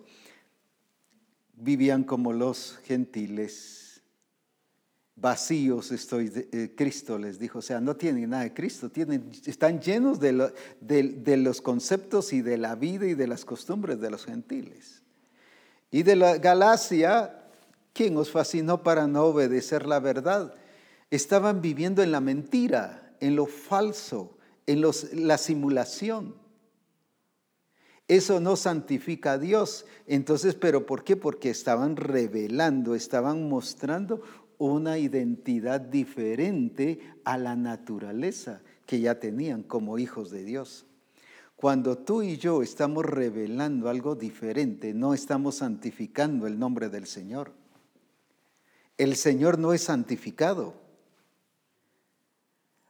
vivían 1.54 2.04
como 2.04 2.32
los 2.32 2.78
gentiles, 2.86 3.89
vacíos 5.22 5.92
estoy, 5.92 6.32
eh, 6.52 6.74
Cristo 6.76 7.18
les 7.18 7.40
dijo, 7.40 7.60
o 7.60 7.62
sea, 7.62 7.82
no 7.82 7.96
tienen 7.96 8.30
nada 8.30 8.44
de 8.44 8.54
Cristo, 8.54 8.90
tienen, 8.90 9.32
están 9.46 9.82
llenos 9.82 10.20
de, 10.20 10.54
de 10.82 11.38
los 11.38 11.62
conceptos 11.62 12.34
y 12.34 12.42
de 12.42 12.58
la 12.58 12.76
vida 12.76 13.06
y 13.06 13.16
de 13.16 13.28
las 13.28 13.46
costumbres 13.46 14.00
de 14.00 14.10
los 14.10 14.26
gentiles. 14.26 15.02
Y 15.92 16.04
de 16.04 16.16
la 16.16 16.38
Galacia, 16.38 17.48
¿quién 17.94 18.16
os 18.18 18.32
fascinó 18.32 18.84
para 18.84 19.08
no 19.08 19.24
obedecer 19.26 19.86
la 19.86 20.00
verdad? 20.00 20.54
Estaban 21.10 21.62
viviendo 21.62 22.04
en 22.04 22.12
la 22.12 22.22
mentira, 22.22 23.16
en 23.20 23.36
lo 23.36 23.46
falso, 23.46 24.38
en 24.68 24.82
los, 24.82 25.14
la 25.14 25.38
simulación. 25.38 26.36
Eso 28.10 28.40
no 28.40 28.56
santifica 28.56 29.34
a 29.34 29.38
Dios. 29.38 29.86
Entonces, 30.08 30.56
¿pero 30.56 30.88
por 30.88 31.04
qué? 31.04 31.16
Porque 31.16 31.52
estaban 31.52 31.96
revelando, 31.96 32.96
estaban 32.96 33.48
mostrando 33.48 34.22
una 34.60 34.98
identidad 34.98 35.82
diferente 35.82 37.00
a 37.24 37.38
la 37.38 37.56
naturaleza 37.56 38.62
que 38.86 39.00
ya 39.00 39.20
tenían 39.20 39.64
como 39.64 39.98
hijos 39.98 40.30
de 40.30 40.44
Dios. 40.44 40.86
Cuando 41.56 41.98
tú 41.98 42.22
y 42.22 42.38
yo 42.38 42.62
estamos 42.62 43.04
revelando 43.06 43.90
algo 43.90 44.16
diferente, 44.16 44.94
no 44.94 45.14
estamos 45.14 45.56
santificando 45.56 46.46
el 46.46 46.60
nombre 46.60 46.90
del 46.90 47.08
Señor. 47.08 47.52
El 48.98 49.16
Señor 49.16 49.60
no 49.60 49.74
es 49.74 49.84
santificado. 49.84 50.74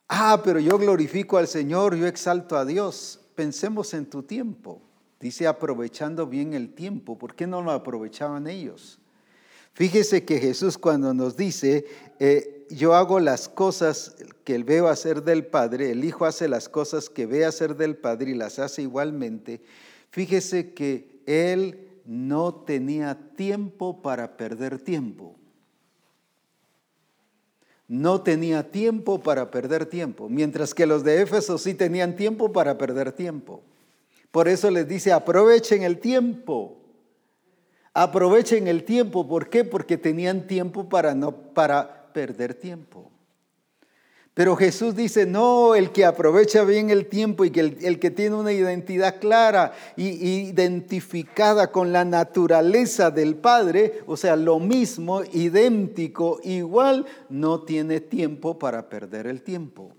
Ah, 0.07 0.41
pero 0.43 0.59
yo 0.59 0.77
glorifico 0.79 1.37
al 1.37 1.47
Señor, 1.47 1.95
yo 1.95 2.07
exalto 2.07 2.57
a 2.57 2.65
Dios. 2.65 3.19
Pensemos 3.35 3.93
en 3.93 4.07
tu 4.07 4.23
tiempo. 4.23 4.81
Dice 5.19 5.45
aprovechando 5.47 6.25
bien 6.25 6.53
el 6.53 6.73
tiempo. 6.73 7.17
¿Por 7.17 7.35
qué 7.35 7.45
no 7.45 7.61
lo 7.61 7.71
aprovechaban 7.71 8.47
ellos? 8.47 8.99
Fíjese 9.73 10.25
que 10.25 10.39
Jesús 10.39 10.77
cuando 10.77 11.13
nos 11.13 11.37
dice, 11.37 11.85
eh, 12.19 12.65
yo 12.69 12.95
hago 12.95 13.19
las 13.19 13.49
cosas 13.49 14.15
que 14.43 14.57
veo 14.63 14.87
hacer 14.87 15.23
del 15.23 15.45
Padre, 15.45 15.91
el 15.91 16.03
Hijo 16.03 16.25
hace 16.25 16.47
las 16.47 16.69
cosas 16.69 17.09
que 17.09 17.25
ve 17.25 17.45
hacer 17.45 17.75
del 17.75 17.95
Padre 17.95 18.31
y 18.31 18.35
las 18.35 18.59
hace 18.59 18.81
igualmente, 18.81 19.61
fíjese 20.11 20.73
que 20.73 21.21
Él 21.25 21.87
no 22.05 22.55
tenía 22.55 23.17
tiempo 23.35 24.01
para 24.01 24.35
perder 24.35 24.79
tiempo. 24.79 25.35
No 27.87 28.21
tenía 28.21 28.69
tiempo 28.69 29.21
para 29.21 29.49
perder 29.49 29.85
tiempo, 29.85 30.29
mientras 30.29 30.73
que 30.75 30.85
los 30.85 31.03
de 31.03 31.21
Éfeso 31.21 31.57
sí 31.57 31.73
tenían 31.73 32.15
tiempo 32.15 32.51
para 32.51 32.77
perder 32.77 33.11
tiempo. 33.11 33.63
Por 34.31 34.47
eso 34.47 34.69
les 34.69 34.87
dice, 34.87 35.11
aprovechen 35.11 35.83
el 35.83 35.99
tiempo. 35.99 36.78
Aprovechen 37.93 38.67
el 38.67 38.83
tiempo. 38.83 39.27
¿Por 39.27 39.49
qué? 39.49 39.63
Porque 39.63 39.97
tenían 39.97 40.47
tiempo 40.47 40.89
para 40.89 41.15
no 41.15 41.31
para 41.31 42.11
perder 42.13 42.53
tiempo. 42.53 43.11
Pero 44.33 44.55
Jesús 44.55 44.95
dice, 44.95 45.25
no, 45.25 45.75
el 45.75 45.91
que 45.91 46.05
aprovecha 46.05 46.63
bien 46.63 46.89
el 46.89 47.07
tiempo 47.07 47.43
y 47.43 47.49
que 47.49 47.59
el, 47.59 47.99
que 47.99 48.09
tiene 48.09 48.37
una 48.37 48.53
identidad 48.53 49.19
clara 49.19 49.73
y 49.97 50.07
identificada 50.07 51.73
con 51.73 51.91
la 51.91 52.05
naturaleza 52.05 53.11
del 53.11 53.35
Padre, 53.35 54.01
o 54.05 54.15
sea, 54.15 54.37
lo 54.37 54.59
mismo, 54.59 55.23
idéntico, 55.33 56.39
igual, 56.43 57.05
no 57.27 57.63
tiene 57.63 57.99
tiempo 57.99 58.57
para 58.57 58.87
perder 58.87 59.27
el 59.27 59.41
tiempo. 59.41 59.91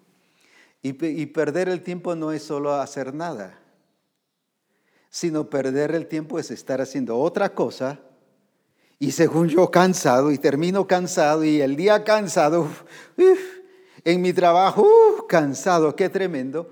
y 0.82 1.26
perder 1.26 1.68
el 1.68 1.82
tiempo 1.82 2.16
no 2.16 2.32
es 2.32 2.42
solo 2.42 2.72
hacer 2.72 3.12
nada 3.12 3.59
sino 5.10 5.50
perder 5.50 5.94
el 5.94 6.06
tiempo 6.06 6.38
es 6.38 6.50
estar 6.50 6.80
haciendo 6.80 7.18
otra 7.18 7.52
cosa 7.54 8.00
y 9.02 9.12
según 9.12 9.48
yo 9.48 9.70
cansado 9.70 10.30
y 10.30 10.36
termino 10.36 10.86
cansado 10.86 11.42
y 11.42 11.62
el 11.62 11.74
día 11.74 12.04
cansado, 12.04 12.68
en 14.04 14.20
mi 14.20 14.34
trabajo, 14.34 14.86
cansado, 15.26 15.96
qué 15.96 16.10
tremendo, 16.10 16.70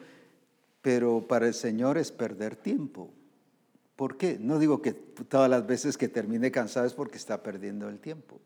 pero 0.83 1.27
para 1.27 1.49
el 1.49 1.55
Señor 1.55 1.97
es 1.97 2.13
perder 2.13 2.55
tiempo. 2.55 3.11
¿Por 3.97 4.19
qué? 4.19 4.37
No 4.39 4.59
digo 4.59 4.83
que 4.83 4.93
todas 4.93 5.49
las 5.49 5.67
veces 5.67 5.97
que 5.97 6.09
termine 6.09 6.51
cansado 6.51 6.87
es 6.87 6.93
porque 6.93 7.17
está 7.17 7.43
perdiendo 7.43 7.89
el 7.89 7.99
tiempo. 7.99 8.39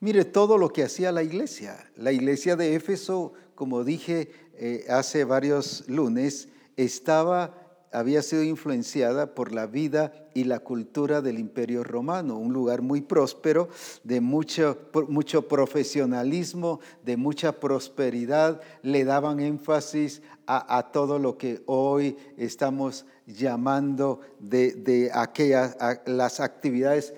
Mire 0.00 0.26
todo 0.26 0.58
lo 0.58 0.70
que 0.70 0.84
hacía 0.84 1.10
la 1.10 1.22
iglesia. 1.22 1.90
La 1.96 2.12
iglesia 2.12 2.56
de 2.56 2.74
Éfeso, 2.74 3.32
como 3.54 3.84
dije 3.84 4.30
eh, 4.54 4.84
hace 4.90 5.24
varios 5.24 5.88
lunes, 5.88 6.48
estaba 6.76 7.67
había 7.92 8.22
sido 8.22 8.42
influenciada 8.42 9.34
por 9.34 9.52
la 9.52 9.66
vida 9.66 10.12
y 10.34 10.44
la 10.44 10.60
cultura 10.60 11.20
del 11.20 11.38
imperio 11.38 11.82
romano, 11.84 12.36
un 12.36 12.52
lugar 12.52 12.82
muy 12.82 13.00
próspero, 13.00 13.68
de 14.04 14.20
mucho, 14.20 14.78
mucho 15.08 15.48
profesionalismo, 15.48 16.80
de 17.04 17.16
mucha 17.16 17.52
prosperidad, 17.60 18.60
le 18.82 19.04
daban 19.04 19.40
énfasis 19.40 20.22
a, 20.46 20.90
todo 20.92 21.18
lo 21.18 21.36
que 21.36 21.62
hoy 21.66 22.16
estamos 22.38 23.04
llamando 23.26 24.20
de, 24.38 24.72
de 24.72 25.10
aquellas, 25.12 25.76
las 26.06 26.40
actividades 26.40 27.12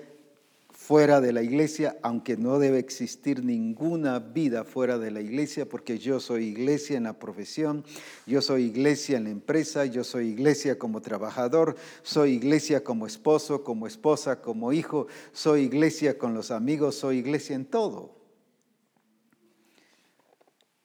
fuera 0.91 1.21
de 1.21 1.31
la 1.31 1.41
iglesia, 1.41 1.97
aunque 2.01 2.35
no 2.35 2.59
debe 2.59 2.77
existir 2.77 3.45
ninguna 3.45 4.19
vida 4.19 4.65
fuera 4.65 4.97
de 4.97 5.09
la 5.09 5.21
iglesia, 5.21 5.65
porque 5.65 5.97
yo 5.97 6.19
soy 6.19 6.47
iglesia 6.47 6.97
en 6.97 7.03
la 7.03 7.17
profesión, 7.17 7.85
yo 8.25 8.41
soy 8.41 8.63
iglesia 8.63 9.15
en 9.15 9.23
la 9.23 9.29
empresa, 9.29 9.85
yo 9.85 10.03
soy 10.03 10.27
iglesia 10.27 10.77
como 10.77 11.01
trabajador, 11.01 11.77
soy 12.03 12.33
iglesia 12.33 12.83
como 12.83 13.07
esposo, 13.07 13.63
como 13.63 13.87
esposa, 13.87 14.41
como 14.41 14.73
hijo, 14.73 15.07
soy 15.31 15.61
iglesia 15.61 16.17
con 16.17 16.33
los 16.33 16.51
amigos, 16.51 16.95
soy 16.95 17.19
iglesia 17.19 17.55
en 17.55 17.67
todo. 17.67 18.13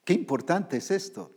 Qué 0.05 0.13
importante 0.13 0.77
es 0.77 0.89
esto, 0.89 1.31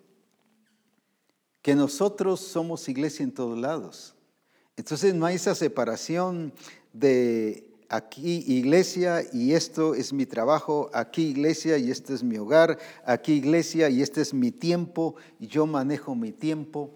que 1.60 1.74
nosotros 1.74 2.38
somos 2.38 2.88
iglesia 2.88 3.24
en 3.24 3.34
todos 3.34 3.58
lados. 3.58 4.14
Entonces 4.76 5.12
no 5.12 5.26
hay 5.26 5.34
esa 5.34 5.56
separación 5.56 6.52
de 6.92 7.69
aquí 7.90 8.44
iglesia 8.46 9.22
y 9.32 9.52
esto 9.52 9.94
es 9.94 10.12
mi 10.12 10.24
trabajo, 10.24 10.90
aquí 10.94 11.22
iglesia 11.26 11.76
y 11.76 11.90
este 11.90 12.14
es 12.14 12.22
mi 12.22 12.38
hogar, 12.38 12.78
aquí 13.04 13.32
iglesia 13.32 13.90
y 13.90 14.00
este 14.00 14.22
es 14.22 14.32
mi 14.32 14.52
tiempo 14.52 15.16
y 15.40 15.48
yo 15.48 15.66
manejo 15.66 16.14
mi 16.14 16.30
tiempo. 16.30 16.90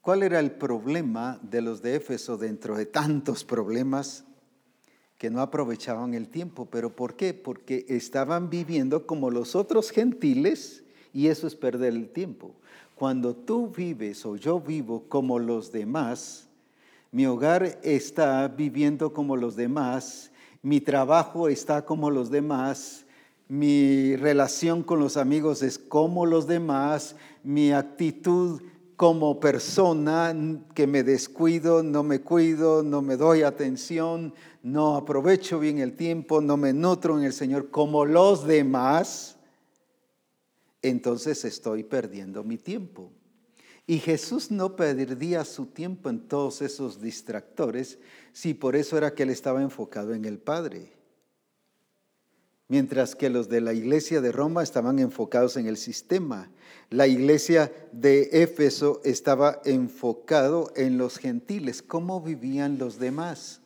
¿Cuál 0.00 0.22
era 0.22 0.40
el 0.40 0.50
problema 0.50 1.38
de 1.42 1.60
los 1.60 1.82
de 1.82 1.96
Éfeso 1.96 2.36
dentro 2.38 2.76
de 2.76 2.86
tantos 2.86 3.44
problemas? 3.44 4.24
Que 5.18 5.30
no 5.30 5.40
aprovechaban 5.40 6.14
el 6.14 6.28
tiempo. 6.28 6.66
¿Pero 6.66 6.94
por 6.94 7.14
qué? 7.14 7.32
Porque 7.32 7.86
estaban 7.88 8.50
viviendo 8.50 9.06
como 9.06 9.30
los 9.30 9.54
otros 9.54 9.90
gentiles 9.90 10.84
y 11.12 11.28
eso 11.28 11.46
es 11.46 11.54
perder 11.54 11.94
el 11.94 12.08
tiempo. 12.08 12.54
Cuando 12.94 13.34
tú 13.34 13.68
vives 13.68 14.26
o 14.26 14.36
yo 14.36 14.60
vivo 14.60 15.04
como 15.08 15.38
los 15.38 15.72
demás, 15.72 16.48
mi 17.14 17.26
hogar 17.26 17.78
está 17.84 18.48
viviendo 18.48 19.12
como 19.12 19.36
los 19.36 19.54
demás, 19.54 20.32
mi 20.62 20.80
trabajo 20.80 21.48
está 21.48 21.84
como 21.84 22.10
los 22.10 22.28
demás, 22.28 23.06
mi 23.46 24.16
relación 24.16 24.82
con 24.82 24.98
los 24.98 25.16
amigos 25.16 25.62
es 25.62 25.78
como 25.78 26.26
los 26.26 26.48
demás, 26.48 27.14
mi 27.44 27.70
actitud 27.70 28.62
como 28.96 29.38
persona 29.38 30.34
que 30.74 30.88
me 30.88 31.04
descuido, 31.04 31.84
no 31.84 32.02
me 32.02 32.20
cuido, 32.20 32.82
no 32.82 33.00
me 33.00 33.16
doy 33.16 33.42
atención, 33.42 34.34
no 34.64 34.96
aprovecho 34.96 35.60
bien 35.60 35.78
el 35.78 35.94
tiempo, 35.94 36.40
no 36.40 36.56
me 36.56 36.72
nutro 36.72 37.16
en 37.16 37.26
el 37.26 37.32
Señor 37.32 37.70
como 37.70 38.04
los 38.04 38.44
demás, 38.44 39.36
entonces 40.82 41.44
estoy 41.44 41.84
perdiendo 41.84 42.42
mi 42.42 42.58
tiempo. 42.58 43.12
Y 43.86 43.98
Jesús 43.98 44.50
no 44.50 44.76
perdía 44.76 45.44
su 45.44 45.66
tiempo 45.66 46.08
en 46.08 46.20
todos 46.20 46.62
esos 46.62 47.00
distractores, 47.00 47.98
si 48.32 48.54
por 48.54 48.76
eso 48.76 48.96
era 48.96 49.14
que 49.14 49.24
él 49.24 49.30
estaba 49.30 49.60
enfocado 49.60 50.14
en 50.14 50.24
el 50.24 50.38
Padre. 50.38 50.92
Mientras 52.68 53.14
que 53.14 53.28
los 53.28 53.50
de 53.50 53.60
la 53.60 53.74
iglesia 53.74 54.22
de 54.22 54.32
Roma 54.32 54.62
estaban 54.62 54.98
enfocados 54.98 55.58
en 55.58 55.66
el 55.66 55.76
sistema. 55.76 56.50
La 56.88 57.06
iglesia 57.06 57.70
de 57.92 58.42
Éfeso 58.42 59.02
estaba 59.04 59.60
enfocado 59.66 60.72
en 60.74 60.96
los 60.96 61.18
gentiles, 61.18 61.82
cómo 61.82 62.22
vivían 62.22 62.78
los 62.78 62.98
demás. 62.98 63.60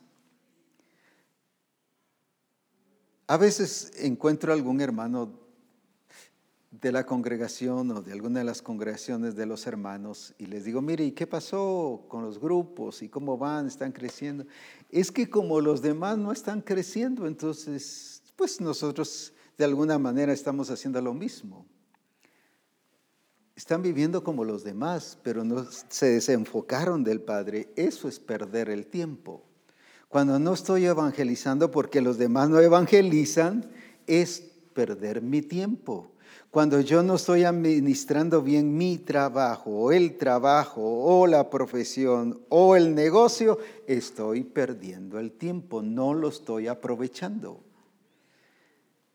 A 3.28 3.36
veces 3.36 3.92
encuentro 3.98 4.52
algún 4.52 4.80
hermano 4.80 5.47
de 6.70 6.92
la 6.92 7.06
congregación 7.06 7.90
o 7.90 8.02
de 8.02 8.12
alguna 8.12 8.40
de 8.40 8.44
las 8.44 8.60
congregaciones 8.60 9.34
de 9.34 9.46
los 9.46 9.66
hermanos 9.66 10.34
y 10.38 10.46
les 10.46 10.64
digo, 10.64 10.82
mire, 10.82 11.04
¿y 11.04 11.12
qué 11.12 11.26
pasó 11.26 12.04
con 12.08 12.22
los 12.22 12.38
grupos 12.38 13.02
y 13.02 13.08
cómo 13.08 13.38
van? 13.38 13.66
¿Están 13.66 13.92
creciendo? 13.92 14.44
Es 14.90 15.10
que 15.10 15.30
como 15.30 15.60
los 15.60 15.80
demás 15.80 16.18
no 16.18 16.30
están 16.30 16.60
creciendo, 16.60 17.26
entonces, 17.26 18.22
pues 18.36 18.60
nosotros 18.60 19.32
de 19.56 19.64
alguna 19.64 19.98
manera 19.98 20.32
estamos 20.32 20.70
haciendo 20.70 21.00
lo 21.00 21.14
mismo. 21.14 21.66
Están 23.56 23.82
viviendo 23.82 24.22
como 24.22 24.44
los 24.44 24.62
demás, 24.62 25.18
pero 25.22 25.42
no 25.42 25.66
se 25.88 26.06
desenfocaron 26.06 27.02
del 27.02 27.20
Padre. 27.20 27.72
Eso 27.74 28.06
es 28.06 28.20
perder 28.20 28.68
el 28.70 28.86
tiempo. 28.86 29.42
Cuando 30.08 30.38
no 30.38 30.54
estoy 30.54 30.84
evangelizando 30.84 31.70
porque 31.70 32.00
los 32.00 32.18
demás 32.18 32.48
no 32.48 32.60
evangelizan, 32.60 33.68
es 34.06 34.44
perder 34.74 35.22
mi 35.22 35.42
tiempo. 35.42 36.12
Cuando 36.50 36.80
yo 36.80 37.02
no 37.02 37.16
estoy 37.16 37.44
administrando 37.44 38.40
bien 38.40 38.76
mi 38.76 38.96
trabajo, 38.96 39.70
o 39.70 39.92
el 39.92 40.16
trabajo, 40.16 40.80
o 40.82 41.26
la 41.26 41.50
profesión, 41.50 42.40
o 42.48 42.74
el 42.74 42.94
negocio, 42.94 43.58
estoy 43.86 44.44
perdiendo 44.44 45.18
el 45.18 45.32
tiempo, 45.32 45.82
no 45.82 46.14
lo 46.14 46.28
estoy 46.28 46.66
aprovechando. 46.66 47.60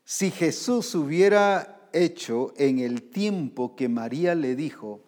Si 0.04 0.30
Jesús 0.30 0.94
hubiera 0.94 1.88
hecho 1.92 2.52
en 2.56 2.78
el 2.78 3.02
tiempo 3.02 3.74
que 3.74 3.88
María 3.88 4.34
le 4.34 4.54
dijo 4.54 5.00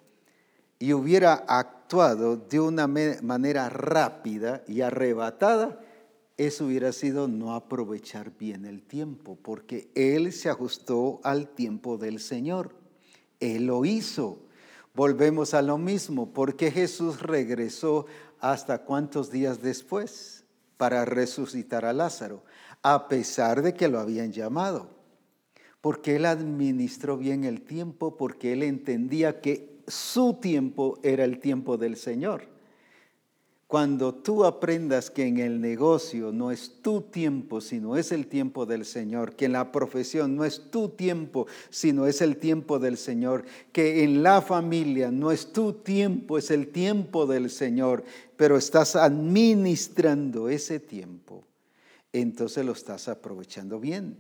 y 0.79 0.93
hubiera 0.95 1.35
actuado 1.35 2.37
de 2.37 2.59
una 2.59 2.89
manera 2.89 3.69
rápida 3.69 4.65
y 4.67 4.81
arrebatada, 4.81 5.79
eso 6.37 6.67
hubiera 6.67 6.93
sido 6.93 7.29
no 7.29 7.55
aprovechar 7.55 8.37
bien 8.37 8.67
el 8.67 8.83
tiempo, 8.83 9.39
porque 9.43 9.91
Él 9.95 10.33
se 10.33 10.51
ajustó 10.51 11.21
al 11.25 11.49
tiempo 11.49 11.97
del 11.97 12.21
Señor. 12.21 12.75
Él 13.41 13.67
lo 13.67 13.85
hizo. 13.85 14.43
Volvemos 14.95 15.55
a 15.55 15.63
lo 15.63 15.79
mismo, 15.79 16.33
porque 16.33 16.71
Jesús 16.71 17.23
regresó 17.23 18.07
hasta 18.41 18.85
cuántos 18.85 19.31
días 19.31 19.63
después 19.63 20.45
para 20.77 21.07
resucitar 21.07 21.87
a 21.87 21.95
Lázaro, 21.95 22.45
a 22.83 23.09
pesar 23.09 23.63
de 23.63 23.73
que 23.73 23.89
lo 23.89 23.99
habían 23.99 24.33
llamado. 24.33 24.91
Porque 25.81 26.17
Él 26.17 26.27
administró 26.27 27.17
bien 27.17 27.45
el 27.45 27.63
tiempo, 27.63 28.19
porque 28.19 28.53
Él 28.53 28.63
entendía 28.63 29.41
que 29.41 29.81
su 29.87 30.35
tiempo 30.35 30.99
era 31.03 31.25
el 31.25 31.39
tiempo 31.41 31.79
del 31.79 31.97
Señor. 31.97 32.56
Cuando 33.67 34.15
tú 34.15 34.45
aprendas 34.45 35.11
que 35.11 35.27
en 35.27 35.39
el 35.39 35.61
negocio 35.61 36.31
no 36.31 36.53
es 36.53 36.81
tu 36.83 37.01
tiempo, 37.01 37.61
sino 37.61 37.97
es 37.97 38.13
el 38.13 38.29
tiempo 38.29 38.65
del 38.65 38.85
Señor, 38.85 39.35
que 39.35 39.47
en 39.47 39.53
la 39.53 39.73
profesión 39.73 40.37
no 40.37 40.45
es 40.45 40.71
tu 40.71 40.91
tiempo, 40.91 41.49
sino 41.69 42.07
es 42.07 42.21
el 42.21 42.37
tiempo 42.37 42.79
del 42.79 42.97
Señor, 42.97 43.45
que 43.73 44.05
en 44.05 44.23
la 44.23 44.41
familia 44.41 45.11
no 45.11 45.33
es 45.33 45.53
tu 45.53 45.73
tiempo, 45.73 46.39
es 46.39 46.53
el 46.53 46.69
tiempo 46.69 47.27
del 47.27 47.51
Señor, 47.51 48.05
pero 48.37 48.57
estás 48.57 48.95
administrando 48.95 50.49
ese 50.49 50.79
tiempo, 50.79 51.43
entonces 52.13 52.65
lo 52.65 52.71
estás 52.71 53.09
aprovechando 53.09 53.81
bien. 53.81 54.17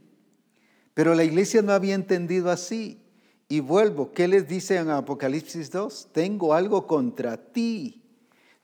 Pero 0.92 1.14
la 1.14 1.22
iglesia 1.22 1.62
no 1.62 1.72
había 1.72 1.94
entendido 1.94 2.50
así. 2.50 2.98
Y 3.48 3.60
vuelvo, 3.60 4.10
¿qué 4.10 4.26
les 4.26 4.48
dice 4.48 4.76
en 4.76 4.90
Apocalipsis 4.90 5.70
2? 5.70 6.08
Tengo 6.10 6.52
algo 6.52 6.88
contra 6.88 7.36
ti 7.36 8.02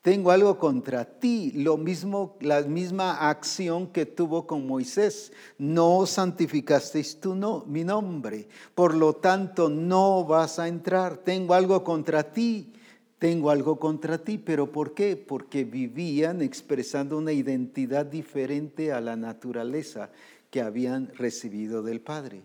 tengo 0.02 0.32
algo 0.32 0.58
contra 0.58 1.04
ti, 1.04 1.52
lo 1.52 1.76
mismo, 1.76 2.36
la 2.40 2.62
misma 2.62 3.28
acción 3.28 3.86
que 3.86 4.04
tuvo 4.04 4.48
con 4.48 4.66
Moisés. 4.66 5.32
No 5.58 6.06
santificasteis 6.06 7.18
no, 7.24 7.64
mi 7.68 7.84
nombre, 7.84 8.48
por 8.74 8.94
lo 8.94 9.14
tanto 9.14 9.68
no 9.68 10.24
vas 10.24 10.58
a 10.58 10.66
entrar. 10.66 11.18
Tengo 11.18 11.54
algo 11.54 11.84
contra 11.84 12.32
ti, 12.32 12.72
tengo 13.20 13.48
algo 13.50 13.78
contra 13.78 14.18
ti, 14.18 14.38
pero 14.38 14.72
¿por 14.72 14.92
qué? 14.92 15.16
Porque 15.16 15.62
vivían 15.62 16.42
expresando 16.42 17.16
una 17.16 17.30
identidad 17.30 18.04
diferente 18.04 18.92
a 18.92 19.00
la 19.00 19.14
naturaleza 19.14 20.10
que 20.50 20.60
habían 20.60 21.14
recibido 21.14 21.80
del 21.84 22.00
Padre. 22.00 22.42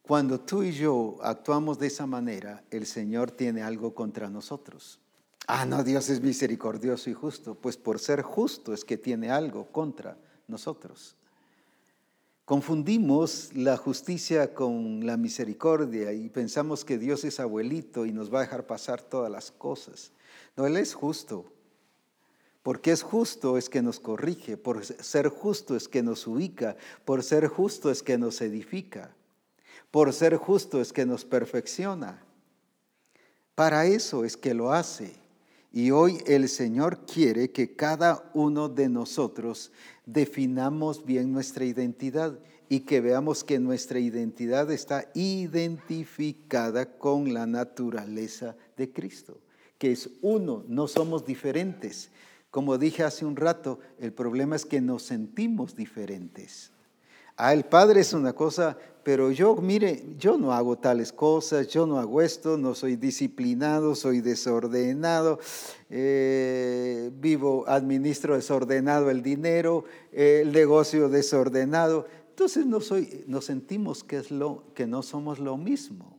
Cuando 0.00 0.40
tú 0.40 0.62
y 0.62 0.72
yo 0.72 1.18
actuamos 1.20 1.78
de 1.78 1.88
esa 1.88 2.06
manera, 2.06 2.64
el 2.70 2.86
Señor 2.86 3.30
tiene 3.30 3.60
algo 3.62 3.94
contra 3.94 4.30
nosotros. 4.30 5.01
Ah, 5.46 5.66
no, 5.66 5.82
Dios 5.82 6.08
es 6.08 6.20
misericordioso 6.20 7.10
y 7.10 7.14
justo. 7.14 7.54
Pues 7.54 7.76
por 7.76 7.98
ser 7.98 8.22
justo 8.22 8.72
es 8.72 8.84
que 8.84 8.96
tiene 8.96 9.30
algo 9.30 9.66
contra 9.66 10.16
nosotros. 10.46 11.16
Confundimos 12.44 13.50
la 13.54 13.76
justicia 13.76 14.52
con 14.52 15.06
la 15.06 15.16
misericordia 15.16 16.12
y 16.12 16.28
pensamos 16.28 16.84
que 16.84 16.98
Dios 16.98 17.24
es 17.24 17.40
abuelito 17.40 18.04
y 18.04 18.12
nos 18.12 18.32
va 18.32 18.38
a 18.38 18.42
dejar 18.42 18.66
pasar 18.66 19.00
todas 19.00 19.30
las 19.30 19.50
cosas. 19.50 20.12
No, 20.56 20.66
Él 20.66 20.76
es 20.76 20.94
justo. 20.94 21.52
Porque 22.62 22.92
es 22.92 23.02
justo 23.02 23.58
es 23.58 23.68
que 23.68 23.82
nos 23.82 23.98
corrige, 23.98 24.56
por 24.56 24.84
ser 24.84 25.28
justo 25.28 25.74
es 25.74 25.88
que 25.88 26.02
nos 26.02 26.26
ubica, 26.28 26.76
por 27.04 27.24
ser 27.24 27.48
justo 27.48 27.90
es 27.90 28.04
que 28.04 28.18
nos 28.18 28.40
edifica, 28.40 29.16
por 29.90 30.12
ser 30.12 30.36
justo 30.36 30.80
es 30.80 30.92
que 30.92 31.04
nos 31.04 31.24
perfecciona. 31.24 32.24
Para 33.56 33.86
eso 33.86 34.24
es 34.24 34.36
que 34.36 34.54
lo 34.54 34.72
hace. 34.72 35.21
Y 35.72 35.90
hoy 35.90 36.18
el 36.26 36.50
Señor 36.50 37.06
quiere 37.06 37.50
que 37.50 37.74
cada 37.74 38.30
uno 38.34 38.68
de 38.68 38.90
nosotros 38.90 39.72
definamos 40.04 41.04
bien 41.06 41.32
nuestra 41.32 41.64
identidad 41.64 42.38
y 42.68 42.80
que 42.80 43.00
veamos 43.00 43.42
que 43.42 43.58
nuestra 43.58 43.98
identidad 43.98 44.70
está 44.70 45.10
identificada 45.14 46.98
con 46.98 47.32
la 47.32 47.46
naturaleza 47.46 48.54
de 48.76 48.92
Cristo, 48.92 49.40
que 49.78 49.92
es 49.92 50.10
uno, 50.20 50.62
no 50.68 50.88
somos 50.88 51.24
diferentes. 51.24 52.10
Como 52.50 52.76
dije 52.76 53.02
hace 53.02 53.24
un 53.24 53.36
rato, 53.36 53.78
el 53.98 54.12
problema 54.12 54.56
es 54.56 54.66
que 54.66 54.82
nos 54.82 55.04
sentimos 55.04 55.74
diferentes. 55.74 56.70
Ah, 57.36 57.54
el 57.54 57.64
Padre 57.64 58.02
es 58.02 58.12
una 58.12 58.34
cosa, 58.34 58.76
pero 59.04 59.32
yo, 59.32 59.56
mire, 59.56 60.04
yo 60.16 60.38
no 60.38 60.52
hago 60.52 60.78
tales 60.78 61.12
cosas, 61.12 61.66
yo 61.68 61.86
no 61.86 61.98
hago 61.98 62.22
esto, 62.22 62.56
no 62.56 62.74
soy 62.74 62.94
disciplinado, 62.96 63.96
soy 63.96 64.20
desordenado, 64.20 65.40
eh, 65.90 67.10
vivo, 67.14 67.64
administro 67.66 68.36
desordenado 68.36 69.10
el 69.10 69.22
dinero, 69.22 69.84
el 70.12 70.52
negocio 70.52 71.08
desordenado. 71.08 72.06
Entonces 72.28 72.64
no 72.64 72.80
soy, 72.80 73.24
nos 73.26 73.46
sentimos 73.46 74.04
que, 74.04 74.18
es 74.18 74.30
lo, 74.30 74.72
que 74.74 74.86
no 74.86 75.02
somos 75.02 75.38
lo 75.38 75.56
mismo. 75.56 76.18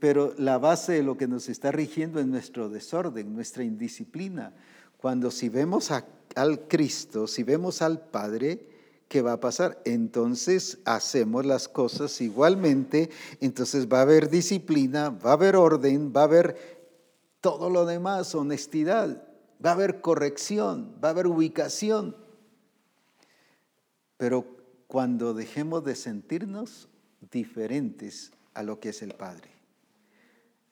pero 0.00 0.34
la 0.36 0.58
base 0.58 0.94
de 0.94 1.02
lo 1.04 1.16
que 1.16 1.28
nos 1.28 1.48
está 1.48 1.70
rigiendo 1.70 2.18
es 2.18 2.26
nuestro 2.26 2.68
desorden, 2.68 3.32
nuestra 3.32 3.62
indisciplina. 3.62 4.52
Cuando 4.96 5.30
si 5.30 5.48
vemos 5.48 5.90
al 5.90 6.66
Cristo, 6.66 7.28
si 7.28 7.44
vemos 7.44 7.80
al 7.80 8.00
Padre, 8.00 8.73
¿qué 9.08 9.22
va 9.22 9.34
a 9.34 9.40
pasar? 9.40 9.80
Entonces 9.84 10.78
hacemos 10.84 11.46
las 11.46 11.68
cosas 11.68 12.20
igualmente, 12.20 13.10
entonces 13.40 13.88
va 13.88 13.98
a 13.98 14.02
haber 14.02 14.30
disciplina, 14.30 15.10
va 15.10 15.30
a 15.30 15.34
haber 15.34 15.56
orden, 15.56 16.12
va 16.14 16.22
a 16.22 16.24
haber 16.24 16.56
todo 17.40 17.70
lo 17.70 17.84
demás, 17.86 18.34
honestidad, 18.34 19.28
va 19.64 19.70
a 19.70 19.74
haber 19.74 20.00
corrección, 20.00 20.94
va 21.02 21.08
a 21.08 21.10
haber 21.12 21.26
ubicación. 21.26 22.16
Pero 24.16 24.46
cuando 24.86 25.34
dejemos 25.34 25.84
de 25.84 25.96
sentirnos 25.96 26.88
diferentes 27.30 28.32
a 28.54 28.62
lo 28.62 28.80
que 28.80 28.90
es 28.90 29.02
el 29.02 29.12
Padre. 29.14 29.50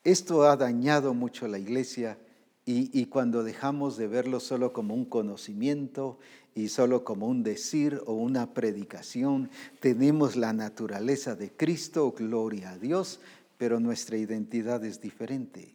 Esto 0.05 0.45
ha 0.45 0.57
dañado 0.57 1.15
mucho 1.15 1.45
a 1.45 1.49
la 1.49 1.59
iglesia 1.59 2.19
y, 2.65 2.97
y, 2.99 3.07
cuando 3.07 3.43
dejamos 3.43 3.97
de 3.97 4.07
verlo 4.07 4.39
solo 4.39 4.73
como 4.73 4.95
un 4.95 5.05
conocimiento 5.05 6.19
y 6.55 6.69
solo 6.69 7.05
como 7.05 7.27
un 7.29 7.43
decir 7.43 8.01
o 8.07 8.15
una 8.15 8.53
predicación. 8.53 9.51
Tenemos 9.81 10.37
la 10.37 10.53
naturaleza 10.53 11.35
de 11.35 11.51
Cristo, 11.51 12.15
gloria 12.17 12.71
a 12.71 12.79
Dios, 12.79 13.21
pero 13.59 13.81
nuestra 13.81 14.17
identidad 14.17 14.85
es 14.85 15.01
diferente. 15.01 15.75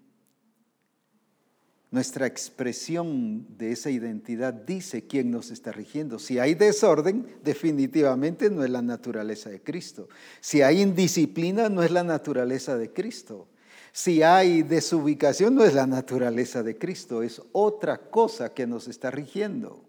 Nuestra 1.90 2.28
expresión 2.28 3.48
de 3.58 3.72
esa 3.72 3.90
identidad 3.90 4.54
dice 4.54 5.08
quién 5.08 5.32
nos 5.32 5.52
está 5.52 5.72
rigiendo. 5.72 6.20
Si 6.20 6.38
hay 6.38 6.54
desorden, 6.54 7.26
definitivamente 7.46 8.50
no 8.50 8.66
es 8.66 8.70
la 8.70 8.82
naturaleza 8.82 9.50
de 9.50 9.62
Cristo. 9.62 10.10
Si 10.42 10.62
hay 10.62 10.82
indisciplina, 10.82 11.70
no 11.70 11.82
es 11.82 11.92
la 11.92 12.04
naturaleza 12.04 12.78
de 12.78 12.92
Cristo. 12.92 13.48
Si 13.94 14.22
hay 14.22 14.64
desubicación, 14.64 15.56
no 15.56 15.64
es 15.64 15.74
la 15.74 15.88
naturaleza 15.88 16.62
de 16.62 16.78
Cristo, 16.78 17.24
es 17.24 17.42
otra 17.54 17.98
cosa 17.98 18.54
que 18.54 18.68
nos 18.68 18.90
está 18.90 19.10
rigiendo. 19.10 19.87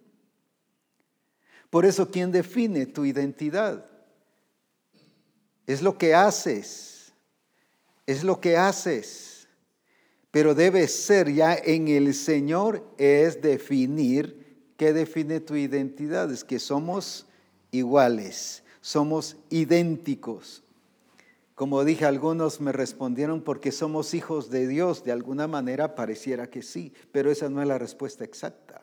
Por 1.70 1.84
eso, 1.84 2.10
¿quién 2.10 2.32
define 2.32 2.86
tu 2.86 3.04
identidad? 3.04 3.84
Es 5.66 5.82
lo 5.82 5.98
que 5.98 6.14
haces, 6.14 7.12
es 8.06 8.24
lo 8.24 8.40
que 8.40 8.56
haces, 8.56 9.48
pero 10.30 10.54
debe 10.54 10.88
ser 10.88 11.32
ya 11.32 11.54
en 11.54 11.88
el 11.88 12.14
Señor, 12.14 12.84
es 12.96 13.42
definir 13.42 14.72
qué 14.78 14.92
define 14.92 15.40
tu 15.40 15.56
identidad, 15.56 16.32
es 16.32 16.44
que 16.44 16.58
somos 16.58 17.26
iguales, 17.70 18.62
somos 18.80 19.36
idénticos. 19.50 20.62
Como 21.54 21.84
dije, 21.84 22.04
algunos 22.04 22.60
me 22.60 22.72
respondieron 22.72 23.42
porque 23.42 23.72
somos 23.72 24.14
hijos 24.14 24.48
de 24.48 24.68
Dios, 24.68 25.02
de 25.02 25.12
alguna 25.12 25.48
manera 25.48 25.96
pareciera 25.96 26.48
que 26.48 26.62
sí, 26.62 26.92
pero 27.10 27.30
esa 27.30 27.50
no 27.50 27.60
es 27.60 27.66
la 27.66 27.78
respuesta 27.78 28.24
exacta. 28.24 28.82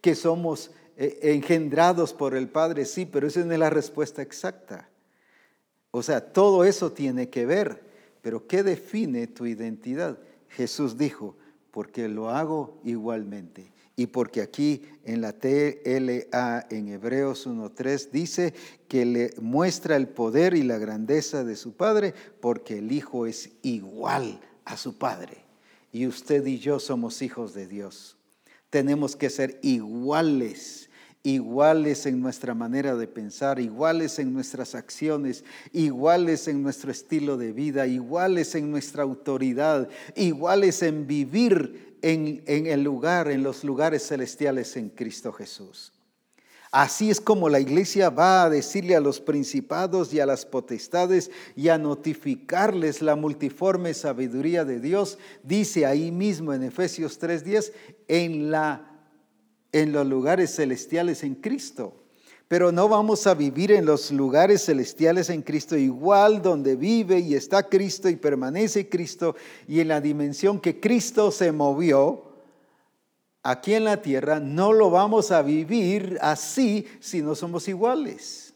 Que 0.00 0.14
somos 0.14 0.72
engendrados 0.98 2.12
por 2.12 2.34
el 2.34 2.48
Padre, 2.48 2.84
sí, 2.84 3.06
pero 3.06 3.28
esa 3.28 3.44
no 3.44 3.52
es 3.52 3.58
la 3.58 3.70
respuesta 3.70 4.20
exacta. 4.20 4.88
O 5.90 6.02
sea, 6.02 6.32
todo 6.32 6.64
eso 6.64 6.92
tiene 6.92 7.30
que 7.30 7.46
ver, 7.46 7.82
pero 8.20 8.46
¿qué 8.46 8.62
define 8.62 9.28
tu 9.28 9.46
identidad? 9.46 10.18
Jesús 10.48 10.98
dijo, 10.98 11.36
porque 11.70 12.08
lo 12.08 12.30
hago 12.30 12.80
igualmente. 12.84 13.70
Y 13.94 14.06
porque 14.06 14.42
aquí 14.42 14.82
en 15.04 15.20
la 15.20 15.32
TLA 15.32 16.66
en 16.70 16.88
Hebreos 16.88 17.48
1.3 17.48 18.10
dice 18.10 18.54
que 18.86 19.04
le 19.04 19.34
muestra 19.40 19.96
el 19.96 20.08
poder 20.08 20.54
y 20.54 20.62
la 20.62 20.78
grandeza 20.78 21.42
de 21.42 21.56
su 21.56 21.72
Padre, 21.72 22.14
porque 22.40 22.78
el 22.78 22.92
Hijo 22.92 23.26
es 23.26 23.50
igual 23.62 24.40
a 24.64 24.76
su 24.76 24.98
Padre. 24.98 25.38
Y 25.92 26.06
usted 26.06 26.46
y 26.46 26.58
yo 26.58 26.78
somos 26.78 27.22
hijos 27.22 27.54
de 27.54 27.66
Dios. 27.66 28.16
Tenemos 28.70 29.16
que 29.16 29.30
ser 29.30 29.58
iguales 29.62 30.87
iguales 31.22 32.06
en 32.06 32.20
nuestra 32.20 32.54
manera 32.54 32.94
de 32.94 33.06
pensar, 33.06 33.58
iguales 33.58 34.18
en 34.18 34.32
nuestras 34.32 34.74
acciones, 34.74 35.44
iguales 35.72 36.48
en 36.48 36.62
nuestro 36.62 36.90
estilo 36.90 37.36
de 37.36 37.52
vida, 37.52 37.86
iguales 37.86 38.54
en 38.54 38.70
nuestra 38.70 39.02
autoridad, 39.02 39.88
iguales 40.14 40.82
en 40.82 41.06
vivir 41.06 41.96
en, 42.02 42.66
el 42.66 42.82
lugar, 42.82 43.30
en 43.30 43.42
los 43.42 43.64
lugares 43.64 44.06
celestiales 44.06 44.76
en 44.76 44.88
Cristo 44.90 45.32
Jesús. 45.32 45.92
Así 46.70 47.10
es 47.10 47.20
como 47.20 47.48
la 47.48 47.60
iglesia 47.60 48.10
va 48.10 48.44
a 48.44 48.50
decirle 48.50 48.94
a 48.94 49.00
los 49.00 49.20
principados 49.20 50.12
y 50.12 50.20
a 50.20 50.26
las 50.26 50.44
potestades 50.44 51.30
y 51.56 51.70
a 51.70 51.78
notificarles 51.78 53.00
la 53.00 53.16
multiforme 53.16 53.94
sabiduría 53.94 54.66
de 54.66 54.78
Dios, 54.78 55.18
dice 55.42 55.86
ahí 55.86 56.12
mismo 56.12 56.52
en 56.52 56.62
Efesios 56.62 57.18
3:10, 57.18 57.72
en 58.06 58.50
la 58.50 58.87
en 59.82 59.92
los 59.92 60.06
lugares 60.06 60.54
celestiales 60.54 61.22
en 61.22 61.34
Cristo. 61.36 61.94
Pero 62.48 62.72
no 62.72 62.88
vamos 62.88 63.26
a 63.26 63.34
vivir 63.34 63.72
en 63.72 63.84
los 63.84 64.10
lugares 64.10 64.64
celestiales 64.64 65.28
en 65.28 65.42
Cristo 65.42 65.76
igual 65.76 66.40
donde 66.40 66.76
vive 66.76 67.18
y 67.20 67.34
está 67.34 67.62
Cristo 67.68 68.08
y 68.08 68.16
permanece 68.16 68.88
Cristo 68.88 69.36
y 69.66 69.80
en 69.80 69.88
la 69.88 70.00
dimensión 70.00 70.58
que 70.58 70.80
Cristo 70.80 71.30
se 71.30 71.52
movió 71.52 72.24
aquí 73.42 73.74
en 73.74 73.84
la 73.84 74.00
tierra, 74.02 74.40
no 74.40 74.72
lo 74.72 74.90
vamos 74.90 75.30
a 75.30 75.42
vivir 75.42 76.18
así 76.20 76.86
si 77.00 77.20
no 77.20 77.34
somos 77.34 77.68
iguales. 77.68 78.54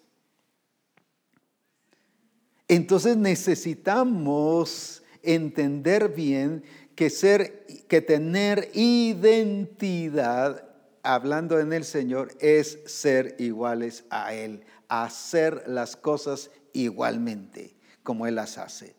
Entonces 2.67 3.19
necesitamos 3.19 5.03
entender 5.23 6.09
bien 6.09 6.65
que 6.95 7.11
ser 7.11 7.67
que 7.89 8.01
tener 8.01 8.71
identidad 8.75 10.72
hablando 11.03 11.59
en 11.59 11.73
el 11.73 11.85
Señor 11.85 12.33
es 12.41 12.79
ser 12.87 13.37
iguales 13.39 14.05
a 14.11 14.35
Él, 14.35 14.65
hacer 14.89 15.65
las 15.67 15.97
cosas 15.97 16.51
igualmente 16.73 17.77
como 18.03 18.27
Él 18.27 18.37
las 18.37 18.59
hace. 18.59 18.95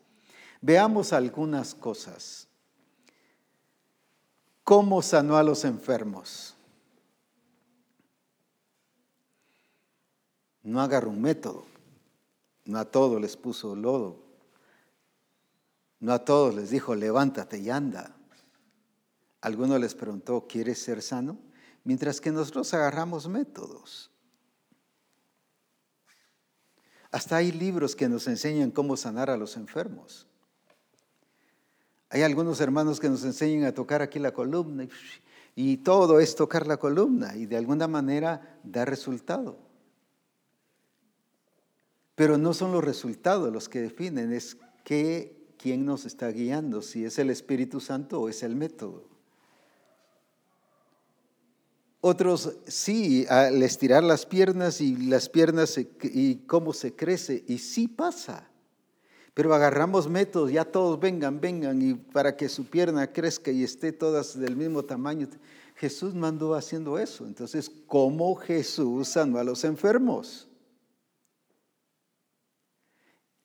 Veamos 0.60 1.12
algunas 1.12 1.74
cosas. 1.74 2.48
¿Cómo 4.62 5.02
sanó 5.02 5.36
a 5.36 5.42
los 5.42 5.64
enfermos? 5.64 6.54
No 10.62 10.80
agarró 10.80 11.10
un 11.10 11.20
método. 11.20 11.66
No 12.64 12.78
a 12.78 12.86
todos 12.86 13.20
les 13.20 13.36
puso 13.36 13.76
lodo. 13.76 14.24
No 16.00 16.12
a 16.12 16.24
todos 16.24 16.54
les 16.54 16.70
dijo, 16.70 16.94
levántate 16.94 17.58
y 17.58 17.68
anda. 17.68 18.16
Alguno 19.42 19.78
les 19.78 19.94
preguntó, 19.94 20.46
¿quieres 20.48 20.78
ser 20.78 21.02
sano? 21.02 21.36
Mientras 21.84 22.20
que 22.20 22.32
nosotros 22.32 22.72
agarramos 22.74 23.28
métodos. 23.28 24.10
Hasta 27.12 27.36
hay 27.36 27.52
libros 27.52 27.94
que 27.94 28.08
nos 28.08 28.26
enseñan 28.26 28.72
cómo 28.72 28.96
sanar 28.96 29.30
a 29.30 29.36
los 29.36 29.56
enfermos. 29.56 30.26
Hay 32.08 32.22
algunos 32.22 32.60
hermanos 32.60 32.98
que 32.98 33.08
nos 33.08 33.24
enseñan 33.24 33.64
a 33.64 33.74
tocar 33.74 34.02
aquí 34.02 34.18
la 34.18 34.32
columna 34.32 34.88
y, 35.54 35.76
todo 35.78 36.18
es 36.18 36.34
tocar 36.34 36.66
la 36.66 36.78
columna 36.78 37.36
y 37.36 37.46
de 37.46 37.56
alguna 37.56 37.86
manera 37.86 38.58
da 38.64 38.84
resultado. 38.84 39.58
Pero 42.16 42.38
no 42.38 42.52
son 42.54 42.72
los 42.72 42.82
resultados 42.82 43.52
los 43.52 43.68
que 43.68 43.80
definen, 43.80 44.32
es 44.32 44.56
que, 44.84 45.54
quién 45.56 45.84
nos 45.86 46.06
está 46.06 46.28
guiando, 46.28 46.82
si 46.82 47.04
es 47.04 47.18
el 47.18 47.30
Espíritu 47.30 47.80
Santo 47.80 48.20
o 48.20 48.28
es 48.28 48.42
el 48.42 48.56
método. 48.56 49.13
Otros 52.06 52.52
sí, 52.66 53.24
al 53.30 53.62
estirar 53.62 54.04
las 54.04 54.26
piernas 54.26 54.82
y 54.82 54.94
las 54.94 55.30
piernas 55.30 55.78
y 55.78 56.34
cómo 56.46 56.74
se 56.74 56.94
crece, 56.94 57.42
y 57.48 57.56
sí 57.56 57.88
pasa. 57.88 58.46
Pero 59.32 59.54
agarramos 59.54 60.06
métodos, 60.06 60.52
ya 60.52 60.66
todos 60.66 61.00
vengan, 61.00 61.40
vengan, 61.40 61.80
y 61.80 61.94
para 61.94 62.36
que 62.36 62.50
su 62.50 62.66
pierna 62.66 63.10
crezca 63.10 63.50
y 63.50 63.64
esté 63.64 63.90
todas 63.90 64.38
del 64.38 64.54
mismo 64.54 64.84
tamaño. 64.84 65.28
Jesús 65.76 66.14
mandó 66.14 66.54
haciendo 66.54 66.98
eso. 66.98 67.24
Entonces, 67.24 67.72
¿cómo 67.86 68.34
Jesús 68.34 69.08
sanó 69.08 69.38
a 69.38 69.44
los 69.44 69.64
enfermos? 69.64 70.46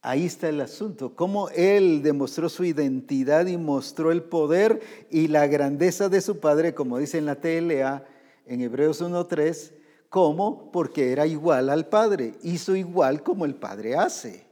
Ahí 0.02 0.26
está 0.26 0.50
el 0.50 0.60
asunto, 0.60 1.16
cómo 1.16 1.48
Él 1.52 2.02
demostró 2.04 2.50
su 2.50 2.66
identidad 2.66 3.48
y 3.48 3.56
mostró 3.56 4.12
el 4.12 4.22
poder 4.22 4.82
y 5.10 5.30
la 5.30 5.48
grandeza 5.48 6.10
de 6.10 6.20
su 6.20 6.42
Padre, 6.42 6.74
como 6.74 6.98
dice 6.98 7.20
en 7.20 7.26
la 7.26 7.36
TLA, 7.40 8.06
en 8.50 8.62
Hebreos 8.62 9.02
1.3, 9.02 9.72
¿cómo? 10.10 10.72
Porque 10.72 11.12
era 11.12 11.28
igual 11.28 11.70
al 11.70 11.88
Padre, 11.88 12.34
hizo 12.42 12.76
igual 12.76 13.24
como 13.24 13.46
el 13.46 13.56
Padre 13.56 13.96
hace. 13.96 14.48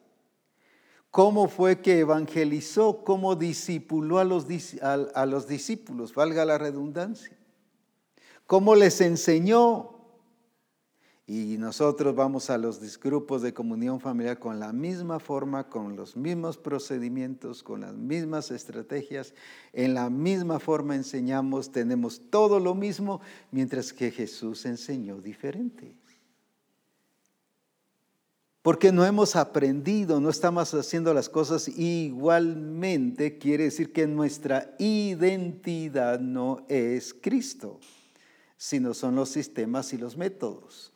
¿Cómo 1.10 1.48
fue 1.48 1.82
que 1.82 2.00
evangelizó? 2.00 3.04
¿Cómo 3.04 3.36
discipuló 3.36 4.20
a 4.20 4.24
los, 4.24 4.46
a 4.82 5.26
los 5.26 5.48
discípulos? 5.48 6.14
Valga 6.14 6.46
la 6.46 6.60
redundancia. 6.60 7.36
¿Cómo 8.46 8.76
les 8.76 9.02
enseñó? 9.02 9.97
Y 11.30 11.58
nosotros 11.58 12.16
vamos 12.16 12.50
a 12.50 12.58
los 12.58 12.98
grupos 13.02 13.42
de 13.42 13.54
comunión 13.54 14.00
familiar 14.00 14.40
con 14.40 14.62
la 14.62 14.72
misma 14.72 15.20
forma, 15.20 15.68
con 15.68 15.98
los 15.98 16.16
mismos 16.16 16.58
procedimientos, 16.58 17.64
con 17.64 17.82
las 17.82 17.94
mismas 17.94 18.50
estrategias, 18.50 19.34
en 19.74 19.94
la 19.94 20.10
misma 20.10 20.58
forma 20.62 20.96
enseñamos, 20.96 21.70
tenemos 21.70 22.22
todo 22.30 22.62
lo 22.62 22.74
mismo, 22.76 23.20
mientras 23.52 23.92
que 23.92 24.10
Jesús 24.10 24.66
enseñó 24.66 25.20
diferente. 25.20 25.98
Porque 28.62 28.94
no 28.94 29.06
hemos 29.06 29.36
aprendido, 29.36 30.22
no 30.22 30.30
estamos 30.30 30.74
haciendo 30.74 31.14
las 31.14 31.28
cosas 31.28 31.68
igualmente, 31.68 33.38
quiere 33.38 33.66
decir 33.66 33.92
que 33.92 34.08
nuestra 34.08 34.74
identidad 34.80 36.22
no 36.22 36.66
es 36.70 37.14
Cristo, 37.14 37.82
sino 38.56 38.94
son 38.94 39.16
los 39.16 39.28
sistemas 39.28 39.92
y 39.92 39.98
los 39.98 40.16
métodos. 40.16 40.94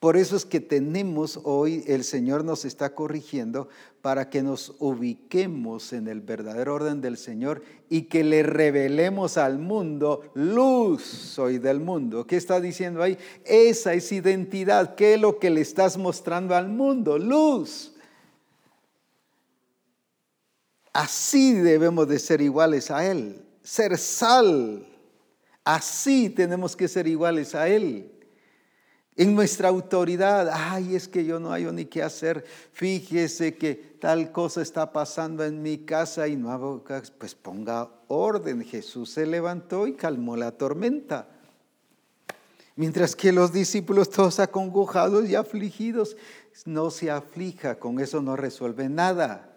Por 0.00 0.16
eso 0.16 0.36
es 0.36 0.44
que 0.44 0.60
tenemos 0.60 1.40
hoy, 1.42 1.82
el 1.88 2.04
Señor 2.04 2.44
nos 2.44 2.64
está 2.64 2.94
corrigiendo 2.94 3.68
para 4.00 4.30
que 4.30 4.42
nos 4.42 4.76
ubiquemos 4.78 5.92
en 5.92 6.06
el 6.06 6.20
verdadero 6.20 6.76
orden 6.76 7.00
del 7.00 7.16
Señor 7.16 7.64
y 7.90 8.02
que 8.02 8.22
le 8.22 8.44
revelemos 8.44 9.36
al 9.36 9.58
mundo, 9.58 10.30
luz 10.34 11.02
soy 11.02 11.58
del 11.58 11.80
mundo. 11.80 12.28
¿Qué 12.28 12.36
está 12.36 12.60
diciendo 12.60 13.02
ahí? 13.02 13.18
Esa 13.44 13.92
es 13.92 14.12
identidad. 14.12 14.94
¿Qué 14.94 15.14
es 15.14 15.20
lo 15.20 15.40
que 15.40 15.50
le 15.50 15.62
estás 15.62 15.96
mostrando 15.96 16.54
al 16.54 16.68
mundo? 16.68 17.18
Luz. 17.18 17.92
Así 20.92 21.54
debemos 21.54 22.06
de 22.06 22.20
ser 22.20 22.40
iguales 22.40 22.92
a 22.92 23.04
Él, 23.04 23.44
ser 23.64 23.98
sal. 23.98 24.86
Así 25.64 26.30
tenemos 26.30 26.76
que 26.76 26.86
ser 26.86 27.08
iguales 27.08 27.56
a 27.56 27.68
Él 27.68 28.12
en 29.18 29.34
nuestra 29.34 29.68
autoridad. 29.68 30.48
Ay, 30.50 30.94
es 30.94 31.08
que 31.08 31.24
yo 31.24 31.38
no 31.38 31.52
hay 31.52 31.64
ni 31.64 31.84
qué 31.84 32.02
hacer. 32.02 32.44
Fíjese 32.72 33.56
que 33.56 33.74
tal 33.74 34.32
cosa 34.32 34.62
está 34.62 34.92
pasando 34.92 35.44
en 35.44 35.60
mi 35.60 35.78
casa 35.78 36.28
y 36.28 36.36
no 36.36 36.52
hago, 36.52 36.82
pues 37.18 37.34
ponga 37.34 37.90
orden. 38.06 38.64
Jesús 38.64 39.10
se 39.10 39.26
levantó 39.26 39.86
y 39.88 39.94
calmó 39.94 40.36
la 40.36 40.52
tormenta. 40.52 41.28
Mientras 42.76 43.16
que 43.16 43.32
los 43.32 43.52
discípulos 43.52 44.08
todos 44.08 44.38
acongojados 44.38 45.28
y 45.28 45.34
afligidos, 45.34 46.16
no 46.64 46.90
se 46.90 47.10
aflija, 47.10 47.74
con 47.74 47.98
eso 47.98 48.22
no 48.22 48.36
resuelve 48.36 48.88
nada. 48.88 49.47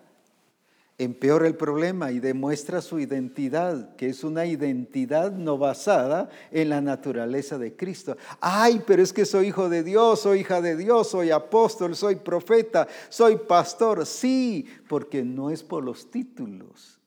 Empeora 1.04 1.48
el 1.48 1.56
problema 1.56 2.12
y 2.12 2.20
demuestra 2.20 2.82
su 2.82 3.00
identidad, 3.00 3.96
que 3.96 4.08
es 4.08 4.24
una 4.24 4.46
identidad 4.46 5.32
no 5.32 5.58
basada 5.58 6.30
en 6.52 6.70
la 6.70 6.82
naturaleza 6.82 7.58
de 7.58 7.76
Cristo. 7.76 8.18
Ay, 8.40 8.84
pero 8.86 9.02
es 9.02 9.12
que 9.12 9.26
soy 9.26 9.48
hijo 9.48 9.68
de 9.68 9.84
Dios, 9.84 10.22
soy 10.22 10.42
hija 10.42 10.62
de 10.62 10.76
Dios, 10.76 11.10
soy 11.10 11.32
apóstol, 11.32 11.96
soy 11.96 12.18
profeta, 12.18 12.88
soy 13.10 13.38
pastor. 13.38 14.06
Sí, 14.06 14.68
porque 14.88 15.24
no 15.24 15.50
es 15.50 15.64
por 15.64 15.84
los 15.84 16.12
títulos 16.12 17.01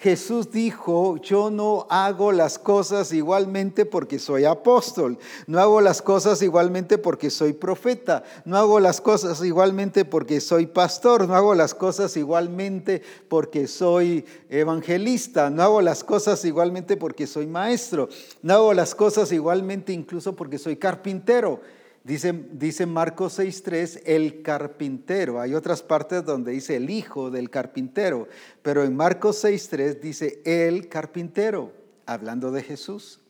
Jesús 0.00 0.50
dijo, 0.50 1.18
yo 1.18 1.50
no 1.50 1.86
hago 1.90 2.32
las 2.32 2.58
cosas 2.58 3.12
igualmente 3.12 3.84
porque 3.84 4.18
soy 4.18 4.46
apóstol, 4.46 5.18
no 5.46 5.60
hago 5.60 5.82
las 5.82 6.00
cosas 6.00 6.40
igualmente 6.40 6.96
porque 6.96 7.28
soy 7.28 7.52
profeta, 7.52 8.24
no 8.46 8.56
hago 8.56 8.80
las 8.80 9.02
cosas 9.02 9.44
igualmente 9.44 10.06
porque 10.06 10.40
soy 10.40 10.64
pastor, 10.64 11.28
no 11.28 11.34
hago 11.34 11.54
las 11.54 11.74
cosas 11.74 12.16
igualmente 12.16 13.02
porque 13.28 13.66
soy 13.66 14.24
evangelista, 14.48 15.50
no 15.50 15.62
hago 15.64 15.82
las 15.82 16.02
cosas 16.02 16.46
igualmente 16.46 16.96
porque 16.96 17.26
soy 17.26 17.46
maestro, 17.46 18.08
no 18.40 18.54
hago 18.54 18.72
las 18.72 18.94
cosas 18.94 19.30
igualmente 19.32 19.92
incluso 19.92 20.34
porque 20.34 20.56
soy 20.56 20.76
carpintero. 20.76 21.60
Dice, 22.02 22.32
dice 22.52 22.86
Marcos 22.86 23.38
6.3, 23.38 24.02
el 24.06 24.42
carpintero. 24.42 25.40
Hay 25.40 25.54
otras 25.54 25.82
partes 25.82 26.24
donde 26.24 26.52
dice 26.52 26.76
el 26.76 26.88
hijo 26.88 27.30
del 27.30 27.50
carpintero, 27.50 28.26
pero 28.62 28.84
en 28.84 28.96
Marcos 28.96 29.44
6.3 29.44 30.00
dice 30.00 30.40
el 30.44 30.88
carpintero, 30.88 31.72
hablando 32.06 32.50
de 32.52 32.62
Jesús. 32.62 33.20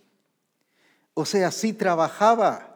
O 1.14 1.24
sea, 1.24 1.50
sí 1.50 1.72
trabajaba 1.72 2.69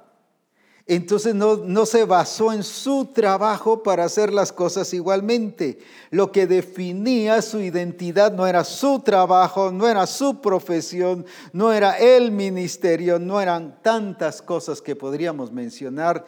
entonces 0.87 1.35
no, 1.35 1.87
se 1.87 2.05
basó 2.05 2.53
en 2.53 2.63
su 2.63 3.07
trabajo 3.07 3.83
para 3.83 4.05
hacer 4.05 4.31
las 4.31 4.53
cosas 4.53 4.93
igualmente. 4.93 5.79
Lo 6.11 6.31
que 6.31 6.47
definía 6.47 7.41
su 7.41 7.61
identidad 7.61 8.33
no 8.33 8.47
era 8.47 8.65
su 8.65 9.01
trabajo, 9.01 9.73
no 9.73 9.89
era 9.89 10.07
su 10.07 10.43
profesión, 10.43 11.25
no 11.55 11.73
era 11.73 11.97
el 11.99 12.31
ministerio, 12.33 13.19
no 13.19 13.41
eran 13.41 13.81
tantas 13.81 14.43
cosas 14.43 14.83
que 14.83 14.95
podríamos 14.95 15.51
mencionar. 15.51 16.27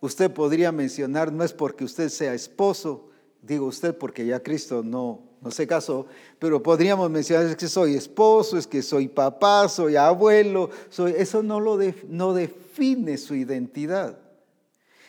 Usted 0.00 0.30
podría 0.30 0.70
mencionar, 0.70 1.32
no 1.32 1.42
es 1.42 1.52
porque 1.52 1.82
usted 1.82 2.08
sea 2.08 2.32
esposo, 2.32 3.08
digo 3.42 3.66
usted 3.66 3.96
porque 3.96 4.24
ya 4.24 4.40
Cristo 4.40 4.84
no, 4.84 5.25
no 5.40 5.50
se 5.50 5.66
casó, 5.66 6.06
pero 6.38 6.62
podríamos 6.62 7.10
mencionar 7.10 7.46
es 7.46 7.56
que 7.56 7.68
soy 7.68 7.94
esposo, 7.94 8.58
es 8.58 8.66
que 8.66 8.82
soy 8.82 9.08
papá, 9.08 9.68
soy 9.68 9.96
abuelo, 9.96 10.70
eso 11.16 11.42
no 11.42 11.60
lo 11.60 11.78
no 12.08 12.34
define 12.34 13.18
su 13.18 13.34
identidad. 13.34 14.18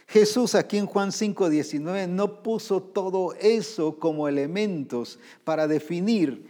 Jesús 0.08 0.56
aquí 0.56 0.78
en 0.78 0.86
Juan 0.86 1.12
5, 1.12 1.50
19 1.50 2.08
no 2.08 2.42
puso 2.42 2.82
todo 2.82 3.34
eso 3.34 4.00
como 4.00 4.28
elementos 4.28 5.20
para 5.44 5.68
definir 5.68 6.48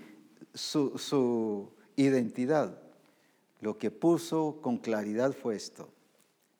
su, 0.53 0.97
su 0.97 1.69
identidad. 1.95 2.77
Lo 3.61 3.77
que 3.79 3.89
puso 3.89 4.59
con 4.61 4.77
claridad 4.77 5.33
fue 5.33 5.55
esto. 5.55 5.89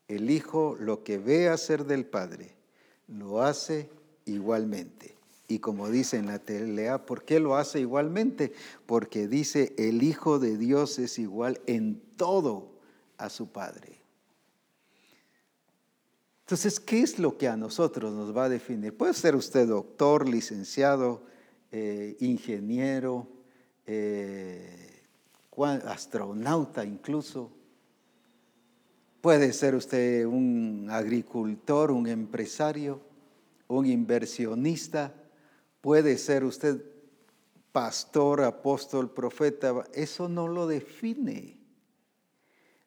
El 0.07 0.32
Hijo 0.32 0.76
lo 0.80 1.03
que 1.03 1.20
ve 1.20 1.49
hacer 1.49 1.86
del 1.86 2.05
Padre, 2.05 2.55
lo 3.07 3.43
hace 3.43 3.89
igualmente. 4.26 5.16
Y 5.47 5.59
como 5.59 5.89
dice 5.89 6.17
en 6.17 6.27
la 6.27 6.39
telea, 6.39 7.05
¿por 7.05 7.23
qué 7.23 7.39
lo 7.39 7.55
hace 7.55 7.79
igualmente? 7.79 8.51
Porque 8.85 9.27
dice, 9.27 9.73
el 9.77 10.03
Hijo 10.03 10.39
de 10.39 10.57
Dios 10.57 10.99
es 10.99 11.19
igual 11.19 11.61
en 11.67 12.01
todo 12.17 12.71
a 13.17 13.29
su 13.29 13.51
Padre. 13.51 14.01
Entonces, 16.41 16.79
¿qué 16.79 17.01
es 17.01 17.19
lo 17.19 17.37
que 17.37 17.47
a 17.47 17.57
nosotros 17.57 18.13
nos 18.13 18.35
va 18.35 18.45
a 18.45 18.49
definir? 18.49 18.95
Puede 18.95 19.13
ser 19.13 19.35
usted 19.35 19.67
doctor, 19.67 20.27
licenciado, 20.27 21.23
eh, 21.71 22.15
ingeniero, 22.19 23.27
eh, 23.85 25.03
astronauta 25.85 26.85
incluso. 26.85 27.51
Puede 29.21 29.51
ser 29.51 29.75
usted 29.75 30.25
un 30.25 30.87
agricultor, 30.89 31.91
un 31.91 32.07
empresario, 32.07 33.01
un 33.67 33.85
inversionista. 33.85 35.13
Puede 35.88 36.17
ser 36.17 36.43
usted 36.43 36.81
pastor, 37.71 38.41
apóstol, 38.41 39.09
profeta. 39.09 39.85
Eso 39.93 40.27
no 40.27 40.49
lo 40.49 40.67
define. 40.67 41.55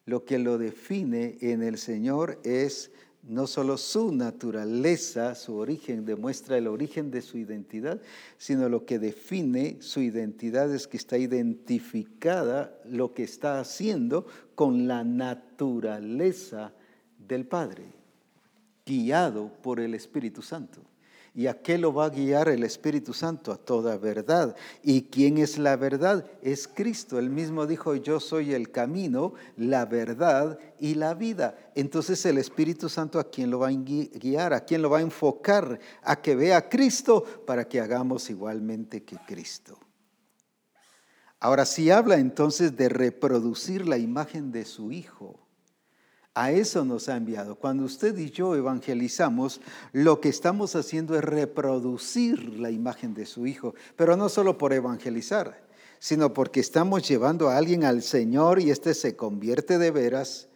Lo 0.05 0.23
que 0.23 0.37
lo 0.37 0.59
define 0.59 1.39
en 1.41 1.63
el 1.63 1.79
Señor 1.79 2.39
es 2.43 2.91
no 3.23 3.47
solo 3.47 3.79
su 3.79 4.13
naturaleza, 4.13 5.33
su 5.33 5.55
origen, 5.55 6.05
demuestra 6.05 6.59
el 6.59 6.67
origen 6.67 7.09
de 7.09 7.23
su 7.23 7.39
identidad, 7.39 7.99
sino 8.37 8.69
lo 8.69 8.85
que 8.85 8.99
define 8.99 9.81
su 9.81 10.01
identidad 10.01 10.71
es 10.71 10.87
que 10.87 10.97
está 10.97 11.17
identificada 11.17 12.79
lo 12.85 13.15
que 13.15 13.23
está 13.23 13.59
haciendo 13.59 14.27
con 14.53 14.87
la 14.87 15.03
naturaleza 15.03 16.71
del 17.17 17.47
Padre, 17.47 17.85
guiado 18.85 19.51
por 19.63 19.79
el 19.79 19.95
Espíritu 19.95 20.43
Santo. 20.43 20.90
¿Y 21.33 21.47
a 21.47 21.61
qué 21.61 21.77
lo 21.77 21.93
va 21.93 22.05
a 22.05 22.09
guiar 22.09 22.49
el 22.49 22.63
Espíritu 22.63 23.13
Santo? 23.13 23.53
A 23.53 23.57
toda 23.57 23.97
verdad. 23.97 24.53
¿Y 24.83 25.03
quién 25.03 25.37
es 25.37 25.57
la 25.57 25.77
verdad? 25.77 26.29
Es 26.41 26.67
Cristo. 26.67 27.19
Él 27.19 27.29
mismo 27.29 27.65
dijo, 27.65 27.95
yo 27.95 28.19
soy 28.19 28.53
el 28.53 28.69
camino, 28.69 29.33
la 29.55 29.85
verdad 29.85 30.59
y 30.77 30.95
la 30.95 31.13
vida. 31.13 31.57
Entonces 31.73 32.25
el 32.25 32.37
Espíritu 32.37 32.89
Santo 32.89 33.17
a 33.17 33.29
quién 33.29 33.49
lo 33.49 33.59
va 33.59 33.69
a 33.69 33.71
guiar, 33.71 34.53
a 34.53 34.65
quién 34.65 34.81
lo 34.81 34.89
va 34.89 34.97
a 34.97 35.01
enfocar, 35.01 35.79
a 36.03 36.21
que 36.21 36.35
vea 36.35 36.57
a 36.57 36.69
Cristo 36.69 37.23
para 37.45 37.65
que 37.65 37.79
hagamos 37.79 38.29
igualmente 38.29 39.03
que 39.03 39.15
Cristo. 39.25 39.79
Ahora 41.39 41.65
sí 41.65 41.89
habla 41.89 42.17
entonces 42.17 42.75
de 42.75 42.89
reproducir 42.89 43.87
la 43.87 43.97
imagen 43.97 44.51
de 44.51 44.65
su 44.65 44.91
Hijo. 44.91 45.40
A 46.33 46.51
eso 46.51 46.85
nos 46.85 47.09
ha 47.09 47.17
enviado. 47.17 47.55
Cuando 47.55 47.83
usted 47.83 48.17
y 48.17 48.31
yo 48.31 48.55
evangelizamos, 48.55 49.59
lo 49.91 50.21
que 50.21 50.29
estamos 50.29 50.75
haciendo 50.77 51.17
es 51.17 51.23
reproducir 51.23 52.57
la 52.57 52.71
imagen 52.71 53.13
de 53.13 53.25
su 53.25 53.47
Hijo, 53.47 53.75
pero 53.97 54.15
no 54.15 54.29
solo 54.29 54.57
por 54.57 54.71
evangelizar, 54.71 55.61
sino 55.99 56.33
porque 56.33 56.61
estamos 56.61 57.05
llevando 57.07 57.49
a 57.49 57.57
alguien 57.57 57.83
al 57.83 58.01
Señor 58.01 58.61
y 58.61 58.71
éste 58.71 58.93
se 58.93 59.17
convierte 59.17 59.77
de 59.77 59.91
veras. 59.91 60.47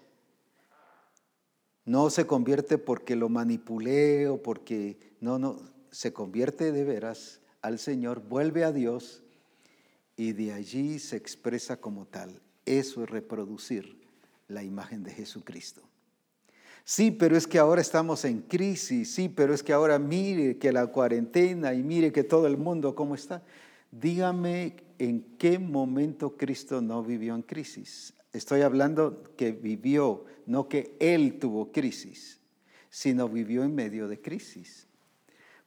No 1.84 2.10
se 2.10 2.26
convierte 2.26 2.78
porque 2.78 3.18
lo 3.18 3.28
manipulé 3.28 4.30
o 4.30 4.42
porque, 4.42 4.98
no, 5.20 5.40
no, 5.40 5.60
se 5.92 6.14
convierte 6.14 6.72
de 6.72 6.86
veras 6.86 7.42
al 7.62 7.80
Señor, 7.80 8.22
vuelve 8.22 8.64
a 8.64 8.72
Dios 8.72 9.24
y 10.16 10.32
de 10.32 10.54
allí 10.54 11.00
se 11.00 11.18
expresa 11.18 11.78
como 11.78 12.06
tal. 12.06 12.42
Eso 12.66 13.04
es 13.04 13.10
reproducir 13.10 14.05
la 14.48 14.64
imagen 14.64 15.04
de 15.04 15.12
Jesucristo. 15.12 15.82
Sí, 16.84 17.10
pero 17.10 17.36
es 17.36 17.48
que 17.48 17.58
ahora 17.58 17.82
estamos 17.82 18.26
en 18.26 18.42
crisis, 18.42 19.12
sí, 19.16 19.28
pero 19.28 19.56
es 19.56 19.64
que 19.64 19.74
ahora 19.74 19.98
mire 19.98 20.58
que 20.58 20.72
la 20.72 20.86
cuarentena 20.88 21.74
y 21.74 21.82
mire 21.82 22.12
que 22.12 22.24
todo 22.24 22.46
el 22.46 22.58
mundo 22.58 22.94
cómo 22.94 23.16
está. 23.16 23.42
Dígame 23.92 24.76
en 25.00 25.22
qué 25.40 25.58
momento 25.58 26.38
Cristo 26.38 26.82
no 26.82 27.04
vivió 27.04 27.34
en 27.34 27.42
crisis. 27.42 28.14
Estoy 28.34 28.62
hablando 28.62 29.24
que 29.36 29.52
vivió, 29.52 30.26
no 30.46 30.70
que 30.70 30.96
Él 31.00 31.40
tuvo 31.40 31.72
crisis, 31.72 32.40
sino 32.90 33.30
vivió 33.30 33.64
en 33.64 33.74
medio 33.74 34.08
de 34.08 34.22
crisis. 34.22 34.88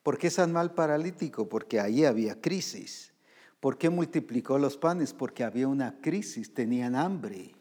¿Por 0.04 0.18
qué 0.18 0.30
San 0.30 0.52
Mal 0.52 0.72
paralítico? 0.72 1.48
Porque 1.48 1.80
ahí 1.80 2.04
había 2.04 2.40
crisis. 2.40 3.12
¿Por 3.58 3.76
qué 3.76 3.90
multiplicó 3.90 4.56
los 4.56 4.76
panes? 4.76 5.12
Porque 5.12 5.42
había 5.42 5.66
una 5.66 6.00
crisis, 6.00 6.54
tenían 6.54 6.94
hambre. 6.94 7.57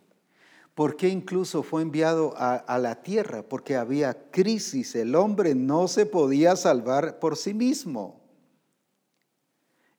¿Por 0.77 0.95
qué 0.95 1.09
incluso 1.09 1.63
fue 1.63 1.81
enviado 1.81 2.35
a, 2.37 2.77
la 2.77 3.01
tierra? 3.01 3.41
Porque 3.41 3.75
había 3.75 4.29
crisis, 4.29 4.95
el 4.95 5.15
hombre 5.15 5.55
no 5.55 5.87
se 5.87 6.05
podía 6.05 6.55
salvar 6.55 7.17
por 7.17 7.35
sí 7.35 7.55
mismo. 7.55 8.21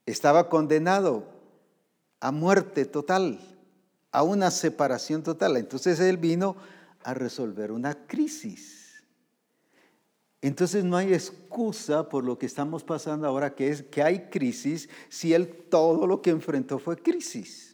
Estaba 0.07 0.49
condenado 0.49 1.25
a 2.21 2.31
muerte 2.31 2.85
total, 2.85 3.41
a 4.13 4.23
una 4.23 4.53
separación 4.53 5.25
total. 5.25 5.57
Entonces 5.57 5.99
él 5.99 6.17
vino 6.17 6.55
a 7.03 7.13
resolver 7.13 7.73
una 7.73 8.07
crisis. 8.07 9.03
Entonces 10.41 10.85
no 10.85 10.97
hay 10.97 11.13
excusa 11.13 12.09
por 12.09 12.23
lo 12.23 12.39
que 12.39 12.47
estamos 12.47 12.85
pasando 12.85 13.27
ahora, 13.27 13.57
que 13.57 13.71
es 13.71 13.83
que 13.83 14.01
hay 14.01 14.29
crisis, 14.31 14.89
si 15.09 15.35
él 15.35 15.67
todo 15.69 16.07
lo 16.07 16.23
que 16.23 16.31
enfrentó 16.31 16.79
fue 16.79 16.97
crisis. 16.97 17.68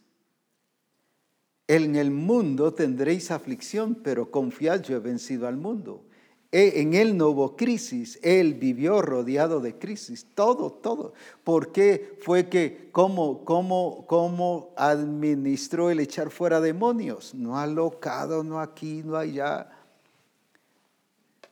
En 1.67 1.95
el 1.95 2.11
mundo 2.11 2.73
tendréis 2.73 3.31
aflicción, 3.31 3.95
pero 3.95 4.29
confiad, 4.29 4.81
yo 4.81 4.95
he 4.95 4.99
vencido 4.99 5.47
al 5.47 5.57
mundo. 5.57 6.03
E, 6.51 6.79
en 6.81 6.93
él 6.93 7.17
no 7.17 7.29
hubo 7.29 7.57
crisis, 7.57 8.19
él 8.21 8.53
vivió 8.53 9.01
rodeado 9.01 9.59
de 9.59 9.77
crisis, 9.77 10.27
todo, 10.35 10.71
todo. 10.71 11.13
¿Por 11.43 11.71
qué 11.71 12.17
fue 12.21 12.47
que, 12.47 12.89
cómo, 12.91 13.43
cómo, 13.43 14.05
cómo 14.07 14.73
administró 14.77 15.89
el 15.89 15.99
echar 15.99 16.29
fuera 16.29 16.61
demonios? 16.61 17.33
No 17.33 17.57
ha 17.57 17.67
locado, 17.67 18.43
no 18.43 18.59
aquí, 18.59 19.01
no 19.03 19.17
allá. 19.17 19.69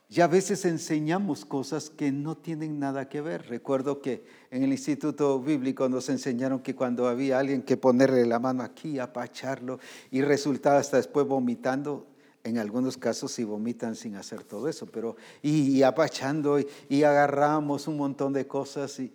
Y 0.08 0.20
a 0.20 0.28
veces 0.28 0.64
enseñamos 0.64 1.44
cosas 1.44 1.90
que 1.90 2.12
no 2.12 2.36
tienen 2.36 2.78
nada 2.78 3.08
que 3.08 3.20
ver. 3.20 3.48
Recuerdo 3.48 4.00
que 4.00 4.24
en 4.54 4.62
el 4.62 4.70
Instituto 4.70 5.40
Bíblico 5.40 5.88
nos 5.88 6.08
enseñaron 6.08 6.60
que 6.60 6.76
cuando 6.76 7.08
había 7.08 7.40
alguien 7.40 7.62
que 7.62 7.76
ponerle 7.76 8.24
la 8.24 8.38
mano 8.38 8.62
aquí, 8.62 9.00
apacharlo, 9.00 9.80
y 10.12 10.22
resultaba 10.22 10.78
hasta 10.78 10.96
después 10.96 11.26
vomitando, 11.26 12.06
en 12.44 12.58
algunos 12.58 12.96
casos 12.96 13.32
sí 13.32 13.42
vomitan 13.42 13.96
sin 13.96 14.14
hacer 14.14 14.44
todo 14.44 14.68
eso, 14.68 14.86
pero 14.86 15.16
y, 15.42 15.82
apachando 15.82 16.60
y, 16.88 17.02
agarramos 17.02 17.88
un 17.88 17.96
montón 17.96 18.32
de 18.32 18.46
cosas 18.46 19.00
y 19.00 19.12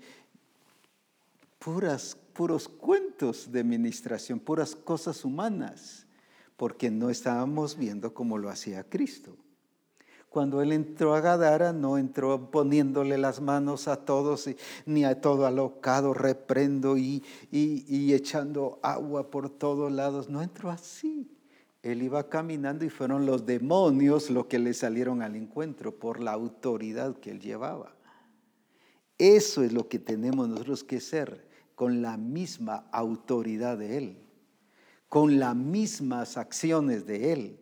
puras, 1.58 2.18
puros 2.34 2.68
cuentos 2.68 3.50
de 3.50 3.62
administración, 3.62 4.42
puras 4.42 4.76
cosas 4.76 5.24
humanas, 5.24 6.06
porque 6.58 6.92
no 6.92 7.10
estábamos 7.10 7.78
viendo 7.78 8.14
cómo 8.14 8.38
lo 8.38 8.50
hacía 8.50 8.84
Cristo. 8.84 9.38
Cuando 10.30 10.62
él 10.62 10.72
entró 10.72 11.16
a 11.16 11.22
Gadara, 11.22 11.74
no 11.74 11.98
entró 11.98 12.52
poniéndole 12.52 13.18
las 13.18 13.42
manos 13.42 13.88
a 13.88 14.06
todos, 14.06 14.48
ni 14.86 15.04
a 15.04 15.22
todo 15.22 15.48
alocado, 15.48 16.14
reprendo 16.14 16.98
y, 16.98 17.24
y, 17.52 18.14
echando 18.14 18.80
agua 18.84 19.32
por 19.32 19.50
todos 19.50 19.92
lados. 19.92 20.30
No 20.30 20.44
entró 20.44 20.70
así. 20.70 21.36
Él 21.82 22.04
iba 22.04 22.30
caminando 22.30 22.86
y 22.86 22.90
fueron 22.90 23.26
los 23.26 23.46
demonios 23.46 24.30
los 24.30 24.46
que 24.46 24.60
le 24.60 24.74
salieron 24.76 25.24
al 25.24 25.36
encuentro 25.36 25.96
por 25.96 26.20
la 26.20 26.34
autoridad 26.34 27.18
que 27.18 27.32
él 27.32 27.40
llevaba. 27.40 27.96
Eso 29.18 29.64
es 29.64 29.74
lo 29.74 29.88
que 29.90 29.98
tenemos 29.98 30.48
nosotros 30.48 30.84
que 30.84 31.00
ser, 31.00 31.48
con 31.74 32.02
la 32.02 32.18
misma 32.18 32.88
autoridad 32.92 33.78
de 33.78 33.98
Él, 33.98 34.18
con 35.08 35.40
las 35.40 35.56
mismas 35.56 36.38
acciones 36.38 37.06
de 37.06 37.34
Él 37.34 37.60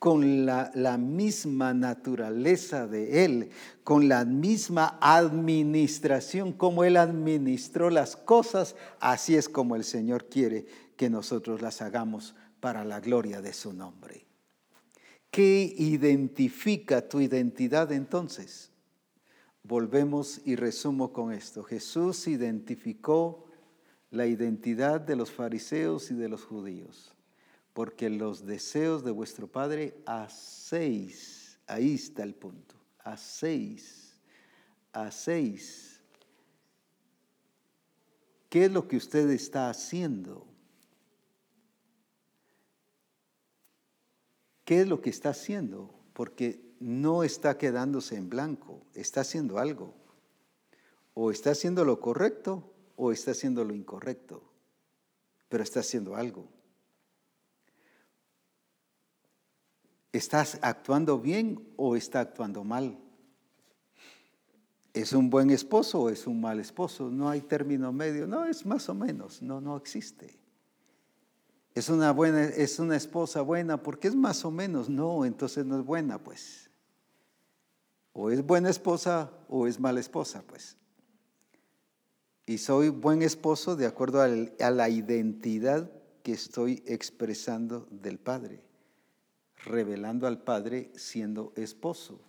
con 0.00 0.46
la, 0.46 0.96
misma 0.98 1.74
naturaleza 1.74 2.86
de 2.86 3.26
Él, 3.26 3.50
con 3.84 4.08
la 4.08 4.24
misma 4.24 4.98
administración, 4.98 6.54
como 6.54 6.84
Él 6.84 6.96
administró 6.96 7.90
las 7.90 8.16
cosas, 8.16 8.76
así 8.98 9.36
es 9.36 9.50
como 9.50 9.76
el 9.76 9.84
Señor 9.84 10.24
quiere 10.30 10.64
que 10.96 11.10
nosotros 11.10 11.60
las 11.60 11.82
hagamos 11.82 12.34
para 12.60 12.82
la 12.82 13.00
gloria 13.00 13.42
de 13.42 13.52
su 13.52 13.74
nombre. 13.74 14.24
¿Qué 15.30 15.74
identifica 15.76 17.06
tu 17.06 17.20
identidad 17.20 17.92
entonces? 17.92 18.70
Volvemos 19.62 20.40
y 20.46 20.56
resumo 20.56 21.12
con 21.12 21.30
esto. 21.30 21.62
Jesús 21.62 22.26
identificó 22.26 23.44
la 24.10 24.26
identidad 24.26 24.98
de 24.98 25.16
los 25.16 25.30
fariseos 25.30 26.10
y 26.10 26.14
de 26.14 26.30
los 26.30 26.42
judíos 26.42 27.14
porque 27.80 28.10
los 28.10 28.44
deseos 28.44 29.04
de 29.04 29.10
vuestro 29.10 29.46
Padre 29.46 29.96
hacéis, 30.04 31.58
ahí 31.66 31.94
está 31.94 32.22
el 32.24 32.34
punto, 32.34 32.74
hacéis, 32.98 34.20
hacéis. 34.92 36.02
¿Qué 38.50 38.66
es 38.66 38.70
lo 38.70 38.86
que 38.86 38.98
usted 38.98 39.30
está 39.30 39.70
haciendo? 39.70 40.46
¿Qué 44.66 44.82
es 44.82 44.86
lo 44.86 45.00
que 45.00 45.08
está 45.08 45.30
haciendo? 45.30 45.98
Porque 46.12 46.60
no 46.80 47.24
está 47.24 47.56
quedándose 47.56 48.16
en 48.16 48.28
blanco, 48.28 48.82
está 48.92 49.22
haciendo 49.22 49.58
algo. 49.58 49.94
O 51.14 51.30
está 51.30 51.52
haciendo 51.52 51.86
lo 51.86 51.98
correcto 51.98 52.74
o 52.96 53.10
está 53.10 53.30
haciendo 53.30 53.64
lo 53.64 53.74
incorrecto, 53.74 54.42
pero 55.48 55.62
está 55.62 55.80
haciendo 55.80 56.14
algo. 56.14 56.59
¿Estás 60.20 60.58
actuando 60.60 61.18
bien 61.18 61.66
o 61.76 61.96
está 61.96 62.20
actuando 62.20 62.62
mal? 62.62 62.98
¿Es 64.92 65.14
un 65.14 65.30
buen 65.30 65.48
esposo 65.48 66.02
o 66.02 66.10
es 66.10 66.26
un 66.26 66.42
mal 66.42 66.60
esposo? 66.60 67.08
No 67.08 67.30
hay 67.30 67.40
término 67.40 67.90
medio, 67.90 68.26
no, 68.26 68.44
es 68.44 68.66
más 68.66 68.90
o 68.90 68.94
menos, 68.94 69.40
no, 69.40 69.62
no 69.62 69.78
existe. 69.78 70.38
¿Es 71.74 71.88
una, 71.88 72.12
buena, 72.12 72.44
es 72.44 72.78
una 72.78 72.96
esposa 72.96 73.40
buena 73.40 73.82
porque 73.82 74.08
es 74.08 74.14
más 74.14 74.44
o 74.44 74.50
menos? 74.50 74.90
No, 74.90 75.24
entonces 75.24 75.64
no 75.64 75.80
es 75.80 75.86
buena, 75.86 76.18
pues. 76.18 76.68
O 78.12 78.30
es 78.30 78.44
buena 78.44 78.68
esposa 78.68 79.30
o 79.48 79.66
es 79.66 79.80
mala 79.80 80.00
esposa, 80.00 80.44
pues. 80.46 80.76
Y 82.44 82.58
soy 82.58 82.90
buen 82.90 83.22
esposo 83.22 83.74
de 83.74 83.86
acuerdo 83.86 84.20
a 84.20 84.70
la 84.70 84.88
identidad 84.90 85.90
que 86.22 86.32
estoy 86.32 86.82
expresando 86.84 87.88
del 87.90 88.18
Padre 88.18 88.69
revelando 89.64 90.26
al 90.26 90.42
Padre 90.42 90.90
siendo 90.94 91.52
esposo, 91.56 92.20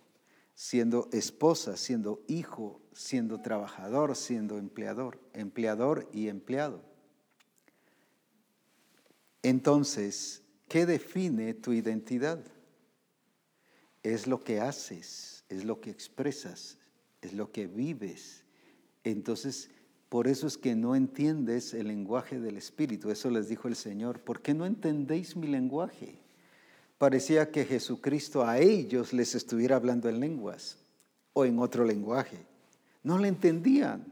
siendo 0.54 1.08
esposa, 1.12 1.76
siendo 1.76 2.22
hijo, 2.28 2.80
siendo 2.92 3.40
trabajador, 3.40 4.16
siendo 4.16 4.58
empleador, 4.58 5.18
empleador 5.32 6.08
y 6.12 6.28
empleado. 6.28 6.82
Entonces, 9.42 10.42
¿qué 10.68 10.86
define 10.86 11.54
tu 11.54 11.72
identidad? 11.72 12.42
Es 14.02 14.26
lo 14.26 14.40
que 14.40 14.60
haces, 14.60 15.44
es 15.48 15.64
lo 15.64 15.80
que 15.80 15.90
expresas, 15.90 16.78
es 17.20 17.32
lo 17.32 17.50
que 17.50 17.66
vives. 17.66 18.44
Entonces, 19.04 19.70
por 20.08 20.28
eso 20.28 20.46
es 20.46 20.58
que 20.58 20.74
no 20.74 20.94
entiendes 20.94 21.72
el 21.72 21.88
lenguaje 21.88 22.38
del 22.38 22.56
Espíritu. 22.56 23.10
Eso 23.10 23.30
les 23.30 23.48
dijo 23.48 23.66
el 23.66 23.76
Señor. 23.76 24.20
¿Por 24.20 24.42
qué 24.42 24.54
no 24.54 24.66
entendéis 24.66 25.36
mi 25.36 25.46
lenguaje? 25.46 26.21
Parecía 27.02 27.50
que 27.50 27.64
Jesucristo 27.64 28.44
a 28.44 28.60
ellos 28.60 29.12
les 29.12 29.34
estuviera 29.34 29.74
hablando 29.74 30.08
en 30.08 30.20
lenguas 30.20 30.78
o 31.32 31.44
en 31.44 31.58
otro 31.58 31.84
lenguaje. 31.84 32.38
No 33.02 33.18
le 33.18 33.26
entendían. 33.26 34.04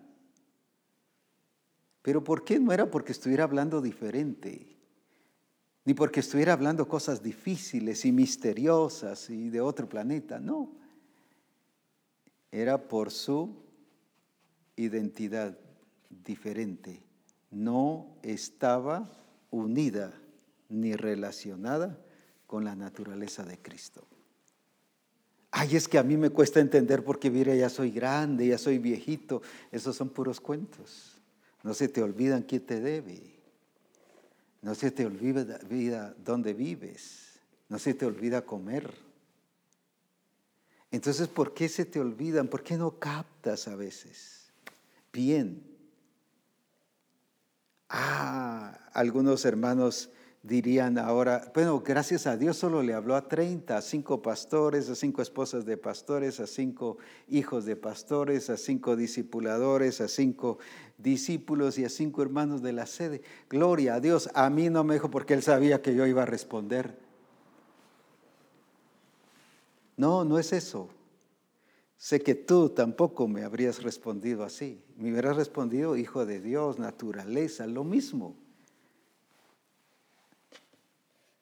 Pero 2.02 2.24
¿por 2.24 2.42
qué? 2.42 2.58
No 2.58 2.72
era 2.72 2.90
porque 2.90 3.12
estuviera 3.12 3.44
hablando 3.44 3.80
diferente, 3.80 4.76
ni 5.84 5.94
porque 5.94 6.18
estuviera 6.18 6.52
hablando 6.52 6.88
cosas 6.88 7.22
difíciles 7.22 8.04
y 8.04 8.10
misteriosas 8.10 9.30
y 9.30 9.50
de 9.50 9.60
otro 9.60 9.88
planeta, 9.88 10.40
no. 10.40 10.72
Era 12.50 12.88
por 12.88 13.12
su 13.12 13.54
identidad 14.74 15.56
diferente. 16.08 17.04
No 17.52 18.16
estaba 18.24 19.08
unida 19.52 20.12
ni 20.68 20.96
relacionada 20.96 21.96
con 22.50 22.64
la 22.64 22.74
naturaleza 22.74 23.44
de 23.44 23.58
Cristo. 23.58 24.04
Ay, 25.52 25.76
es 25.76 25.86
que 25.86 25.98
a 25.98 26.02
mí 26.02 26.16
me 26.16 26.30
cuesta 26.30 26.58
entender 26.58 27.04
porque, 27.04 27.30
mira, 27.30 27.54
ya 27.54 27.68
soy 27.68 27.92
grande, 27.92 28.48
ya 28.48 28.58
soy 28.58 28.78
viejito. 28.78 29.40
Esos 29.70 29.94
son 29.94 30.08
puros 30.08 30.40
cuentos. 30.40 31.12
No 31.62 31.74
se 31.74 31.86
te 31.86 32.02
olvidan 32.02 32.42
quién 32.42 32.66
te 32.66 32.80
debe. 32.80 33.22
No 34.62 34.74
se 34.74 34.90
te 34.90 35.06
olvida 35.06 35.58
vida, 35.58 36.12
dónde 36.24 36.52
vives. 36.52 37.38
No 37.68 37.78
se 37.78 37.94
te 37.94 38.04
olvida 38.04 38.44
comer. 38.44 38.92
Entonces, 40.90 41.28
¿por 41.28 41.54
qué 41.54 41.68
se 41.68 41.84
te 41.84 42.00
olvidan? 42.00 42.48
¿Por 42.48 42.64
qué 42.64 42.76
no 42.76 42.98
captas 42.98 43.68
a 43.68 43.76
veces? 43.76 44.50
Bien. 45.12 45.62
Ah, 47.88 48.76
algunos 48.92 49.44
hermanos 49.44 50.10
dirían 50.42 50.96
ahora, 50.98 51.50
bueno, 51.54 51.80
gracias 51.80 52.26
a 52.26 52.36
Dios 52.36 52.56
solo 52.56 52.82
le 52.82 52.94
habló 52.94 53.14
a 53.14 53.28
30, 53.28 53.76
a 53.76 53.82
cinco 53.82 54.22
pastores, 54.22 54.88
a 54.88 54.94
cinco 54.94 55.20
esposas 55.20 55.66
de 55.66 55.76
pastores, 55.76 56.40
a 56.40 56.46
cinco 56.46 56.96
hijos 57.28 57.66
de 57.66 57.76
pastores, 57.76 58.48
a 58.48 58.56
cinco 58.56 58.96
discipuladores, 58.96 60.00
a 60.00 60.08
cinco 60.08 60.58
discípulos 60.96 61.78
y 61.78 61.84
a 61.84 61.90
cinco 61.90 62.22
hermanos 62.22 62.62
de 62.62 62.72
la 62.72 62.86
sede. 62.86 63.22
Gloria 63.50 63.94
a 63.94 64.00
Dios, 64.00 64.30
a 64.34 64.48
mí 64.48 64.70
no 64.70 64.82
me 64.82 64.94
dijo 64.94 65.10
porque 65.10 65.34
él 65.34 65.42
sabía 65.42 65.82
que 65.82 65.94
yo 65.94 66.06
iba 66.06 66.22
a 66.22 66.26
responder. 66.26 66.98
No, 69.96 70.24
no 70.24 70.38
es 70.38 70.54
eso. 70.54 70.88
Sé 71.98 72.22
que 72.22 72.34
tú 72.34 72.70
tampoco 72.70 73.28
me 73.28 73.44
habrías 73.44 73.82
respondido 73.82 74.42
así. 74.42 74.82
Me 74.96 75.10
hubieras 75.10 75.36
respondido, 75.36 75.98
hijo 75.98 76.24
de 76.24 76.40
Dios, 76.40 76.78
naturaleza, 76.78 77.66
lo 77.66 77.84
mismo. 77.84 78.34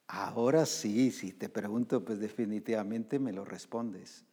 Ahora 0.09 0.65
sí, 0.65 1.11
si 1.11 1.33
te 1.33 1.51
pregunto, 1.51 2.03
pues 2.03 2.19
definitivamente 2.19 3.19
me 3.19 3.33
lo 3.33 3.45
respondes. 3.45 4.25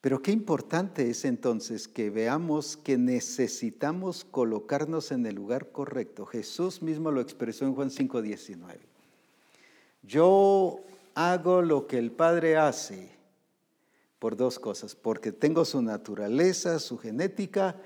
Pero 0.00 0.22
qué 0.22 0.30
importante 0.30 1.10
es 1.10 1.24
entonces 1.24 1.88
que 1.88 2.10
veamos 2.10 2.76
que 2.76 2.96
necesitamos 2.96 4.24
colocarnos 4.24 5.10
en 5.10 5.26
el 5.26 5.34
lugar 5.34 5.72
correcto. 5.72 6.26
Jesús 6.26 6.80
mismo 6.80 7.10
lo 7.10 7.20
expresó 7.20 7.64
en 7.64 7.74
Juan 7.74 7.90
5:19. 7.90 8.80
Yo 10.02 10.80
hago 11.14 11.62
lo 11.62 11.86
que 11.86 11.98
el 11.98 12.12
Padre 12.12 12.56
hace 12.56 13.10
por 14.20 14.36
dos 14.36 14.60
cosas, 14.60 14.94
porque 14.94 15.32
tengo 15.32 15.64
su 15.64 15.82
naturaleza, 15.82 16.78
su 16.78 16.98
genética, 16.98 17.76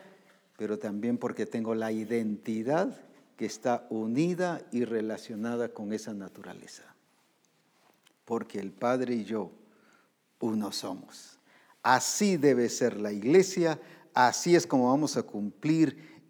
pero 0.58 0.78
también 0.78 1.16
porque 1.16 1.46
tengo 1.46 1.74
la 1.74 1.92
identidad 1.92 3.05
que 3.36 3.46
está 3.46 3.86
unida 3.90 4.62
y 4.72 4.84
relacionada 4.84 5.68
con 5.68 5.92
esa 5.92 6.14
naturaleza. 6.14 6.84
Porque 8.24 8.58
el 8.58 8.72
Padre 8.72 9.14
y 9.14 9.24
yo, 9.24 9.52
uno 10.40 10.72
somos. 10.72 11.38
Así 11.82 12.36
debe 12.36 12.68
ser 12.68 13.00
la 13.00 13.12
iglesia, 13.12 13.80
así 14.14 14.56
es 14.56 14.66
como 14.66 14.88
vamos 14.88 15.16
a 15.16 15.22
cumplir 15.22 16.24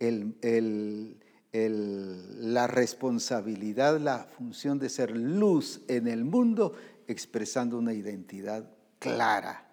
la 1.53 2.67
responsabilidad, 2.67 3.99
la 3.99 4.25
función 4.25 4.79
de 4.79 4.91
ser 4.91 5.17
luz 5.17 5.81
en 5.89 6.09
el 6.09 6.25
mundo, 6.25 6.75
expresando 7.07 7.79
una 7.79 7.95
identidad 7.95 8.69
clara, 8.99 9.67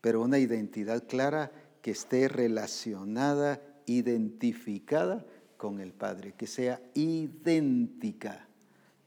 pero 0.00 0.20
una 0.20 0.38
identidad 0.38 1.06
clara 1.06 1.52
que 1.80 1.92
esté 1.92 2.28
relacionada, 2.28 3.62
identificada 3.86 5.24
con 5.60 5.78
el 5.78 5.92
Padre, 5.92 6.32
que 6.32 6.46
sea 6.46 6.80
idéntica 6.94 8.48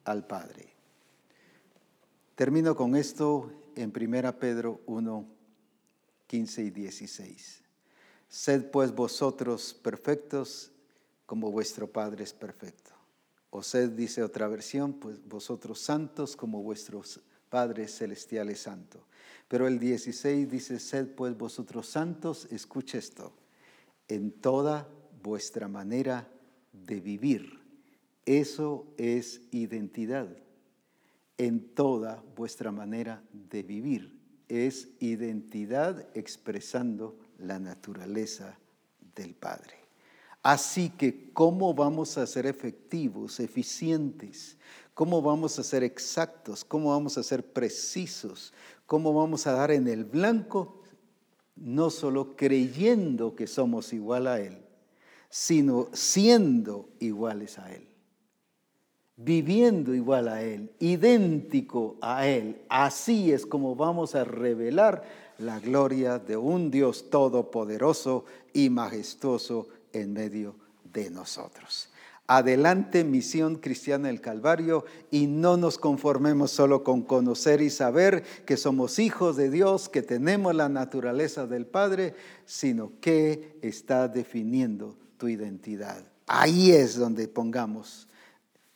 al 0.05 0.27
Padre. 0.27 0.71
Termino 2.35 2.75
con 2.75 2.95
esto 2.95 3.51
en 3.75 3.91
1 3.91 4.37
Pedro 4.37 4.81
1, 4.85 5.25
15 6.27 6.61
y 6.61 6.69
16. 6.69 7.61
Sed 8.29 8.69
pues 8.69 8.93
vosotros 8.93 9.73
perfectos 9.73 10.71
como 11.25 11.51
vuestro 11.51 11.91
Padre 11.91 12.23
es 12.23 12.33
perfecto. 12.33 12.91
O 13.49 13.63
sed, 13.63 13.89
dice 13.89 14.21
otra 14.21 14.47
versión, 14.47 14.93
pues 14.93 15.27
vosotros 15.27 15.79
santos 15.79 16.35
como 16.35 16.61
vuestros 16.61 17.19
Padre 17.49 17.87
celestial 17.87 18.51
es 18.51 18.59
santo. 18.59 19.07
Pero 19.47 19.65
el 19.67 19.79
16 19.79 20.51
dice, 20.51 20.79
sed 20.79 21.15
pues 21.15 21.35
vosotros 21.35 21.87
santos, 21.87 22.47
escuche 22.51 22.99
esto, 22.99 23.33
en 24.07 24.31
toda 24.31 24.87
vuestra 25.23 25.67
manera 25.67 26.27
de 26.73 26.99
vivir. 26.99 27.59
Eso 28.25 28.85
es 28.97 29.41
identidad. 29.51 30.27
En 31.37 31.73
toda 31.73 32.23
vuestra 32.35 32.71
manera 32.71 33.23
de 33.31 33.63
vivir. 33.63 34.19
Es 34.47 34.89
identidad 34.99 36.07
expresando 36.13 37.17
la 37.39 37.59
naturaleza 37.59 38.59
del 39.15 39.33
Padre. 39.33 39.75
Así 40.43 40.89
que, 40.89 41.31
¿cómo 41.31 41.73
vamos 41.73 42.17
a 42.17 42.27
ser 42.27 42.45
efectivos, 42.45 43.39
eficientes? 43.39 44.57
¿Cómo 44.93 45.21
vamos 45.21 45.57
a 45.57 45.63
ser 45.63 45.83
exactos? 45.83 46.65
¿Cómo 46.65 46.89
vamos 46.89 47.17
a 47.17 47.23
ser 47.23 47.45
precisos? 47.53 48.53
¿Cómo 48.85 49.13
vamos 49.13 49.47
a 49.47 49.53
dar 49.53 49.71
en 49.71 49.87
el 49.87 50.03
blanco? 50.03 50.83
No 51.55 51.89
solo 51.89 52.35
creyendo 52.35 53.35
que 53.35 53.47
somos 53.47 53.93
igual 53.93 54.27
a 54.27 54.41
Él, 54.41 54.63
sino 55.33 55.87
siendo 55.93 56.89
iguales 56.99 57.57
a 57.57 57.73
Él, 57.73 57.87
viviendo 59.15 59.95
igual 59.95 60.27
a 60.27 60.43
Él, 60.43 60.71
idéntico 60.77 61.97
a 62.01 62.27
Él. 62.27 62.61
Así 62.69 63.31
es 63.31 63.47
como 63.47 63.75
vamos 63.75 64.13
a 64.13 64.25
revelar 64.25 65.03
la 65.39 65.59
gloria 65.59 66.19
de 66.19 66.37
un 66.37 66.69
Dios 66.69 67.09
todopoderoso 67.09 68.25
y 68.53 68.69
majestuoso 68.69 69.69
en 69.91 70.13
medio 70.13 70.53
de 70.93 71.09
nosotros. 71.09 71.89
Adelante, 72.27 73.03
misión 73.03 73.55
cristiana 73.55 74.09
del 74.09 74.21
Calvario, 74.21 74.85
y 75.09 75.25
no 75.25 75.57
nos 75.57 75.79
conformemos 75.79 76.51
solo 76.51 76.83
con 76.83 77.01
conocer 77.01 77.59
y 77.61 77.71
saber 77.71 78.23
que 78.45 78.55
somos 78.55 78.99
hijos 78.99 79.35
de 79.35 79.49
Dios, 79.49 79.89
que 79.89 80.03
tenemos 80.03 80.53
la 80.53 80.69
naturaleza 80.69 81.47
del 81.47 81.65
Padre, 81.65 82.13
sino 82.45 82.91
que 83.01 83.57
está 83.63 84.07
definiendo 84.07 84.95
tu 85.23 85.29
identidad. 85.29 86.03
Ahí 86.27 86.73
es 86.73 86.97
donde 86.97 87.29
pongamos 87.29 88.09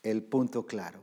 el 0.02 0.24
punto 0.24 0.66
claro. 0.66 1.02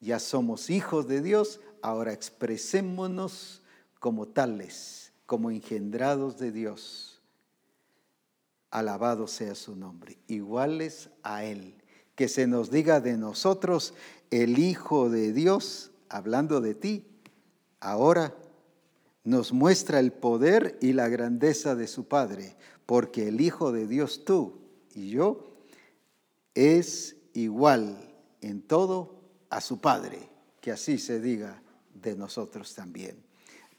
Ya 0.00 0.18
somos 0.18 0.68
hijos 0.68 1.08
de 1.08 1.22
Dios, 1.22 1.60
ahora 1.80 2.12
expresémonos 2.12 3.62
como 4.00 4.28
tales, 4.28 5.14
como 5.24 5.50
engendrados 5.50 6.36
de 6.36 6.52
Dios. 6.52 7.22
Alabado 8.70 9.26
sea 9.28 9.54
su 9.54 9.74
nombre, 9.76 10.18
iguales 10.26 11.08
a 11.22 11.42
Él. 11.44 11.74
Que 12.14 12.28
se 12.28 12.46
nos 12.46 12.70
diga 12.70 13.00
de 13.00 13.16
nosotros, 13.16 13.94
el 14.30 14.58
Hijo 14.58 15.08
de 15.08 15.32
Dios, 15.32 15.90
hablando 16.10 16.60
de 16.60 16.74
ti, 16.74 17.06
ahora 17.80 18.34
nos 19.24 19.54
muestra 19.54 20.00
el 20.00 20.12
poder 20.12 20.76
y 20.82 20.92
la 20.92 21.08
grandeza 21.08 21.74
de 21.74 21.86
su 21.86 22.08
Padre, 22.08 22.56
porque 22.90 23.28
el 23.28 23.40
Hijo 23.40 23.70
de 23.70 23.86
Dios, 23.86 24.24
tú 24.24 24.62
y 24.96 25.10
yo, 25.10 25.54
es 26.56 27.14
igual 27.34 28.16
en 28.40 28.62
todo 28.62 29.20
a 29.48 29.60
su 29.60 29.80
Padre. 29.80 30.18
Que 30.60 30.72
así 30.72 30.98
se 30.98 31.20
diga 31.20 31.62
de 31.94 32.16
nosotros 32.16 32.74
también. 32.74 33.14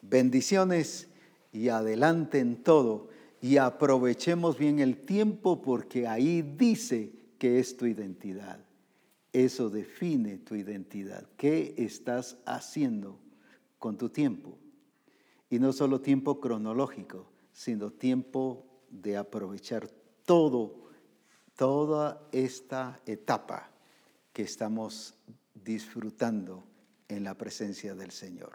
Bendiciones 0.01 1.09
y 1.51 1.67
adelante 1.67 2.39
en 2.39 2.63
todo 2.63 3.09
y 3.41 3.57
aprovechemos 3.57 4.57
bien 4.57 4.79
el 4.79 5.01
tiempo 5.01 5.61
porque 5.61 6.07
ahí 6.07 6.41
dice 6.41 7.11
que 7.37 7.59
es 7.59 7.75
tu 7.75 7.87
identidad. 7.87 8.63
Eso 9.33 9.69
define 9.69 10.37
tu 10.37 10.55
identidad. 10.55 11.27
¿Qué 11.35 11.73
estás 11.77 12.37
haciendo 12.45 13.19
con 13.77 13.97
tu 13.97 14.07
tiempo? 14.07 14.57
Y 15.49 15.59
no 15.59 15.73
solo 15.73 15.99
tiempo 15.99 16.39
cronológico, 16.39 17.25
sino 17.51 17.91
tiempo 17.91 18.70
de 18.91 19.17
aprovechar 19.17 19.89
todo, 20.25 20.75
toda 21.55 22.27
esta 22.31 22.99
etapa 23.05 23.71
que 24.33 24.43
estamos 24.43 25.15
disfrutando 25.55 26.63
en 27.07 27.23
la 27.23 27.35
presencia 27.35 27.95
del 27.95 28.11
Señor. 28.11 28.53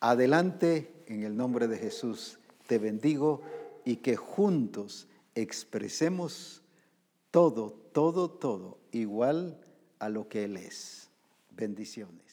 Adelante, 0.00 1.04
en 1.06 1.22
el 1.22 1.36
nombre 1.36 1.68
de 1.68 1.78
Jesús, 1.78 2.38
te 2.66 2.78
bendigo 2.78 3.42
y 3.84 3.96
que 3.96 4.16
juntos 4.16 5.08
expresemos 5.34 6.62
todo, 7.30 7.72
todo, 7.92 8.30
todo 8.30 8.78
igual 8.92 9.60
a 9.98 10.08
lo 10.08 10.28
que 10.28 10.44
Él 10.44 10.56
es. 10.56 11.10
Bendiciones. 11.50 12.29